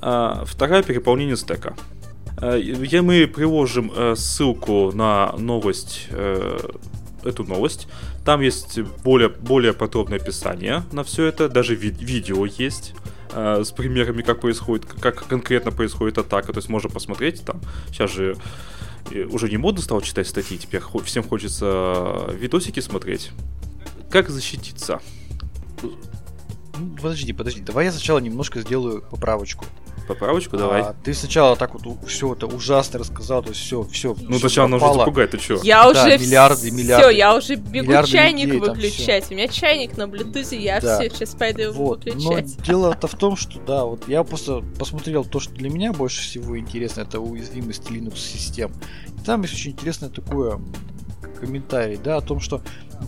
а 0.00 0.44
вторая 0.46 0.82
переполнение 0.82 1.36
стека. 1.36 1.76
Я, 2.40 3.02
мы 3.02 3.26
приложим 3.26 3.92
ссылку 4.16 4.92
на 4.92 5.32
новость, 5.38 6.08
эту 6.10 7.44
новость. 7.44 7.88
Там 8.24 8.40
есть 8.40 8.80
более, 9.04 9.28
более 9.28 9.72
подробное 9.72 10.18
описание 10.18 10.82
на 10.92 11.04
все 11.04 11.26
это, 11.26 11.48
даже 11.48 11.74
ви- 11.74 11.90
видео 11.90 12.44
есть. 12.46 12.94
Э, 13.34 13.62
с 13.64 13.72
примерами, 13.72 14.22
как 14.22 14.40
происходит, 14.40 14.86
как 14.86 15.26
конкретно 15.26 15.72
происходит 15.72 16.18
атака. 16.18 16.52
То 16.52 16.58
есть 16.58 16.68
можно 16.68 16.88
посмотреть 16.88 17.44
там. 17.44 17.60
Сейчас 17.88 18.12
же 18.12 18.36
э, 19.10 19.24
уже 19.24 19.50
не 19.50 19.56
модно 19.56 19.82
стало 19.82 20.02
читать 20.02 20.28
статьи, 20.28 20.56
теперь 20.56 20.80
всем 21.04 21.24
хочется 21.24 22.28
видосики 22.32 22.80
смотреть. 22.80 23.30
Как 24.10 24.30
защититься? 24.30 25.00
Подожди, 27.02 27.32
подожди, 27.32 27.60
давай 27.60 27.86
я 27.86 27.92
сначала 27.92 28.18
немножко 28.20 28.60
сделаю 28.60 29.02
поправочку. 29.10 29.64
Поправочку 30.06 30.58
давай. 30.58 30.82
А, 30.82 30.94
ты 31.02 31.14
сначала 31.14 31.56
так 31.56 31.74
вот 31.74 31.98
все 32.06 32.34
это 32.34 32.46
ужасно 32.46 32.98
рассказал, 32.98 33.42
то 33.42 33.50
есть 33.50 33.60
все, 33.60 33.82
все. 33.84 34.14
Ну 34.20 34.38
сначала 34.38 34.66
нужно 34.66 34.92
запугать, 34.92 35.30
ты 35.30 35.38
что? 35.38 35.54
Я 35.62 35.90
да, 35.90 36.04
уже 36.04 36.18
миллиарды, 36.18 36.70
миллиарды. 36.70 37.06
Все, 37.06 37.16
я 37.16 37.34
уже 37.34 37.54
бегу 37.54 37.86
миллиарды 37.86 38.10
чайник 38.10 38.46
людей, 38.46 38.60
выключать. 38.60 39.30
У 39.30 39.34
меня 39.34 39.48
чайник 39.48 39.96
на 39.96 40.06
блютузе, 40.06 40.60
я 40.60 40.80
да. 40.80 40.98
все 40.98 41.08
сейчас 41.08 41.34
пойду 41.34 41.62
его 41.62 41.84
вот. 41.86 42.04
выключать. 42.04 42.54
Но 42.58 42.64
дело-то 42.64 43.06
в 43.06 43.14
том, 43.14 43.36
что 43.36 43.58
да, 43.60 43.84
вот 43.84 44.06
я 44.06 44.22
просто 44.24 44.62
посмотрел 44.78 45.24
то, 45.24 45.40
что 45.40 45.54
для 45.54 45.70
меня 45.70 45.92
больше 45.92 46.20
всего 46.20 46.58
интересно, 46.58 47.02
это 47.02 47.20
уязвимость 47.20 47.88
Linux 47.90 48.18
систем. 48.18 48.72
И 49.18 49.24
там 49.24 49.42
есть 49.42 49.54
очень 49.54 49.70
интересное 49.70 50.10
такое 50.10 50.60
комментарий, 51.40 51.96
да, 51.96 52.18
о 52.18 52.20
том, 52.20 52.40
что 52.40 52.60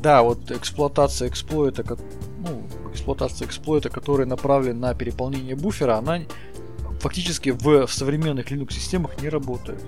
да, 0.03 0.23
вот 0.23 0.51
эксплуатация 0.51 1.29
эксплойта, 1.29 1.85
ну, 2.39 2.67
эксплуатация 2.91 3.47
эксплойта, 3.47 3.89
который 3.89 4.27
направлен 4.27 4.81
на 4.81 4.95
переполнение 4.95 5.57
буфера, 5.57 5.97
она 5.97 6.21
фактически 7.07 7.51
в, 7.51 7.87
современных 7.87 8.51
Linux 8.51 8.73
системах 8.73 9.23
не 9.23 9.29
работают. 9.29 9.81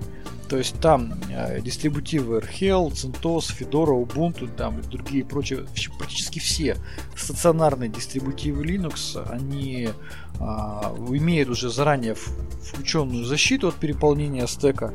То 0.49 0.57
есть 0.57 0.79
там 0.81 1.15
э, 1.31 1.61
дистрибутивы 1.61 2.39
RHEL, 2.39 2.93
CentOS, 2.93 3.53
Fedora, 3.59 4.01
Ubuntu, 4.01 4.49
там 4.55 4.79
и 4.79 4.83
другие 4.83 5.25
прочие, 5.25 5.67
практически 5.99 6.39
все 6.39 6.77
стационарные 7.17 7.91
дистрибутивы 7.91 8.65
Linux, 8.65 9.21
они 9.29 9.89
э, 9.89 10.41
имеют 10.41 11.49
уже 11.49 11.71
заранее 11.71 12.15
включенную 12.15 13.25
защиту 13.25 13.67
от 13.67 13.75
переполнения 13.75 14.47
стека. 14.47 14.95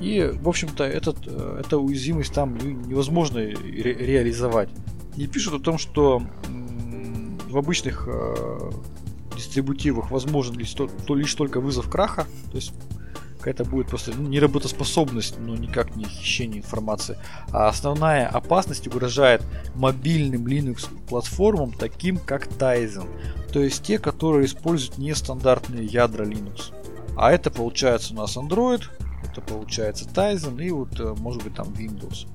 И, 0.00 0.28
в 0.34 0.48
общем-то, 0.48 0.82
этот, 0.82 1.18
э, 1.24 1.60
эта 1.64 1.78
уязвимость 1.78 2.34
там 2.34 2.58
невозможно 2.58 3.38
ре- 3.38 3.54
реализовать. 3.94 4.70
И 5.16 5.28
пишут 5.28 5.54
о 5.54 5.64
том, 5.64 5.78
что 5.78 6.20
в 7.48 7.56
обычных 7.56 8.08
э, 8.08 8.70
дистрибутивах 9.36 10.10
возможен 10.10 10.56
лишь, 10.56 10.72
то, 10.72 10.88
то 10.88 11.14
лишь 11.14 11.34
только 11.34 11.60
вызов 11.60 11.88
краха, 11.88 12.26
то 12.50 12.56
есть 12.56 12.72
какая-то 13.44 13.66
будет 13.66 13.88
просто 13.88 14.12
ну, 14.16 14.26
неработоспособность, 14.26 15.38
но 15.38 15.54
никак 15.54 15.96
не 15.96 16.06
хищение 16.06 16.60
информации. 16.60 17.18
А 17.52 17.68
основная 17.68 18.26
опасность 18.26 18.86
угрожает 18.86 19.42
мобильным 19.74 20.46
Linux 20.46 20.88
платформам, 21.06 21.72
таким 21.72 22.16
как 22.16 22.46
Tizen, 22.46 23.06
то 23.52 23.60
есть 23.60 23.82
те, 23.82 23.98
которые 23.98 24.46
используют 24.46 24.96
нестандартные 24.96 25.84
ядра 25.84 26.24
Linux. 26.24 26.72
А 27.18 27.32
это 27.32 27.50
получается 27.50 28.14
у 28.14 28.16
нас 28.16 28.34
Android, 28.38 28.84
это 29.30 29.42
получается 29.42 30.06
Tizen 30.06 30.64
и 30.64 30.70
вот 30.70 30.98
э, 30.98 31.14
может 31.18 31.44
быть 31.44 31.54
там 31.54 31.68
Windows. 31.68 32.26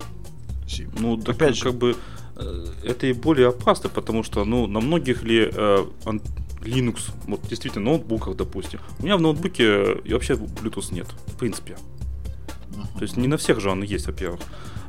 Ну, 1.00 1.18
так 1.18 1.36
опять 1.36 1.56
же, 1.56 1.64
как 1.64 1.74
бы 1.74 1.95
э, 2.36 2.66
это 2.84 3.08
и 3.08 3.14
более 3.14 3.50
опасно, 3.50 3.89
потому 3.89 4.22
что, 4.22 4.45
ну, 4.45 4.68
на 4.68 4.80
многих 4.80 5.24
ли 5.24 5.50
э, 5.52 5.86
Linux, 6.62 7.12
вот 7.28 7.41
действительно 7.47 7.86
ноутбуках, 7.86 8.36
допустим. 8.36 8.80
У 8.99 9.03
меня 9.03 9.18
в 9.18 9.22
ноутбуке 9.22 9.97
и 10.03 10.14
вообще 10.14 10.34
Bluetooth 10.34 10.93
нет, 10.93 11.07
в 11.28 11.38
принципе. 11.38 11.78
То 12.95 13.01
есть 13.01 13.18
не 13.18 13.28
на 13.28 13.38
всех 13.38 13.60
же 13.60 13.70
он 13.70 13.84
есть, 13.84 14.07
во-первых. 14.07 14.41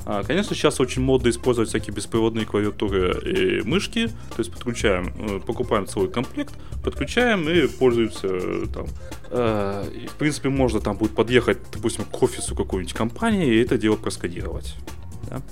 А, 0.06 0.22
конечно, 0.24 0.56
сейчас 0.56 0.80
очень 0.80 1.02
модно 1.02 1.28
использовать 1.28 1.68
всякие 1.68 1.94
беспроводные 1.94 2.46
клавиатуры 2.46 3.60
и 3.60 3.62
мышки. 3.62 4.08
То 4.08 4.38
есть 4.38 4.50
подключаем, 4.50 5.12
э, 5.18 5.40
покупаем 5.40 5.86
свой 5.86 6.10
комплект, 6.10 6.54
подключаем 6.82 7.48
и 7.48 7.66
пользуемся 7.66 8.28
э, 8.28 8.66
там. 8.72 8.86
Э, 9.30 9.84
и, 9.94 10.06
в 10.06 10.14
принципе, 10.14 10.48
можно 10.48 10.80
там 10.80 10.96
будет 10.96 11.14
подъехать, 11.14 11.58
допустим, 11.72 12.04
к 12.04 12.22
офису 12.22 12.56
какой-нибудь 12.56 12.94
компании 12.94 13.54
и 13.54 13.62
это 13.62 13.76
дело 13.76 13.96
просканировать. 13.96 14.74
Да? 15.28 15.42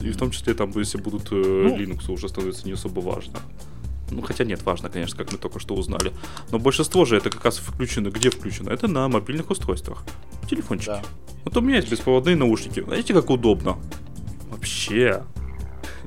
И 0.00 0.10
в 0.10 0.16
том 0.16 0.30
числе 0.30 0.54
там, 0.54 0.70
если 0.76 0.98
будут 0.98 1.30
ну, 1.30 1.76
Linux, 1.76 2.10
уже 2.10 2.28
становится 2.28 2.66
не 2.66 2.72
особо 2.72 3.00
важно. 3.00 3.38
Ну, 4.10 4.22
хотя 4.22 4.44
нет, 4.44 4.62
важно, 4.62 4.88
конечно, 4.88 5.16
как 5.16 5.32
мы 5.32 5.38
только 5.38 5.60
что 5.60 5.74
узнали. 5.74 6.12
Но 6.50 6.58
большинство 6.58 7.04
же 7.04 7.16
это 7.16 7.30
как 7.30 7.44
раз 7.44 7.58
включено. 7.58 8.08
Где 8.10 8.30
включено? 8.30 8.70
Это 8.70 8.88
на 8.88 9.08
мобильных 9.08 9.50
устройствах. 9.50 10.04
Телефончики. 10.48 10.86
Да. 10.86 11.02
Вот 11.44 11.56
у 11.56 11.60
меня 11.60 11.76
есть 11.76 11.90
беспроводные 11.90 12.36
наушники. 12.36 12.80
Знаете, 12.80 13.14
как 13.14 13.30
удобно? 13.30 13.76
Вообще. 14.50 15.22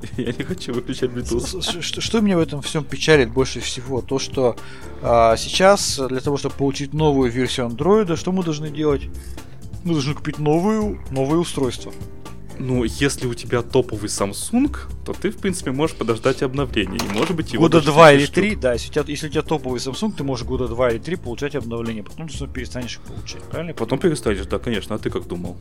Я 0.16 0.32
не 0.32 0.44
хочу 0.44 0.72
выключать 0.72 1.10
Bluetooth. 1.10 1.82
Что, 1.82 2.00
что 2.00 2.20
меня 2.20 2.36
в 2.36 2.40
этом 2.40 2.60
всем 2.62 2.84
печалит 2.84 3.30
больше 3.30 3.60
всего? 3.60 4.00
То, 4.00 4.18
что 4.18 4.56
а, 5.00 5.36
сейчас 5.36 6.00
для 6.08 6.20
того, 6.20 6.36
чтобы 6.36 6.54
получить 6.56 6.92
новую 6.92 7.30
версию 7.30 7.66
андроида, 7.66 8.16
что 8.16 8.32
мы 8.32 8.42
должны 8.42 8.70
делать? 8.70 9.08
Мы 9.84 9.92
должны 9.92 10.14
купить 10.14 10.38
новую, 10.38 11.00
новое 11.10 11.38
устройство. 11.38 11.92
Ну, 12.64 12.84
если 12.84 13.26
у 13.26 13.34
тебя 13.34 13.60
топовый 13.62 14.08
Samsung, 14.08 14.76
то 15.04 15.12
ты, 15.12 15.32
в 15.32 15.38
принципе, 15.38 15.72
можешь 15.72 15.96
подождать 15.96 16.44
обновление. 16.44 17.00
И, 17.00 17.12
может 17.12 17.34
быть, 17.34 17.52
его 17.52 17.64
Года 17.64 17.80
два 17.80 18.12
или 18.12 18.26
три, 18.26 18.54
да. 18.54 18.74
Если 18.74 18.88
у, 18.88 18.92
тебя, 18.92 19.04
если 19.08 19.26
у 19.26 19.30
тебя 19.30 19.42
топовый 19.42 19.80
Samsung, 19.80 20.12
ты 20.16 20.22
можешь 20.22 20.46
года 20.46 20.68
два 20.68 20.88
или 20.90 20.98
три 20.98 21.16
получать 21.16 21.56
обновление. 21.56 22.04
Потом 22.04 22.28
ты 22.28 22.46
перестанешь 22.46 22.98
их 22.98 23.00
получать, 23.00 23.42
правильно? 23.42 23.74
Потом 23.74 23.98
перестанешь, 23.98 24.46
да, 24.46 24.60
конечно. 24.60 24.94
А 24.94 24.98
ты 24.98 25.10
как 25.10 25.26
думал? 25.26 25.56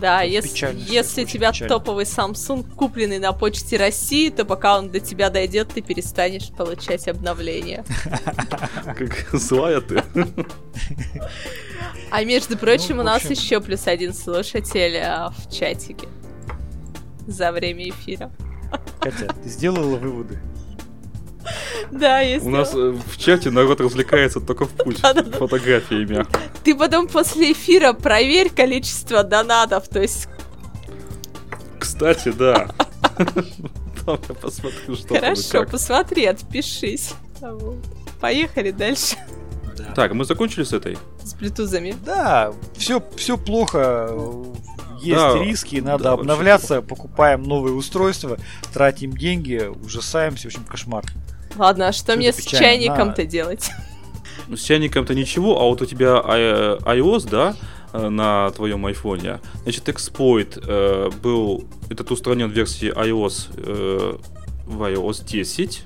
Да, 0.00 0.22
если, 0.22 0.74
если 0.90 1.24
у 1.24 1.26
тебя 1.26 1.52
печально. 1.52 1.74
топовый 1.74 2.04
Samsung, 2.04 2.66
купленный 2.74 3.18
на 3.18 3.32
почте 3.32 3.76
России, 3.76 4.30
то 4.30 4.44
пока 4.44 4.78
он 4.78 4.90
до 4.90 5.00
тебя 5.00 5.30
дойдет, 5.30 5.68
ты 5.74 5.82
перестанешь 5.82 6.50
получать 6.50 7.06
обновления. 7.06 7.84
Как 8.84 9.28
злая 9.32 9.80
ты. 9.80 10.02
А 12.10 12.24
между 12.24 12.56
прочим, 12.56 12.96
ну, 12.96 13.02
у 13.02 13.04
нас 13.04 13.28
еще 13.28 13.60
плюс 13.60 13.86
один 13.86 14.14
слушатель 14.14 14.96
а, 14.96 15.30
в 15.30 15.52
чатике 15.52 16.08
за 17.26 17.52
время 17.52 17.90
эфира. 17.90 18.30
Катя, 19.00 19.32
ты 19.42 19.48
сделала 19.48 19.96
выводы? 19.96 20.38
Да, 21.90 22.20
есть. 22.20 22.44
У 22.46 22.50
нас 22.50 22.74
э, 22.74 22.90
в 22.90 23.16
чате 23.18 23.50
народ 23.50 23.80
развлекается 23.80 24.40
только 24.40 24.66
в 24.66 24.70
путь 24.70 24.98
фотографиями. 24.98 26.26
Ты 26.64 26.74
потом 26.74 27.08
после 27.08 27.52
эфира 27.52 27.92
проверь 27.92 28.50
количество 28.50 29.22
донатов, 29.22 29.88
то 29.88 30.00
есть... 30.00 30.28
Кстати, 31.78 32.30
да. 32.30 32.68
Там 34.04 34.18
я 34.28 34.34
посмотрю, 34.34 34.96
что 34.96 35.14
Хорошо, 35.14 35.64
посмотри, 35.64 36.26
отпишись. 36.26 37.14
Поехали 38.20 38.70
дальше. 38.70 39.16
Так, 39.94 40.12
мы 40.12 40.24
закончили 40.24 40.64
с 40.64 40.72
этой? 40.72 40.98
С 41.22 41.34
блютузами. 41.34 41.94
Да, 42.04 42.52
все, 42.76 43.02
все 43.16 43.38
плохо. 43.38 44.10
Есть 45.00 45.16
да, 45.16 45.42
риски, 45.42 45.76
надо 45.76 46.04
да, 46.04 46.12
обновляться, 46.12 46.82
покупаем 46.82 47.42
новые 47.42 47.74
устройства, 47.74 48.36
тратим 48.74 49.16
деньги, 49.16 49.70
ужасаемся, 49.82 50.42
в 50.42 50.46
общем, 50.46 50.64
кошмар. 50.64 51.04
Ладно, 51.60 51.88
а 51.88 51.92
что 51.92 52.12
Все 52.12 52.16
мне 52.16 52.32
с 52.32 52.42
чайником-то 52.42 53.26
делать? 53.26 53.70
Ну, 54.48 54.56
с 54.56 54.62
чайником-то 54.62 55.14
ничего, 55.14 55.60
а 55.60 55.64
вот 55.64 55.82
у 55.82 55.84
тебя 55.84 56.22
iOS, 56.24 57.28
да, 57.30 57.54
э, 57.92 58.08
на 58.08 58.50
твоем 58.50 58.86
айфоне. 58.86 59.40
Значит, 59.64 59.90
Exploit 59.90 60.58
э, 60.66 61.10
был 61.22 61.64
этот 61.90 62.10
устранен 62.10 62.48
в 62.48 62.52
версии 62.52 62.90
iOS 62.90 63.50
э, 63.58 64.16
в 64.66 64.82
iOS 64.82 65.26
10, 65.26 65.82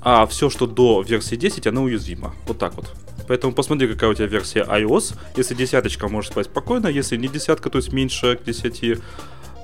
а 0.00 0.26
все, 0.26 0.48
что 0.48 0.66
до 0.66 1.02
версии 1.02 1.36
10, 1.36 1.66
оно 1.66 1.82
уязвимо. 1.82 2.34
Вот 2.46 2.58
так 2.58 2.74
вот. 2.74 2.86
Поэтому 3.28 3.52
посмотри, 3.52 3.86
какая 3.86 4.08
у 4.08 4.14
тебя 4.14 4.26
версия 4.26 4.64
iOS. 4.64 5.14
Если 5.36 5.54
десяточка, 5.54 6.08
можешь 6.08 6.30
спать 6.30 6.46
спокойно. 6.46 6.86
Если 6.86 7.18
не 7.18 7.28
десятка, 7.28 7.68
то 7.68 7.76
есть 7.76 7.92
меньше 7.92 8.36
к 8.36 8.44
10, 8.44 8.82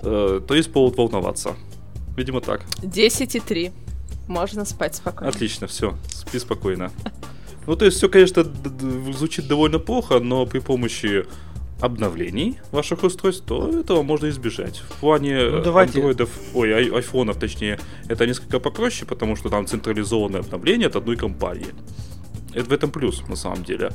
э, 0.03 0.41
то 0.47 0.55
есть 0.55 0.71
повод 0.71 0.99
волноваться. 0.99 1.57
Видимо, 2.17 2.43
так. 2.43 2.67
10,3. 2.83 3.73
Можно 4.29 4.65
спать 4.65 4.97
спокойно. 4.97 5.29
Отлично, 5.29 5.67
все, 5.67 5.97
спи 6.09 6.39
спокойно. 6.39 6.91
Ну, 7.67 7.77
то 7.77 7.85
есть 7.85 7.97
все, 7.97 8.09
конечно, 8.09 8.45
звучит 9.13 9.49
довольно 9.49 9.79
плохо, 9.79 10.21
но 10.21 10.47
при 10.47 10.59
помощи 10.59 11.25
обновлений 11.81 12.59
ваших 12.73 13.03
устройств, 13.03 13.45
то 13.47 13.81
этого 13.81 14.03
можно 14.03 14.29
избежать. 14.29 14.79
В 14.79 15.01
плане 15.01 15.49
ну, 15.51 15.63
давайте. 15.63 15.99
андроидов, 15.99 16.31
ой, 16.55 16.73
ай, 16.73 16.89
айфонов, 16.89 17.39
точнее, 17.39 17.79
это 18.09 18.27
несколько 18.27 18.61
попроще, 18.61 19.07
потому 19.07 19.37
что 19.37 19.49
там 19.49 19.67
централизованное 19.67 20.41
обновление 20.41 20.89
от 20.89 20.97
одной 20.97 21.17
компании. 21.17 21.75
Это 22.55 22.65
в 22.65 22.73
этом 22.73 22.91
плюс, 22.91 23.23
на 23.29 23.37
самом 23.37 23.65
деле. 23.65 23.91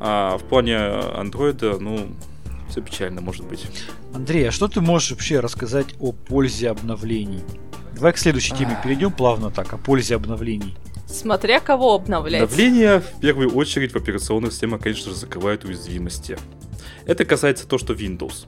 А 0.00 0.38
в 0.38 0.44
плане 0.44 0.78
андроида, 0.78 1.78
ну, 1.78 2.08
все 2.70 2.80
печально, 2.80 3.20
может 3.20 3.44
быть. 3.44 3.66
Андрей, 4.14 4.48
а 4.48 4.52
что 4.52 4.68
ты 4.68 4.80
можешь 4.80 5.10
вообще 5.10 5.40
рассказать 5.40 5.94
о 6.00 6.12
пользе 6.12 6.70
обновлений? 6.70 7.42
Давай 7.98 8.12
к 8.12 8.18
следующей 8.18 8.54
теме 8.54 8.78
перейдем 8.80 9.10
плавно 9.10 9.50
так, 9.50 9.72
о 9.72 9.76
пользе 9.76 10.14
обновлений. 10.14 10.76
Смотря 11.08 11.58
кого 11.58 11.94
обновлять. 11.94 12.42
Обновления, 12.42 13.00
в 13.00 13.20
первую 13.20 13.50
очередь, 13.50 13.92
в 13.92 13.96
операционных 13.96 14.52
системах, 14.52 14.82
конечно 14.82 15.10
же, 15.10 15.16
закрывают 15.16 15.64
уязвимости. 15.64 16.38
Это 17.06 17.24
касается 17.24 17.66
то, 17.66 17.76
что 17.76 17.94
Windows. 17.94 18.46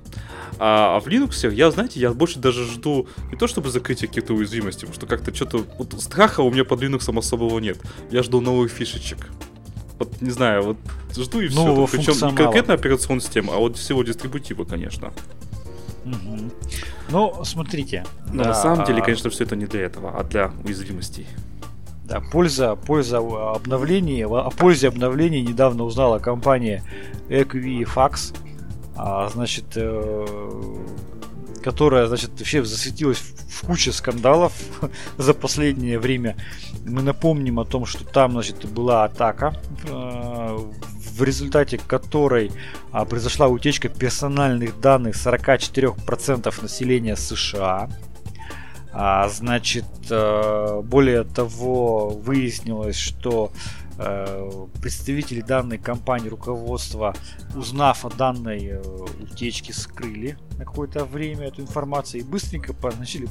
А, 0.61 0.97
а 0.97 1.01
в 1.01 1.09
Linux, 1.09 1.53
я, 1.53 1.71
знаете, 1.73 1.99
я 1.99 2.13
больше 2.13 2.39
даже 2.39 2.65
жду 2.65 3.09
не 3.33 3.37
то 3.37 3.49
чтобы 3.49 3.71
закрытие 3.71 4.07
каких-то 4.07 4.35
уязвимостей, 4.35 4.87
потому 4.87 4.95
что 4.95 5.07
как-то 5.07 5.35
что-то... 5.35 5.65
Вот 5.79 6.01
страха 6.01 6.43
у 6.43 6.51
меня 6.53 6.65
под 6.65 6.81
Linux 6.83 7.19
особого 7.19 7.59
нет. 7.59 7.79
Я 8.11 8.23
жду 8.23 8.41
новых 8.41 8.71
фишечек. 8.71 9.31
Вот, 9.99 10.21
не 10.21 10.31
знаю, 10.31 10.63
вот 10.63 10.77
жду 11.17 11.41
и 11.41 11.49
все. 11.49 11.89
Причем 11.91 12.29
не 12.29 12.37
конкретно 12.37 12.75
операционная 12.75 13.21
система, 13.21 13.55
а 13.55 13.57
вот 13.57 13.79
всего 13.79 14.05
дистрибутива, 14.05 14.65
конечно. 14.65 15.13
Угу. 16.05 16.51
Ну, 17.11 17.45
смотрите. 17.45 18.05
Но 18.33 18.45
да, 18.45 18.49
на 18.51 18.55
самом 18.55 18.85
деле, 18.85 19.03
конечно, 19.03 19.31
все 19.31 19.45
это 19.45 19.57
не 19.57 19.67
для 19.67 19.83
этого, 19.83 20.19
а 20.19 20.25
для 20.25 20.53
уязвимостей. 20.65 21.27
Да, 22.05 22.21
польза, 22.21 22.75
польза 22.75 23.19
обновлений. 23.19 24.25
О 24.25 24.51
пользе 24.51 24.89
обновлений 24.89 25.43
недавно 25.43 25.85
узнала 25.85 26.19
компания 26.19 26.83
Equifax. 27.29 28.37
А, 28.97 29.29
значит, 29.29 29.65
э, 29.77 30.27
которая, 31.63 32.07
значит, 32.07 32.31
вообще 32.39 32.65
засветилась 32.65 33.19
в 33.19 33.67
куче 33.67 33.93
скандалов 33.93 34.53
за 35.19 35.35
последнее 35.35 35.99
время. 35.99 36.37
Мы 36.85 37.03
напомним 37.03 37.61
о 37.61 37.65
том, 37.65 37.87
что 37.87 38.05
там, 38.05 38.33
значит, 38.33 38.67
была 38.67 39.05
атака 39.05 39.55
э, 39.89 40.59
в 41.21 41.23
результате 41.23 41.77
которой 41.77 42.51
а, 42.93 43.05
произошла 43.05 43.47
утечка 43.47 43.91
персональных 43.91 44.81
данных 44.81 45.17
44% 45.17 46.63
населения 46.63 47.15
США. 47.15 47.91
А, 48.93 49.29
значит, 49.29 49.85
э, 50.09 50.81
более 50.83 51.25
того, 51.25 52.09
выяснилось, 52.09 52.97
что 52.97 53.53
представители 54.81 55.43
данной 55.43 55.79
компании, 55.79 56.29
руководства, 56.29 57.15
узнав 57.55 58.05
о 58.05 58.11
данной 58.11 58.65
э, 58.65 58.83
утечке, 59.21 59.73
скрыли 59.73 60.39
на 60.57 60.65
какое-то 60.65 61.05
время 61.05 61.49
эту 61.49 61.61
информацию 61.63 62.23
и 62.23 62.25
быстренько 62.25 62.75
начали 62.99 63.29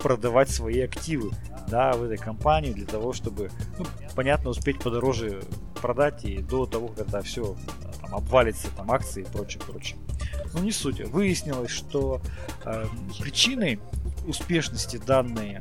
продавать 0.00 0.50
свои 0.50 0.80
активы 0.80 1.32
да, 1.68 1.92
в 1.92 2.04
этой 2.04 2.16
компании 2.16 2.72
для 2.72 2.86
того, 2.86 3.12
чтобы, 3.12 3.50
ну, 3.78 3.86
понятно, 4.14 4.50
успеть 4.50 4.78
подороже 4.78 5.42
продать 5.80 6.24
и 6.24 6.38
до 6.38 6.66
того, 6.66 6.88
когда 6.88 7.20
все 7.20 7.56
там, 8.00 8.14
обвалится, 8.14 8.68
там 8.76 8.92
акции 8.92 9.22
и 9.22 9.26
прочее, 9.26 9.62
прочее. 9.66 9.98
Но 10.52 10.60
не 10.60 10.70
суть. 10.70 11.00
Выяснилось, 11.00 11.70
что 11.70 12.20
э, 12.64 12.86
причиной 13.18 13.80
успешности 14.26 14.96
данной 14.96 15.54
э, 15.54 15.60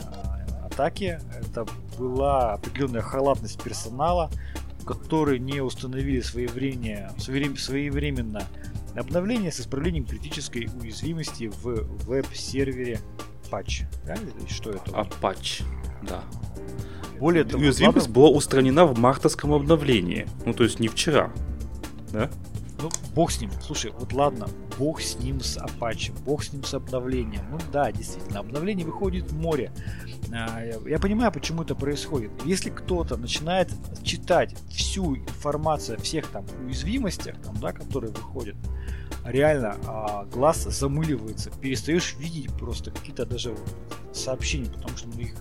атаки 0.74 1.20
это 1.40 1.66
была 1.98 2.54
определенная 2.54 3.02
халатность 3.02 3.62
персонала, 3.62 4.30
которые 4.86 5.40
не 5.40 5.62
установили 5.62 6.20
своевременно, 6.22 7.14
своевременно 7.18 8.44
обновление 8.96 9.52
с 9.52 9.60
исправлением 9.60 10.06
критической 10.06 10.70
уязвимости 10.80 11.52
в 11.62 12.06
веб-сервере 12.06 13.00
Apache. 13.50 13.86
Да? 14.06 14.16
Что 14.50 14.72
это? 14.72 14.92
Apache, 14.92 15.64
да. 16.02 16.24
Более 17.20 17.44
того, 17.44 17.64
уязвимость 17.64 18.10
была 18.10 18.30
устранена 18.30 18.86
в 18.86 18.98
мартовском 19.00 19.54
обновлении. 19.54 20.28
Ну, 20.46 20.54
то 20.54 20.64
есть 20.64 20.80
не 20.80 20.88
вчера. 20.88 21.32
Да? 22.12 22.30
Ну, 22.82 22.90
бог 23.16 23.32
с 23.32 23.40
ним. 23.40 23.52
Слушай, 23.62 23.92
вот 23.98 24.12
ладно, 24.12 24.48
бог 24.78 25.02
с 25.02 25.18
ним 25.18 25.40
с 25.40 25.58
Apache, 25.58 26.14
бог 26.24 26.44
с 26.44 26.54
ним 26.54 26.64
с 26.64 26.74
обновлением. 26.74 27.42
Ну 27.52 27.60
да, 27.72 27.92
действительно, 27.92 28.40
обновление 28.40 28.86
выходит 28.86 29.32
в 29.32 29.36
море. 29.36 29.72
А, 30.32 30.62
я 30.86 31.00
понимаю, 31.00 31.32
почему 31.32 31.64
это 31.64 31.76
происходит. 31.76 32.32
Если 32.46 32.70
кто-то 32.70 33.18
начинает 33.18 33.72
читать 34.04 34.56
всю 34.70 35.18
информацию 35.18 35.98
о 35.98 36.02
всех 36.02 36.28
там 36.28 36.46
уязвимостях, 36.66 37.36
там, 37.42 37.56
да, 37.58 37.72
которые 37.72 38.12
выходят, 38.12 38.56
реально 39.26 39.78
а, 39.86 40.26
глаз 40.26 40.64
замыливается, 40.64 41.52
перестаешь 41.62 42.16
видеть 42.18 42.52
просто 42.54 42.92
какие-то 42.92 43.26
даже 43.26 43.56
сообщения, 44.12 44.70
потому 44.72 44.98
что 44.98 45.08
ну, 45.08 45.20
их 45.20 45.34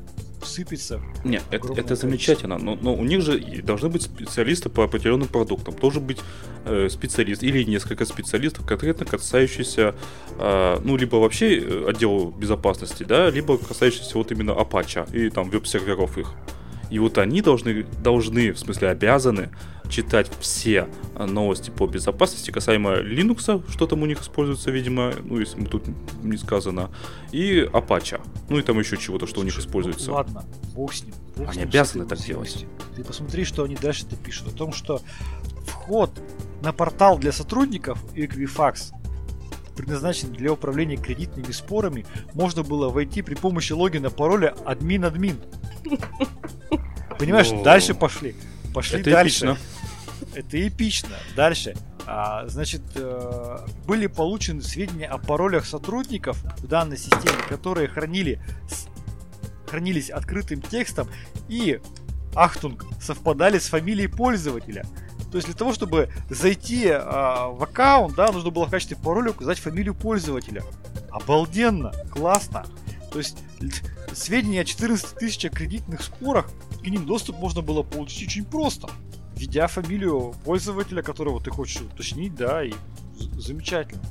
сыпется. 0.46 1.00
Нет, 1.24 1.42
это, 1.50 1.72
это 1.74 1.96
замечательно, 1.96 2.58
но, 2.58 2.76
но 2.76 2.94
у 2.94 3.04
них 3.04 3.22
же 3.22 3.38
должны 3.62 3.88
быть 3.88 4.02
специалисты 4.02 4.68
по 4.68 4.84
определенным 4.84 5.28
продуктам. 5.28 5.74
Должен 5.74 6.04
быть 6.04 6.18
э, 6.64 6.88
специалист 6.90 7.42
или 7.42 7.62
несколько 7.64 8.04
специалистов, 8.04 8.66
конкретно 8.66 9.06
касающиеся, 9.06 9.94
э, 10.38 10.80
ну, 10.84 10.96
либо 10.96 11.16
вообще 11.16 11.58
э, 11.58 11.88
отдела 11.88 12.30
безопасности, 12.30 13.04
да, 13.04 13.30
либо 13.30 13.58
касающиеся 13.58 14.18
вот 14.18 14.32
именно 14.32 14.52
Apache 14.52 15.14
и 15.16 15.30
там 15.30 15.50
веб-серверов 15.50 16.18
их. 16.18 16.34
И 16.92 16.98
вот 16.98 17.16
они 17.16 17.40
должны, 17.40 17.86
должны, 18.04 18.52
в 18.52 18.58
смысле 18.58 18.90
обязаны, 18.90 19.48
читать 19.88 20.30
все 20.40 20.90
а, 21.14 21.24
новости 21.24 21.70
по 21.70 21.86
безопасности 21.86 22.50
касаемо 22.50 23.00
Linux, 23.00 23.64
что 23.70 23.86
там 23.86 24.02
у 24.02 24.06
них 24.06 24.20
используется, 24.20 24.70
видимо, 24.70 25.14
ну, 25.24 25.40
если 25.40 25.64
тут 25.64 25.84
не 26.22 26.36
сказано, 26.36 26.90
и 27.30 27.62
Apache. 27.72 28.20
Ну 28.50 28.58
и 28.58 28.62
там 28.62 28.78
еще 28.78 28.98
чего-то, 28.98 29.26
что 29.26 29.36
Слушай, 29.36 29.44
у 29.44 29.46
них 29.46 29.58
используется. 29.58 30.10
Ну, 30.10 30.16
ладно, 30.16 30.44
бог 30.74 30.92
с 30.92 31.02
ним. 31.02 31.14
Бог 31.34 31.46
они 31.48 31.54
с 31.54 31.56
ним, 31.56 31.68
обязаны 31.68 32.04
так 32.04 32.18
делать. 32.18 32.66
Ты 32.94 33.04
посмотри, 33.04 33.44
что 33.44 33.64
они 33.64 33.74
дальше-то 33.74 34.16
пишут. 34.16 34.48
О 34.48 34.50
том, 34.50 34.74
что 34.74 35.00
вход 35.66 36.10
на 36.60 36.74
портал 36.74 37.18
для 37.18 37.32
сотрудников 37.32 38.04
Equifax 38.14 38.92
предназначен 39.82 40.32
для 40.32 40.52
управления 40.52 40.96
кредитными 40.96 41.50
спорами, 41.50 42.06
можно 42.34 42.62
было 42.62 42.88
войти 42.88 43.20
при 43.20 43.34
помощи 43.34 43.72
логина 43.72 44.10
пароля 44.10 44.54
админ-админ. 44.64 45.36
Понимаешь, 47.18 47.50
дальше 47.64 47.92
пошли. 47.94 48.36
Пошли 48.72 49.00
Это 49.00 49.10
дальше. 49.10 49.46
Эпично. 49.46 49.58
Это 50.34 50.68
эпично. 50.68 51.16
Дальше. 51.34 51.74
А, 52.06 52.46
значит, 52.46 52.82
э, 52.94 53.58
были 53.86 54.06
получены 54.06 54.62
сведения 54.62 55.06
о 55.06 55.18
паролях 55.18 55.66
сотрудников 55.66 56.42
в 56.58 56.66
данной 56.68 56.96
системе, 56.96 57.38
которые 57.48 57.88
хранили, 57.88 58.40
с, 58.68 58.86
хранились 59.68 60.10
открытым 60.10 60.62
текстом 60.62 61.08
и, 61.48 61.80
ахтунг, 62.34 62.86
совпадали 63.00 63.58
с 63.58 63.68
фамилией 63.68 64.08
пользователя. 64.08 64.84
То 65.32 65.38
есть 65.38 65.48
для 65.48 65.56
того, 65.56 65.72
чтобы 65.72 66.10
зайти 66.28 66.88
э, 66.88 66.98
в 66.98 67.62
аккаунт, 67.62 68.14
да, 68.14 68.30
нужно 68.30 68.50
было 68.50 68.66
в 68.66 68.70
качестве 68.70 68.98
пароля 68.98 69.30
указать 69.30 69.58
фамилию 69.58 69.94
пользователя. 69.94 70.62
Обалденно, 71.10 71.90
классно. 72.10 72.66
То 73.10 73.18
есть 73.18 73.38
сведения 74.12 74.60
о 74.60 74.64
14 74.64 75.14
тысяч 75.16 75.50
кредитных 75.50 76.02
спорах, 76.02 76.50
к 76.82 76.86
ним 76.86 77.06
доступ 77.06 77.38
можно 77.38 77.62
было 77.62 77.82
получить 77.82 78.28
очень 78.28 78.44
просто 78.44 78.90
введя 79.34 79.68
фамилию 79.68 80.34
пользователя, 80.44 81.02
которого 81.02 81.40
ты 81.40 81.50
хочешь 81.50 81.80
уточнить, 81.80 82.34
да, 82.34 82.62
и 82.62 82.74
замечательно. 83.16 84.02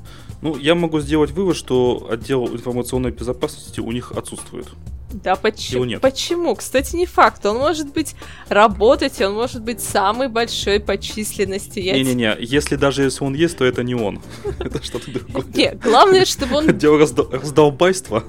Ну, 0.42 0.56
я 0.56 0.74
могу 0.74 1.00
сделать 1.00 1.30
вывод, 1.30 1.56
что 1.56 2.08
отдел 2.10 2.48
информационной 2.48 3.12
безопасности 3.12 3.80
у 3.80 3.92
них 3.92 4.10
отсутствует. 4.12 4.68
Да 5.12 5.36
почему? 5.36 5.84
Нет. 5.84 6.00
Почему? 6.00 6.54
Кстати, 6.54 6.96
не 6.96 7.06
факт. 7.06 7.44
Он 7.46 7.58
может 7.58 7.92
быть 7.92 8.14
работать, 8.48 9.20
он 9.20 9.34
может 9.34 9.62
быть 9.62 9.80
самый 9.80 10.28
большой 10.28 10.80
по 10.80 10.96
численности. 10.96 11.80
Не-не-не, 11.80 12.36
если 12.40 12.76
даже 12.76 13.02
если 13.02 13.24
он 13.24 13.34
есть, 13.34 13.58
то 13.58 13.64
это 13.64 13.82
не 13.82 13.94
он. 13.94 14.20
Это 14.58 14.82
что-то 14.82 15.10
другое. 15.10 15.44
Не, 15.54 15.74
главное, 15.74 16.24
чтобы 16.24 16.56
он... 16.56 16.68
Отдел 16.68 16.98
раздолбайства. 16.98 18.24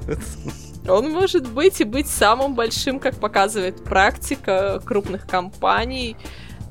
Он 0.88 1.10
может 1.10 1.50
быть 1.50 1.80
и 1.80 1.86
быть 1.86 2.08
самым 2.08 2.56
большим, 2.56 3.00
как 3.00 3.16
показывает 3.16 3.84
практика 3.84 4.82
крупных 4.84 5.26
компаний. 5.26 6.18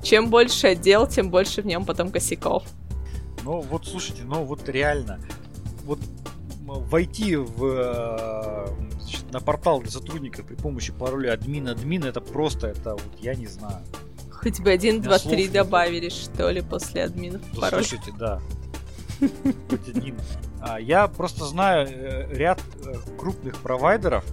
Чем 0.02 0.28
больше 0.28 0.68
отдел, 0.68 1.06
тем 1.06 1.30
больше 1.30 1.62
в 1.62 1.66
нем 1.66 1.84
потом 1.84 2.10
косяков. 2.10 2.64
Ну 3.44 3.60
вот 3.60 3.86
слушайте, 3.86 4.22
ну 4.24 4.44
вот 4.44 4.68
реально, 4.68 5.18
вот 5.84 5.98
войти 6.80 7.36
в, 7.36 7.64
э, 7.64 8.66
значит, 9.00 9.32
на 9.32 9.40
портал 9.40 9.80
для 9.80 9.90
сотрудника 9.90 10.42
при 10.42 10.54
помощи 10.54 10.92
пароля 10.92 11.32
админ 11.32 11.68
админ 11.68 12.04
это 12.04 12.20
просто 12.20 12.68
это 12.68 12.92
вот 12.92 13.20
я 13.20 13.34
не 13.34 13.46
знаю. 13.46 13.82
Хоть 14.30 14.60
бы 14.60 14.70
один, 14.70 15.00
два, 15.00 15.18
три 15.18 15.48
добавили, 15.48 16.08
что 16.08 16.50
ли, 16.50 16.62
после 16.62 17.04
админов 17.04 17.42
да, 17.54 17.60
пароль. 17.60 17.84
Слушайте, 17.84 18.12
да. 18.18 18.40
Хоть 19.70 19.88
один. 19.88 20.16
А, 20.60 20.80
я 20.80 21.06
просто 21.06 21.44
знаю 21.44 21.88
э, 21.88 22.34
ряд 22.34 22.60
э, 22.84 22.94
крупных 23.18 23.56
провайдеров 23.58 24.24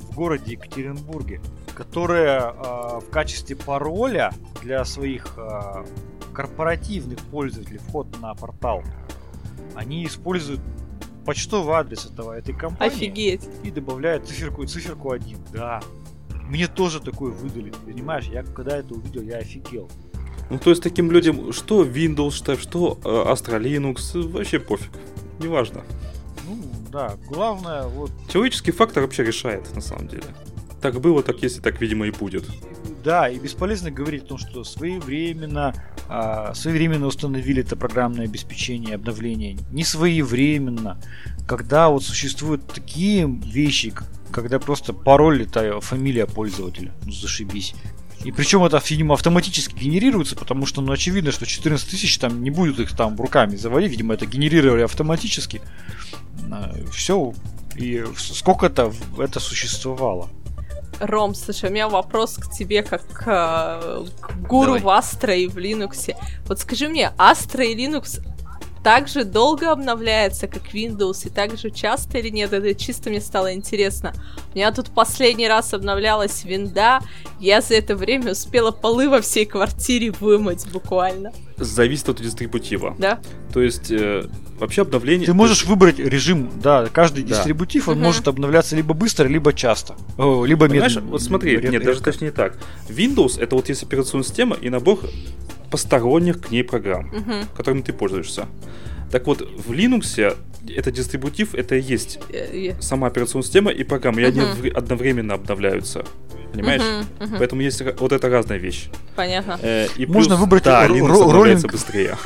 в 0.00 0.14
городе 0.14 0.52
Екатеринбурге, 0.52 1.40
которые 1.74 2.38
э, 2.38 3.00
в 3.00 3.10
качестве 3.10 3.56
пароля 3.56 4.32
для 4.62 4.84
своих 4.84 5.34
э, 5.36 5.84
корпоративных 6.32 7.18
пользователей 7.18 7.78
вход 7.78 8.06
на 8.20 8.34
портал, 8.34 8.82
они 9.74 10.04
используют 10.06 10.60
почтовый 11.28 11.74
адрес 11.74 12.06
этого 12.06 12.32
этой 12.32 12.54
компании. 12.54 12.96
Офигеть. 12.96 13.42
И 13.62 13.70
добавляют 13.70 14.26
циферку, 14.26 14.64
циферку 14.64 15.10
1. 15.10 15.36
Да. 15.52 15.82
Мне 16.48 16.66
тоже 16.68 17.00
такое 17.00 17.32
выдали. 17.32 17.70
Понимаешь, 17.84 18.24
я 18.32 18.42
когда 18.42 18.78
это 18.78 18.94
увидел, 18.94 19.20
я 19.20 19.36
офигел. 19.36 19.90
Ну, 20.48 20.58
то 20.58 20.70
есть 20.70 20.82
таким 20.82 21.12
людям, 21.12 21.52
что 21.52 21.84
Windows, 21.84 22.30
что, 22.30 22.56
что 22.56 22.98
э, 23.04 23.08
Astra 23.08 23.62
Linux, 23.62 24.18
вообще 24.26 24.58
пофиг. 24.58 24.90
Неважно. 25.38 25.82
Ну, 26.48 26.56
да, 26.90 27.18
главное, 27.28 27.82
вот... 27.82 28.10
Человеческий 28.32 28.72
фактор 28.72 29.02
вообще 29.02 29.22
решает, 29.22 29.74
на 29.74 29.82
самом 29.82 30.08
деле 30.08 30.24
так 30.80 31.00
было, 31.00 31.22
так 31.22 31.42
есть 31.42 31.58
и 31.58 31.60
так, 31.60 31.80
видимо, 31.80 32.06
и 32.06 32.10
будет. 32.10 32.44
Да, 33.08 33.26
и 33.26 33.38
бесполезно 33.38 33.90
говорить 33.90 34.24
о 34.24 34.26
том, 34.26 34.38
что 34.38 34.64
своевременно, 34.64 35.72
а, 36.10 36.52
своевременно 36.52 37.06
установили 37.06 37.62
это 37.62 37.74
программное 37.74 38.26
обеспечение, 38.26 38.96
обновление. 38.96 39.56
Не 39.72 39.82
своевременно. 39.82 41.00
Когда 41.46 41.88
вот 41.88 42.04
существуют 42.04 42.66
такие 42.66 43.26
вещи, 43.26 43.94
когда 44.30 44.58
просто 44.58 44.92
пароль 44.92 45.44
это 45.44 45.80
фамилия 45.80 46.26
пользователя. 46.26 46.92
Ну 47.06 47.12
зашибись. 47.12 47.74
И 48.26 48.30
причем 48.30 48.62
это, 48.62 48.78
видимо, 48.86 49.14
автоматически 49.14 49.74
генерируется, 49.74 50.36
потому 50.36 50.66
что, 50.66 50.82
ну, 50.82 50.92
очевидно, 50.92 51.32
что 51.32 51.46
14 51.46 51.88
тысяч 51.88 52.18
там 52.18 52.42
не 52.42 52.50
будут 52.50 52.78
их 52.78 52.94
там 52.94 53.16
руками 53.16 53.56
заводить, 53.56 53.92
видимо, 53.92 54.12
это 54.12 54.26
генерировали 54.26 54.82
автоматически. 54.82 55.62
А, 56.52 56.74
Все. 56.92 57.32
И 57.74 58.04
сколько-то 58.18 58.92
это 59.18 59.40
существовало. 59.40 60.28
Ром, 61.00 61.34
слушай, 61.34 61.68
у 61.68 61.72
меня 61.72 61.88
вопрос 61.88 62.36
к 62.36 62.50
тебе 62.50 62.82
как 62.82 63.06
к, 63.06 63.24
к 64.20 64.36
гуру 64.46 64.78
Давай. 64.78 64.80
в 64.80 64.86
Astra 64.86 65.36
и 65.36 65.46
в 65.46 65.56
Linux. 65.56 66.14
Вот 66.46 66.58
скажи 66.58 66.88
мне, 66.88 67.12
Astra 67.18 67.64
и 67.64 67.76
Linux 67.76 68.20
так 68.82 69.08
же 69.08 69.24
долго 69.24 69.70
обновляется, 69.70 70.46
как 70.46 70.74
Windows, 70.74 71.26
и 71.26 71.30
так 71.30 71.58
же 71.58 71.70
часто 71.70 72.18
или 72.18 72.30
нет? 72.30 72.52
Это 72.52 72.74
чисто 72.74 73.10
мне 73.10 73.20
стало 73.20 73.52
интересно. 73.52 74.12
У 74.58 74.60
меня 74.60 74.72
тут 74.72 74.90
последний 74.90 75.46
раз 75.46 75.72
обновлялась 75.72 76.42
винда, 76.42 76.98
я 77.38 77.60
за 77.60 77.76
это 77.76 77.94
время 77.94 78.32
успела 78.32 78.72
полы 78.72 79.08
во 79.08 79.20
всей 79.20 79.46
квартире 79.46 80.10
вымыть 80.18 80.66
буквально. 80.72 81.30
Зависит 81.58 82.08
от 82.08 82.20
дистрибутива. 82.20 82.96
Да. 82.98 83.20
То 83.54 83.62
есть, 83.62 83.92
э, 83.92 84.24
вообще 84.58 84.82
обновление... 84.82 85.26
Ты 85.26 85.32
можешь 85.32 85.64
выбрать 85.64 86.00
режим, 86.00 86.50
да, 86.60 86.88
каждый 86.92 87.22
да. 87.22 87.36
дистрибутив, 87.36 87.86
он 87.86 87.98
угу. 87.98 88.06
может 88.06 88.26
обновляться 88.26 88.74
либо 88.74 88.94
быстро, 88.94 89.28
либо 89.28 89.52
часто. 89.52 89.94
О, 90.18 90.44
либо 90.44 90.66
медленно. 90.66 91.06
Вот 91.06 91.22
смотри, 91.22 91.52
ред, 91.52 91.62
нет, 91.62 91.72
редко. 91.74 91.86
даже 91.86 92.02
точнее 92.02 92.32
так. 92.32 92.58
Windows 92.88 93.40
это 93.40 93.54
вот 93.54 93.68
есть 93.68 93.84
операционная 93.84 94.26
система 94.26 94.56
и 94.56 94.70
набор 94.70 94.98
посторонних 95.70 96.40
к 96.40 96.50
ней 96.50 96.64
программ, 96.64 97.10
угу. 97.10 97.46
которыми 97.56 97.82
ты 97.82 97.92
пользуешься. 97.92 98.48
Так 99.10 99.26
вот, 99.26 99.40
в 99.40 99.72
Linux 99.72 100.36
это 100.68 100.90
дистрибутив, 100.90 101.54
это 101.54 101.76
и 101.76 101.80
есть 101.80 102.18
yeah. 102.28 102.80
сама 102.80 103.06
операционная 103.06 103.44
система 103.44 103.70
и 103.70 103.84
программа, 103.84 104.20
и 104.20 104.24
uh-huh. 104.24 104.60
они 104.60 104.70
одновременно 104.70 105.34
обновляются. 105.34 106.04
Понимаешь? 106.52 106.82
Uh-huh, 106.82 107.04
uh-huh. 107.20 107.38
Поэтому 107.38 107.62
есть 107.62 107.82
вот 107.98 108.12
это 108.12 108.28
разная 108.28 108.58
вещь. 108.58 108.88
Понятно. 109.16 109.58
Э, 109.62 109.86
и 109.96 110.06
плюс, 110.06 110.16
можно 110.16 110.36
выбрать 110.36 110.64
да, 110.64 110.84
р- 110.84 110.92
Linux 110.92 111.28
р- 111.28 111.34
роллинг... 111.34 111.72
быстрее. 111.72 112.16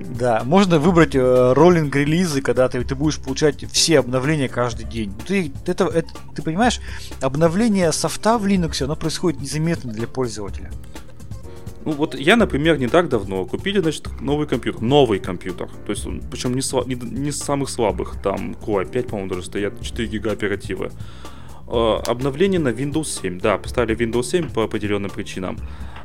Да, 0.00 0.42
можно 0.44 0.78
выбрать 0.78 1.14
э, 1.14 1.52
роллинг 1.54 1.94
релизы, 1.96 2.42
когда 2.42 2.68
ты, 2.68 2.84
ты 2.84 2.94
будешь 2.94 3.18
получать 3.18 3.64
все 3.72 3.98
обновления 3.98 4.48
каждый 4.48 4.84
день. 4.84 5.12
Ты, 5.26 5.52
это, 5.66 5.86
это, 5.86 6.08
ты 6.34 6.42
понимаешь, 6.42 6.80
обновление 7.20 7.90
софта 7.92 8.38
в 8.38 8.46
Linux, 8.46 8.82
оно 8.82 8.96
происходит 8.96 9.40
незаметно 9.40 9.92
для 9.92 10.06
пользователя. 10.06 10.70
Ну 11.84 11.92
вот 11.92 12.14
я, 12.14 12.36
например, 12.36 12.78
не 12.78 12.88
так 12.88 13.08
давно 13.08 13.44
купили, 13.44 13.80
значит, 13.80 14.08
новый 14.20 14.46
компьютер. 14.46 14.80
Новый 14.80 15.18
компьютер. 15.18 15.68
То 15.84 15.90
есть, 15.92 16.06
причем 16.30 16.54
не, 16.54 16.60
сла- 16.60 16.86
не, 16.86 16.94
не 16.94 17.30
самых 17.30 17.68
слабых. 17.68 18.16
Там 18.22 18.52
Core 18.52 18.90
5, 18.90 19.08
по-моему, 19.08 19.30
даже 19.30 19.42
стоят 19.42 19.82
4 19.82 20.08
гига 20.08 20.32
оперативы. 20.32 20.90
Э, 21.68 21.96
обновление 22.06 22.58
на 22.58 22.68
Windows 22.68 23.04
7. 23.04 23.38
Да, 23.38 23.58
поставили 23.58 23.96
Windows 23.96 24.24
7 24.24 24.50
по 24.50 24.64
определенным 24.64 25.10
причинам. 25.10 25.58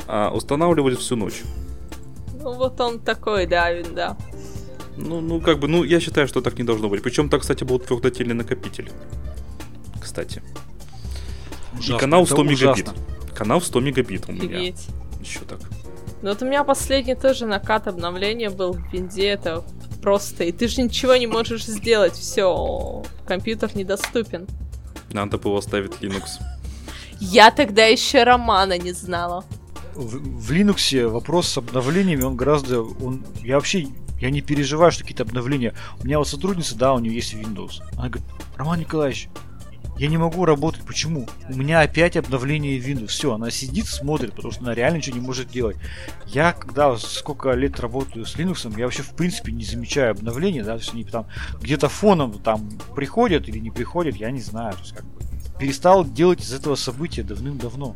Э, 0.08 0.28
устанавливали 0.28 0.96
всю 0.96 1.16
ночь. 1.16 1.44
Ну 2.34 2.54
вот 2.54 2.80
он 2.82 3.00
такой, 3.00 3.46
да, 3.46 3.70
да. 3.84 4.18
Ну, 4.98 5.22
ну, 5.22 5.40
как 5.40 5.60
бы, 5.60 5.70
ну, 5.70 5.86
я 5.86 6.02
считаю, 6.02 6.28
что 6.28 6.42
так 6.42 6.58
не 6.58 6.66
должно 6.66 6.90
быть. 6.90 7.02
Причем 7.02 7.30
так, 7.30 7.42
кстати, 7.42 7.64
был 7.64 7.80
твердотельный 7.80 8.36
накопитель. 8.36 8.92
Кстати. 10.02 10.42
Ужасно, 11.72 11.96
И 11.96 12.00
канал 12.00 12.28
100 12.28 12.44
мегабит. 12.44 12.90
Канал 13.34 13.62
100 13.62 13.80
мегабит 13.80 14.28
у 14.28 14.34
меня. 14.34 14.58
Офигеть 14.58 14.90
еще 15.20 15.42
так. 15.42 15.60
Ну 16.22 16.30
вот 16.30 16.42
у 16.42 16.46
меня 16.46 16.64
последний 16.64 17.16
тоже 17.16 17.46
накат 17.46 17.88
обновления 17.88 18.50
был 18.50 18.74
в 18.74 18.92
винде, 18.92 19.28
это 19.28 19.64
просто. 20.02 20.44
И 20.44 20.52
ты 20.52 20.68
же 20.68 20.82
ничего 20.82 21.16
не 21.16 21.28
можешь 21.28 21.66
сделать, 21.66 22.14
все, 22.14 23.04
компьютер 23.26 23.76
недоступен. 23.76 24.48
Надо 25.12 25.38
было 25.38 25.62
ставить 25.62 25.94
Linux. 26.02 26.42
Я 27.20 27.52
тогда 27.52 27.86
еще 27.86 28.24
Романа 28.24 28.78
не 28.78 28.92
знала. 28.92 29.44
В, 29.96 30.18
в 30.18 30.52
Linux 30.52 31.08
вопрос 31.08 31.50
с 31.50 31.58
обновлениями, 31.58 32.24
он 32.24 32.36
гораздо... 32.36 32.82
Он, 32.82 33.26
я 33.42 33.56
вообще 33.56 33.88
я 34.20 34.30
не 34.30 34.42
переживаю, 34.42 34.92
что 34.92 35.04
какие-то 35.04 35.24
обновления. 35.24 35.74
У 36.02 36.06
меня 36.06 36.20
вот 36.20 36.28
сотрудница, 36.28 36.76
да, 36.76 36.94
у 36.94 37.00
нее 37.00 37.16
есть 37.16 37.34
Windows. 37.34 37.82
Она 37.94 38.10
говорит, 38.10 38.28
Роман 38.58 38.80
Николаевич, 38.80 39.30
Я 40.00 40.08
не 40.08 40.18
могу 40.18 40.46
работать. 40.46 40.84
Почему? 40.86 41.28
У 41.50 41.58
меня 41.58 41.82
опять 41.82 42.16
обновление 42.16 42.80
Windows. 42.80 43.08
Все, 43.08 43.34
она 43.34 43.52
сидит, 43.52 43.86
смотрит, 43.86 44.34
потому 44.34 44.54
что 44.54 44.64
она 44.64 44.74
реально 44.74 44.98
ничего 44.98 45.18
не 45.18 45.26
может 45.26 45.50
делать. 45.50 45.76
Я, 46.26 46.54
когда 46.54 46.96
сколько 46.96 47.52
лет 47.52 47.82
работаю 47.82 48.26
с 48.26 48.38
Linux, 48.38 48.74
я 48.78 48.86
вообще 48.86 49.04
в 49.04 49.14
принципе 49.14 49.52
не 49.52 49.66
замечаю 49.66 50.12
обновления, 50.12 50.64
да, 50.64 50.76
то 50.76 50.80
есть 50.80 50.94
они 50.94 51.04
там 51.04 51.28
где-то 51.62 51.90
фоном 51.90 52.32
там 52.40 52.70
приходят 52.96 53.50
или 53.50 53.60
не 53.60 53.72
приходят, 53.72 54.16
я 54.16 54.32
не 54.32 54.40
знаю. 54.40 54.74
То 54.74 54.80
есть 54.80 54.96
как 54.96 55.06
бы 55.06 55.20
перестал 55.60 56.06
делать 56.06 56.42
из 56.42 56.54
этого 56.54 56.76
события 56.76 57.24
давным-давно. 57.24 57.94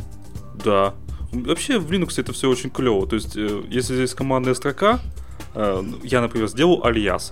Да. 0.66 0.96
Вообще 1.32 1.80
в 1.80 1.90
Linux 1.90 2.16
это 2.18 2.34
все 2.34 2.50
очень 2.50 2.70
клево. 2.70 3.08
То 3.08 3.16
есть, 3.16 3.38
э, 3.38 3.64
если 3.70 3.96
здесь 3.96 4.14
командная 4.14 4.56
строка, 4.56 5.00
я, 5.56 6.22
например, 6.22 6.48
сделал 6.48 6.84
альяс. 6.84 7.32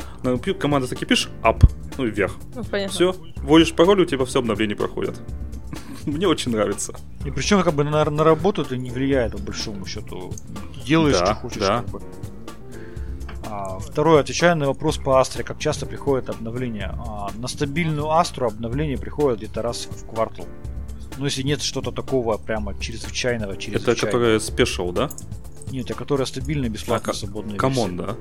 Команда 0.60 0.88
таки 0.88 1.06
пишешь 1.06 1.30
up, 1.44 1.68
ну 1.98 2.06
вверх. 2.06 2.34
Ну, 2.56 2.64
понятно. 2.64 2.94
Все, 2.94 3.16
вводишь 3.38 3.74
пароль, 3.74 4.02
у 4.02 4.06
тебя 4.06 4.26
все 4.26 4.40
обновления 4.40 4.76
проходят. 4.76 5.20
Мне 6.06 6.28
очень 6.28 6.52
нравится. 6.52 6.94
И 7.26 7.32
причем 7.32 7.62
как 7.64 7.74
бы 7.74 7.84
на, 7.84 8.04
на 8.06 8.24
работу 8.24 8.62
это 8.62 8.78
не 8.78 8.92
влияет, 8.92 9.34
по 9.34 9.40
большому 9.40 9.86
счету. 9.86 10.34
Делаешь, 10.86 11.20
да, 11.20 11.26
что 11.26 11.36
хочешь. 11.36 11.60
Да. 11.60 11.78
Как 11.78 11.90
бы. 11.90 12.02
а, 13.46 13.80
второе, 13.80 14.22
отвечая 14.22 14.56
на 14.56 14.68
вопрос 14.68 14.98
по 14.98 15.20
Астре, 15.20 15.44
как 15.44 15.60
часто 15.60 15.86
приходит 15.86 16.30
обновление. 16.30 16.94
А, 17.06 17.30
на 17.36 17.48
стабильную 17.48 18.10
Астру 18.12 18.48
обновление 18.48 18.98
приходит 18.98 19.40
где-то 19.40 19.62
раз 19.62 19.88
в 19.90 20.06
квартал. 20.08 20.48
Ну, 21.18 21.26
если 21.26 21.44
нет 21.44 21.62
что-то 21.62 21.92
такого 21.92 22.38
прямо 22.38 22.74
чрезвычайного, 22.80 23.58
чрезвычайного. 23.58 23.92
Это 23.92 24.06
которая 24.06 24.40
special, 24.40 24.92
да? 24.92 25.10
Нет, 25.72 25.90
а 25.90 25.94
которая 25.94 26.26
стабильная, 26.26 26.70
бесплатная, 26.70 27.14
а, 27.14 27.16
свободная. 27.16 27.58
Common, 27.58 27.98
да? 27.98 28.16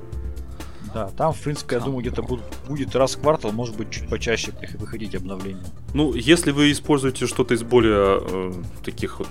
Да, 0.93 1.09
там, 1.09 1.33
в 1.33 1.39
принципе, 1.39 1.75
я 1.75 1.81
думаю, 1.81 2.01
где-то 2.01 2.21
будет, 2.21 2.43
будет 2.67 2.95
раз 2.95 3.15
в 3.15 3.21
квартал, 3.21 3.51
может 3.51 3.77
быть, 3.77 3.91
чуть 3.91 4.09
почаще 4.09 4.51
выходить 4.77 5.15
обновления. 5.15 5.63
Ну, 5.93 6.13
если 6.13 6.51
вы 6.51 6.71
используете 6.71 7.27
что-то 7.27 7.53
из 7.53 7.63
более 7.63 8.19
э, 8.21 8.53
таких 8.83 9.19
вот 9.19 9.29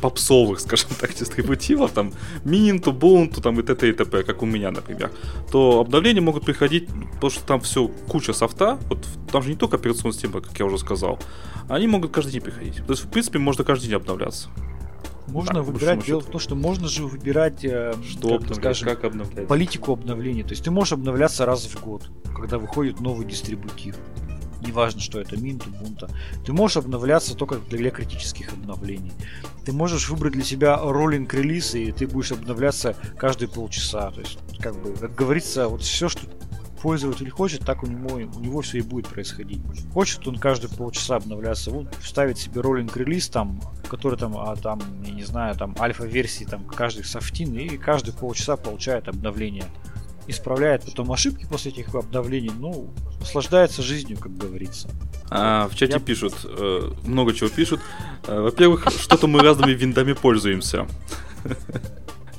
попсовых, 0.00 0.60
скажем 0.60 0.90
так, 1.00 1.14
дистрибутивов, 1.14 1.92
там, 1.92 2.12
Минту, 2.44 2.92
Бунту, 2.92 3.40
там, 3.40 3.60
и 3.60 3.62
т.т. 3.62 3.88
и 3.88 3.92
т.п., 3.92 4.24
как 4.24 4.42
у 4.42 4.46
меня, 4.46 4.70
например, 4.70 5.12
то 5.50 5.80
обновления 5.80 6.20
могут 6.20 6.44
приходить, 6.44 6.88
потому 7.14 7.30
что 7.30 7.44
там 7.44 7.60
все 7.60 7.88
куча 8.08 8.32
софта, 8.32 8.78
вот 8.88 9.06
там 9.30 9.42
же 9.42 9.50
не 9.50 9.56
только 9.56 9.76
операционная 9.76 10.14
система, 10.14 10.40
как 10.40 10.58
я 10.58 10.66
уже 10.66 10.78
сказал, 10.78 11.18
они 11.68 11.86
могут 11.86 12.12
каждый 12.12 12.32
день 12.32 12.42
приходить. 12.42 12.76
То 12.86 12.92
есть, 12.92 13.04
в 13.04 13.08
принципе, 13.08 13.38
можно 13.38 13.64
каждый 13.64 13.86
день 13.86 13.94
обновляться. 13.94 14.48
Можно 15.28 15.54
так, 15.54 15.64
выбирать, 15.64 16.04
дело 16.04 16.20
в 16.20 16.26
том, 16.26 16.40
что 16.40 16.54
можно 16.54 16.88
же 16.88 17.04
выбирать, 17.04 17.64
э, 17.64 17.94
что 18.08 18.38
как, 18.38 18.54
скажем, 18.54 18.88
как 18.88 19.04
обновлять. 19.04 19.48
политику 19.48 19.92
обновления. 19.92 20.42
То 20.42 20.50
есть 20.50 20.64
ты 20.64 20.70
можешь 20.70 20.92
обновляться 20.92 21.46
раз 21.46 21.66
в 21.66 21.82
год, 21.82 22.08
когда 22.34 22.58
выходит 22.58 23.00
новый 23.00 23.26
дистрибутив. 23.26 23.96
Неважно, 24.66 25.00
что 25.00 25.20
это 25.20 25.36
Mint, 25.36 25.64
Ubuntu. 25.66 26.10
Ты 26.44 26.52
можешь 26.52 26.78
обновляться 26.78 27.36
только 27.36 27.56
для 27.56 27.90
критических 27.90 28.52
обновлений. 28.52 29.12
Ты 29.64 29.72
можешь 29.72 30.08
выбрать 30.08 30.32
для 30.32 30.44
себя 30.44 30.78
роллинг 30.78 31.32
релиз, 31.34 31.74
и 31.74 31.92
ты 31.92 32.06
будешь 32.06 32.32
обновляться 32.32 32.96
каждые 33.18 33.48
полчаса. 33.48 34.10
То 34.10 34.20
есть, 34.20 34.38
как 34.60 34.80
бы, 34.80 34.92
как 34.92 35.14
говорится, 35.14 35.68
вот 35.68 35.82
все, 35.82 36.08
что 36.08 36.22
пользователь 36.86 37.28
хочет, 37.30 37.66
так 37.66 37.82
у 37.82 37.86
него, 37.88 38.14
у 38.14 38.40
него 38.40 38.60
все 38.60 38.78
и 38.78 38.80
будет 38.80 39.08
происходить. 39.08 39.60
Хочет 39.92 40.24
он 40.28 40.38
каждые 40.38 40.70
полчаса 40.70 41.16
обновляться, 41.16 41.72
вот 41.72 41.92
вставить 41.96 42.38
себе 42.38 42.60
роллинг 42.60 42.96
релиз 42.96 43.28
там, 43.28 43.60
который 43.90 44.16
там, 44.16 44.38
а, 44.38 44.54
там, 44.54 44.80
я 45.04 45.10
не 45.10 45.24
знаю, 45.24 45.56
там 45.56 45.74
альфа-версии, 45.80 46.44
там 46.44 46.64
каждый 46.64 47.04
софтин, 47.04 47.58
и 47.58 47.76
каждые 47.76 48.14
полчаса 48.14 48.56
получает 48.56 49.08
обновление. 49.08 49.64
Исправляет 50.28 50.84
потом 50.84 51.10
ошибки 51.10 51.44
после 51.50 51.72
этих 51.72 51.92
обновлений, 51.92 52.52
ну, 52.56 52.94
наслаждается 53.18 53.82
жизнью, 53.82 54.18
как 54.20 54.36
говорится. 54.36 54.88
А, 55.28 55.66
в 55.66 55.74
чате 55.74 55.94
Я... 55.94 55.98
пишут, 55.98 56.34
э, 56.44 56.92
много 57.02 57.34
чего 57.34 57.48
пишут. 57.48 57.80
Э, 58.28 58.38
во-первых, 58.38 58.86
что-то 58.92 59.26
мы 59.26 59.40
разными 59.40 59.72
виндами 59.72 60.12
пользуемся. 60.12 60.86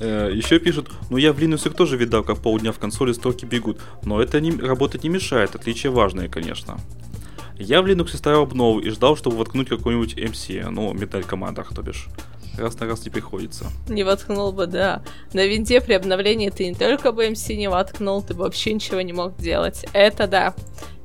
Э, 0.00 0.30
Еще 0.32 0.58
пишут, 0.58 0.90
ну 1.10 1.16
я 1.16 1.32
в 1.32 1.38
Linux 1.38 1.68
тоже 1.70 1.96
видал, 1.96 2.22
как 2.22 2.38
полдня 2.38 2.72
в 2.72 2.78
консоли 2.78 3.12
строки 3.12 3.44
бегут, 3.44 3.80
но 4.04 4.22
это 4.22 4.40
не, 4.40 4.52
работать 4.52 5.02
не 5.02 5.08
мешает, 5.08 5.54
отличие 5.54 5.90
важное, 5.90 6.28
конечно. 6.28 6.78
Я 7.58 7.82
в 7.82 7.86
Linux 7.86 8.16
ставил 8.16 8.42
обнову 8.42 8.78
и 8.78 8.90
ждал, 8.90 9.16
чтобы 9.16 9.36
воткнуть 9.36 9.68
какой-нибудь 9.68 10.14
MC, 10.14 10.70
ну, 10.70 10.92
металл 10.92 11.22
командах, 11.22 11.74
то 11.74 11.82
бишь. 11.82 12.06
Раз 12.56 12.78
на 12.80 12.86
раз 12.86 13.04
не 13.04 13.10
приходится. 13.10 13.66
Не 13.88 14.02
воткнул 14.02 14.52
бы, 14.52 14.66
да. 14.66 15.02
На 15.32 15.46
винде 15.46 15.80
при 15.80 15.92
обновлении 15.92 16.50
ты 16.50 16.66
не 16.68 16.74
только 16.74 17.12
бы 17.12 17.26
MC 17.26 17.54
не 17.54 17.68
воткнул, 17.68 18.20
ты 18.22 18.34
бы 18.34 18.40
вообще 18.40 18.74
ничего 18.74 19.00
не 19.00 19.12
мог 19.12 19.36
делать. 19.36 19.86
Это 19.92 20.26
да. 20.26 20.54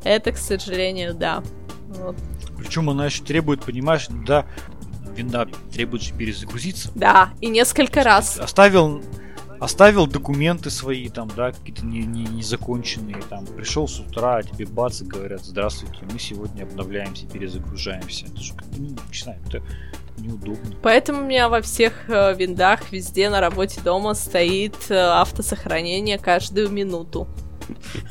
Это, 0.03 0.31
к 0.31 0.37
сожалению, 0.37 1.13
да. 1.13 1.43
Вот. 1.89 2.15
Причем 2.57 2.89
она 2.89 3.05
еще 3.05 3.23
требует, 3.23 3.61
понимаешь, 3.63 4.07
да, 4.25 4.45
винда 5.15 5.47
требует 5.71 6.11
перезагрузиться. 6.17 6.91
Да, 6.95 7.29
и 7.41 7.47
несколько 7.47 8.03
раз. 8.03 8.39
Оставил, 8.39 9.01
оставил 9.59 10.07
документы 10.07 10.69
свои 10.69 11.09
там, 11.09 11.31
да, 11.35 11.51
какие-то 11.51 11.85
не, 11.85 11.99
не, 11.99 12.25
незаконченные, 12.25 13.21
там, 13.29 13.45
пришел 13.45 13.87
с 13.87 13.99
утра, 13.99 14.37
а 14.37 14.43
тебе 14.43 14.65
бац 14.65 15.01
и 15.01 15.05
говорят, 15.05 15.41
здравствуйте, 15.43 15.99
мы 16.11 16.19
сегодня 16.19 16.63
обновляемся, 16.63 17.27
перезагружаемся. 17.27 18.25
Это 18.25 18.41
же, 18.41 18.53
ну, 18.77 18.89
не 18.89 19.17
знаю, 19.17 19.39
это 19.47 19.61
неудобно. 20.17 20.75
Поэтому 20.81 21.21
у 21.21 21.25
меня 21.25 21.49
во 21.49 21.61
всех 21.61 22.09
э, 22.09 22.35
виндах 22.35 22.91
везде 22.91 23.29
на 23.29 23.39
работе 23.41 23.81
дома 23.81 24.13
стоит 24.13 24.75
э, 24.89 24.95
автосохранение 24.95 26.17
каждую 26.17 26.69
минуту. 26.69 27.27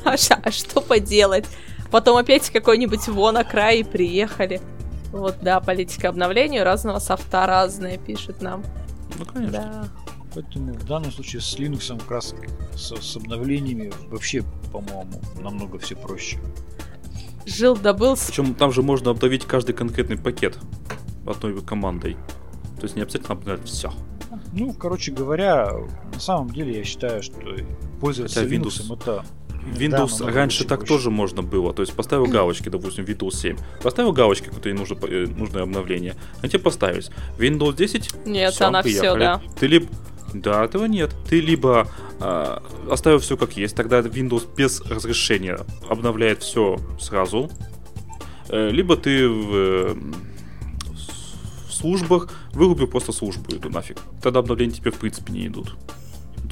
А, 0.03 0.15
а 0.43 0.51
что 0.51 0.81
поделать? 0.81 1.45
Потом 1.91 2.17
опять 2.17 2.49
какой-нибудь 2.49 3.07
вон 3.07 3.37
край 3.45 3.81
и 3.81 3.83
приехали. 3.83 4.61
Вот, 5.13 5.37
да, 5.41 5.59
политика 5.59 6.09
обновления 6.09 6.63
разного 6.63 6.97
софта 6.97 7.45
разная, 7.45 7.97
пишет 7.97 8.41
нам. 8.41 8.63
Ну, 9.19 9.25
конечно. 9.25 9.51
Да. 9.51 9.87
Поэтому 10.33 10.73
в 10.73 10.85
данном 10.85 11.11
случае 11.11 11.41
с 11.41 11.55
Linux 11.59 11.95
как 11.99 12.09
раз 12.09 12.33
с, 12.75 12.95
с 12.95 13.15
обновлениями 13.15 13.93
вообще, 14.09 14.43
по-моему, 14.71 15.21
намного 15.39 15.77
все 15.77 15.95
проще. 15.95 16.39
Жил 17.45 17.77
добыл. 17.77 18.15
Причем 18.15 18.55
там 18.55 18.71
же 18.71 18.81
можно 18.81 19.11
обновить 19.11 19.45
каждый 19.45 19.73
конкретный 19.73 20.17
пакет 20.17 20.57
одной 21.27 21.61
командой. 21.61 22.17
То 22.77 22.83
есть 22.83 22.95
не 22.95 23.03
обязательно 23.03 23.35
обновлять 23.35 23.67
все. 23.67 23.93
Ну, 24.51 24.73
короче 24.73 25.11
говоря, 25.11 25.71
на 26.11 26.19
самом 26.19 26.49
деле 26.49 26.77
я 26.77 26.83
считаю, 26.83 27.21
что 27.21 27.39
пользоваться 28.01 28.41
Хотя 28.41 28.55
Windows, 28.55 28.81
Linux 28.81 28.95
это 28.95 29.25
Windows 29.65 30.19
да, 30.19 30.31
раньше 30.31 30.65
так 30.65 30.79
больше. 30.79 30.93
тоже 30.93 31.09
можно 31.09 31.41
было. 31.41 31.73
То 31.73 31.81
есть 31.81 31.93
поставил 31.93 32.25
галочки, 32.27 32.69
допустим, 32.69 33.05
Windows 33.05 33.35
7. 33.35 33.57
Поставил 33.81 34.11
галочки, 34.11 34.45
какое-то 34.45 34.73
нужно, 34.73 34.97
э, 35.07 35.25
нужное 35.27 35.63
обновление. 35.63 36.15
А 36.41 36.47
тебе 36.47 36.59
поставить. 36.59 37.09
Windows 37.37 37.75
10? 37.75 38.25
Нет, 38.25 38.53
все, 38.53 38.65
она 38.65 38.81
приехали. 38.81 39.09
все, 39.09 39.17
да. 39.17 39.41
Ты 39.59 39.67
либо... 39.67 39.87
Да, 40.33 40.65
этого 40.65 40.85
нет. 40.85 41.11
Ты 41.29 41.39
либо 41.39 41.87
э, 42.19 42.57
оставил 42.89 43.19
все 43.19 43.37
как 43.37 43.55
есть, 43.55 43.75
тогда 43.75 43.99
Windows 43.99 44.47
без 44.55 44.81
разрешения 44.81 45.59
обновляет 45.89 46.41
все 46.41 46.79
сразу. 46.99 47.51
Э, 48.49 48.69
либо 48.69 48.97
ты 48.97 49.29
в, 49.29 49.55
э, 49.55 49.95
в 51.67 51.73
службах 51.73 52.29
вырубил 52.53 52.87
просто 52.87 53.11
службу 53.11 53.55
эту 53.55 53.69
нафиг. 53.69 53.97
Тогда 54.21 54.39
обновления 54.39 54.73
тебе 54.73 54.91
в 54.91 54.97
принципе 54.97 55.33
не 55.33 55.47
идут. 55.47 55.75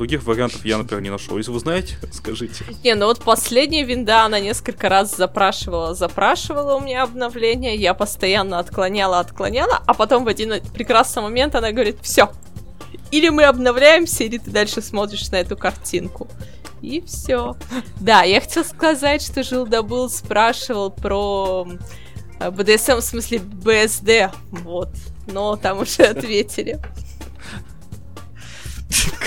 Других 0.02 0.24
вариантов 0.24 0.66
я, 0.66 0.80
например, 0.80 1.04
не 1.04 1.12
нашел. 1.12 1.38
Если 1.38 1.52
вы 1.52 1.60
знаете, 1.60 1.96
скажите. 2.12 2.66
Не, 2.84 2.96
ну 2.96 3.06
вот 3.06 3.24
последняя 3.24 3.84
винда, 3.84 4.26
она 4.26 4.40
несколько 4.40 4.90
раз 4.90 5.16
запрашивала, 5.16 5.94
запрашивала 5.94 6.74
у 6.78 6.80
меня 6.80 7.04
обновление, 7.04 7.76
я 7.76 7.94
постоянно 7.94 8.58
отклоняла, 8.58 9.20
отклоняла, 9.20 9.80
а 9.86 9.94
потом 9.94 10.26
в 10.26 10.28
один 10.28 10.54
прекрасный 10.74 11.22
момент 11.22 11.54
она 11.54 11.72
говорит, 11.72 11.98
все, 12.02 12.32
или 13.12 13.30
мы 13.30 13.44
обновляемся, 13.44 14.24
или 14.24 14.40
ты 14.40 14.50
дальше 14.50 14.82
смотришь 14.82 15.30
на 15.30 15.36
эту 15.36 15.56
картинку. 15.56 16.28
И 16.82 17.02
все. 17.02 17.56
Да, 18.00 18.24
я 18.24 18.42
хотела 18.42 18.64
сказать, 18.64 19.22
что 19.22 19.44
Жил 19.44 19.68
Добыл 19.68 20.10
спрашивал 20.10 20.90
про 20.90 21.68
БДСМ, 22.40 22.96
в 22.96 23.02
смысле 23.02 23.38
БСД, 23.38 24.34
вот. 24.50 24.90
Но 25.28 25.58
там 25.58 25.82
уже 25.82 26.02
ответили. 26.06 26.80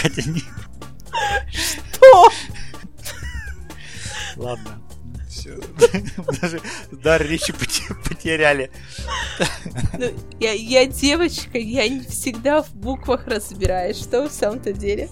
Катя. 0.02 0.22
Что? 1.52 2.30
Ладно. 4.36 4.80
Все. 5.28 5.58
Даже 6.40 6.60
дар 6.90 7.22
речи 7.22 7.52
потеряли. 7.52 8.70
Ну, 9.98 10.10
я, 10.40 10.52
я 10.52 10.86
девочка, 10.86 11.58
я 11.58 11.88
не 11.88 12.00
всегда 12.00 12.62
в 12.62 12.74
буквах 12.74 13.26
разбираюсь. 13.26 13.98
Что 13.98 14.28
в 14.28 14.32
самом-то 14.32 14.72
деле? 14.72 15.08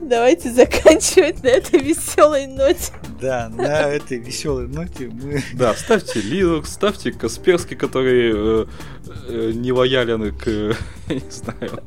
Давайте 0.00 0.50
заканчивать 0.50 1.42
на 1.42 1.48
этой 1.48 1.80
веселой 1.80 2.46
ноте. 2.46 2.92
Да, 3.20 3.48
на 3.48 3.88
этой 3.88 4.18
веселой 4.18 4.66
ноте 4.66 5.08
мы... 5.08 5.42
Да, 5.54 5.74
ставьте 5.74 6.20
Linux, 6.20 6.66
ставьте 6.66 7.12
Касперский, 7.12 7.76
который 7.76 8.32
э, 8.34 8.66
э, 9.28 9.52
не 9.54 9.72
лоялен 9.72 10.36
к... 10.36 10.46
Я 11.08 11.14
не 11.14 11.30
знаю, 11.30 11.82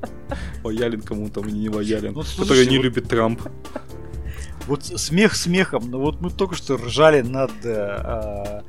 лоялен 0.63 1.01
кому-то, 1.01 1.41
не 1.41 1.69
лоялен, 1.69 2.13
ну, 2.13 2.23
слушай, 2.23 2.49
который 2.49 2.67
не 2.67 2.77
вот... 2.77 2.83
любит 2.83 3.07
Трамп. 3.07 3.41
Вот 4.67 4.85
смех 4.85 5.35
смехом, 5.35 5.91
но 5.91 5.99
вот 5.99 6.21
мы 6.21 6.29
только 6.29 6.55
что 6.55 6.77
ржали 6.77 7.21
над 7.21 7.51
э, 7.65 8.61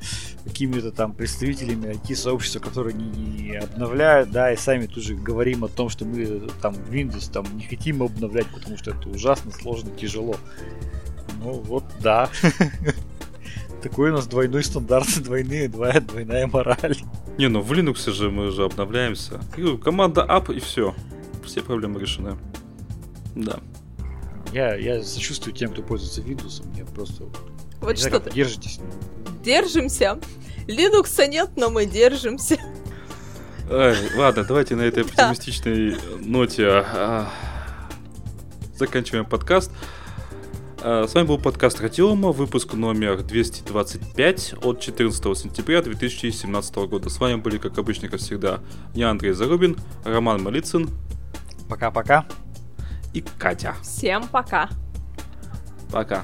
какими-то 0.43 0.91
там 0.91 1.13
представителями 1.13 1.93
IT-сообщества, 1.93 2.59
которые 2.59 2.93
не, 2.93 3.09
не 3.09 3.55
обновляют, 3.55 4.29
да, 4.29 4.51
и 4.51 4.57
сами 4.57 4.87
тут 4.87 5.03
же 5.03 5.15
говорим 5.15 5.63
о 5.63 5.69
том, 5.69 5.87
что 5.87 6.03
мы 6.03 6.49
там 6.61 6.75
Windows 6.89 7.31
там 7.31 7.45
не 7.55 7.63
хотим 7.63 8.03
обновлять, 8.03 8.47
потому 8.47 8.77
что 8.77 8.91
это 8.91 9.07
ужасно 9.07 9.51
сложно, 9.51 9.89
тяжело. 9.91 10.35
Ну 11.41 11.53
вот, 11.53 11.85
да. 12.01 12.29
Такой 13.81 14.09
у 14.09 14.13
нас 14.13 14.27
двойной 14.27 14.63
стандарт, 14.63 15.07
двойные, 15.23 15.69
двоя, 15.69 16.01
двойная 16.01 16.47
мораль. 16.47 16.97
Не, 17.37 17.49
ну 17.49 17.61
в 17.61 17.71
Linux 17.71 18.11
же 18.11 18.31
мы 18.31 18.51
же 18.51 18.65
обновляемся. 18.65 19.39
Команда 19.83 20.25
up 20.27 20.53
и 20.53 20.59
все. 20.59 20.95
Все 21.45 21.61
проблемы 21.61 21.99
решены. 21.99 22.37
Да. 23.35 23.59
Я, 24.53 24.75
я 24.75 25.03
сочувствую 25.03 25.53
тем, 25.53 25.71
кто 25.71 25.81
пользуется 25.81 26.21
Windows. 26.21 26.65
Мне 26.73 26.85
просто... 26.85 27.25
Вот 27.81 27.97
что 27.97 28.19
ты... 28.19 28.31
Держитесь. 28.31 28.79
Держимся. 29.43 30.19
Linux 30.67 31.27
нет, 31.27 31.51
но 31.55 31.69
мы 31.69 31.85
держимся. 31.85 32.57
Ай, 33.69 33.95
ладно, 34.15 34.43
давайте 34.43 34.75
на 34.75 34.81
этой 34.81 35.03
оптимистичной 35.03 35.97
ноте 36.19 36.67
а, 36.67 37.29
заканчиваем 38.75 39.25
подкаст. 39.25 39.71
А, 40.81 41.07
с 41.07 41.13
вами 41.15 41.25
был 41.25 41.39
подкаст 41.39 41.81
Радиома, 41.81 42.31
выпуск 42.31 42.73
номер 42.73 43.23
225 43.23 44.55
от 44.61 44.79
14 44.79 45.37
сентября 45.37 45.81
2017 45.81 46.75
года. 46.75 47.09
С 47.09 47.19
вами 47.19 47.35
были, 47.35 47.57
как 47.57 47.77
обычно, 47.77 48.07
как 48.07 48.19
всегда, 48.19 48.59
я 48.93 49.09
Андрей 49.09 49.33
Зарубин, 49.33 49.77
Роман 50.03 50.43
Малицын. 50.43 50.89
Пока-пока. 51.69 52.25
И 53.13 53.21
Катя. 53.21 53.75
Всем 53.81 54.27
пока. 54.27 54.69
Пока. 55.91 56.23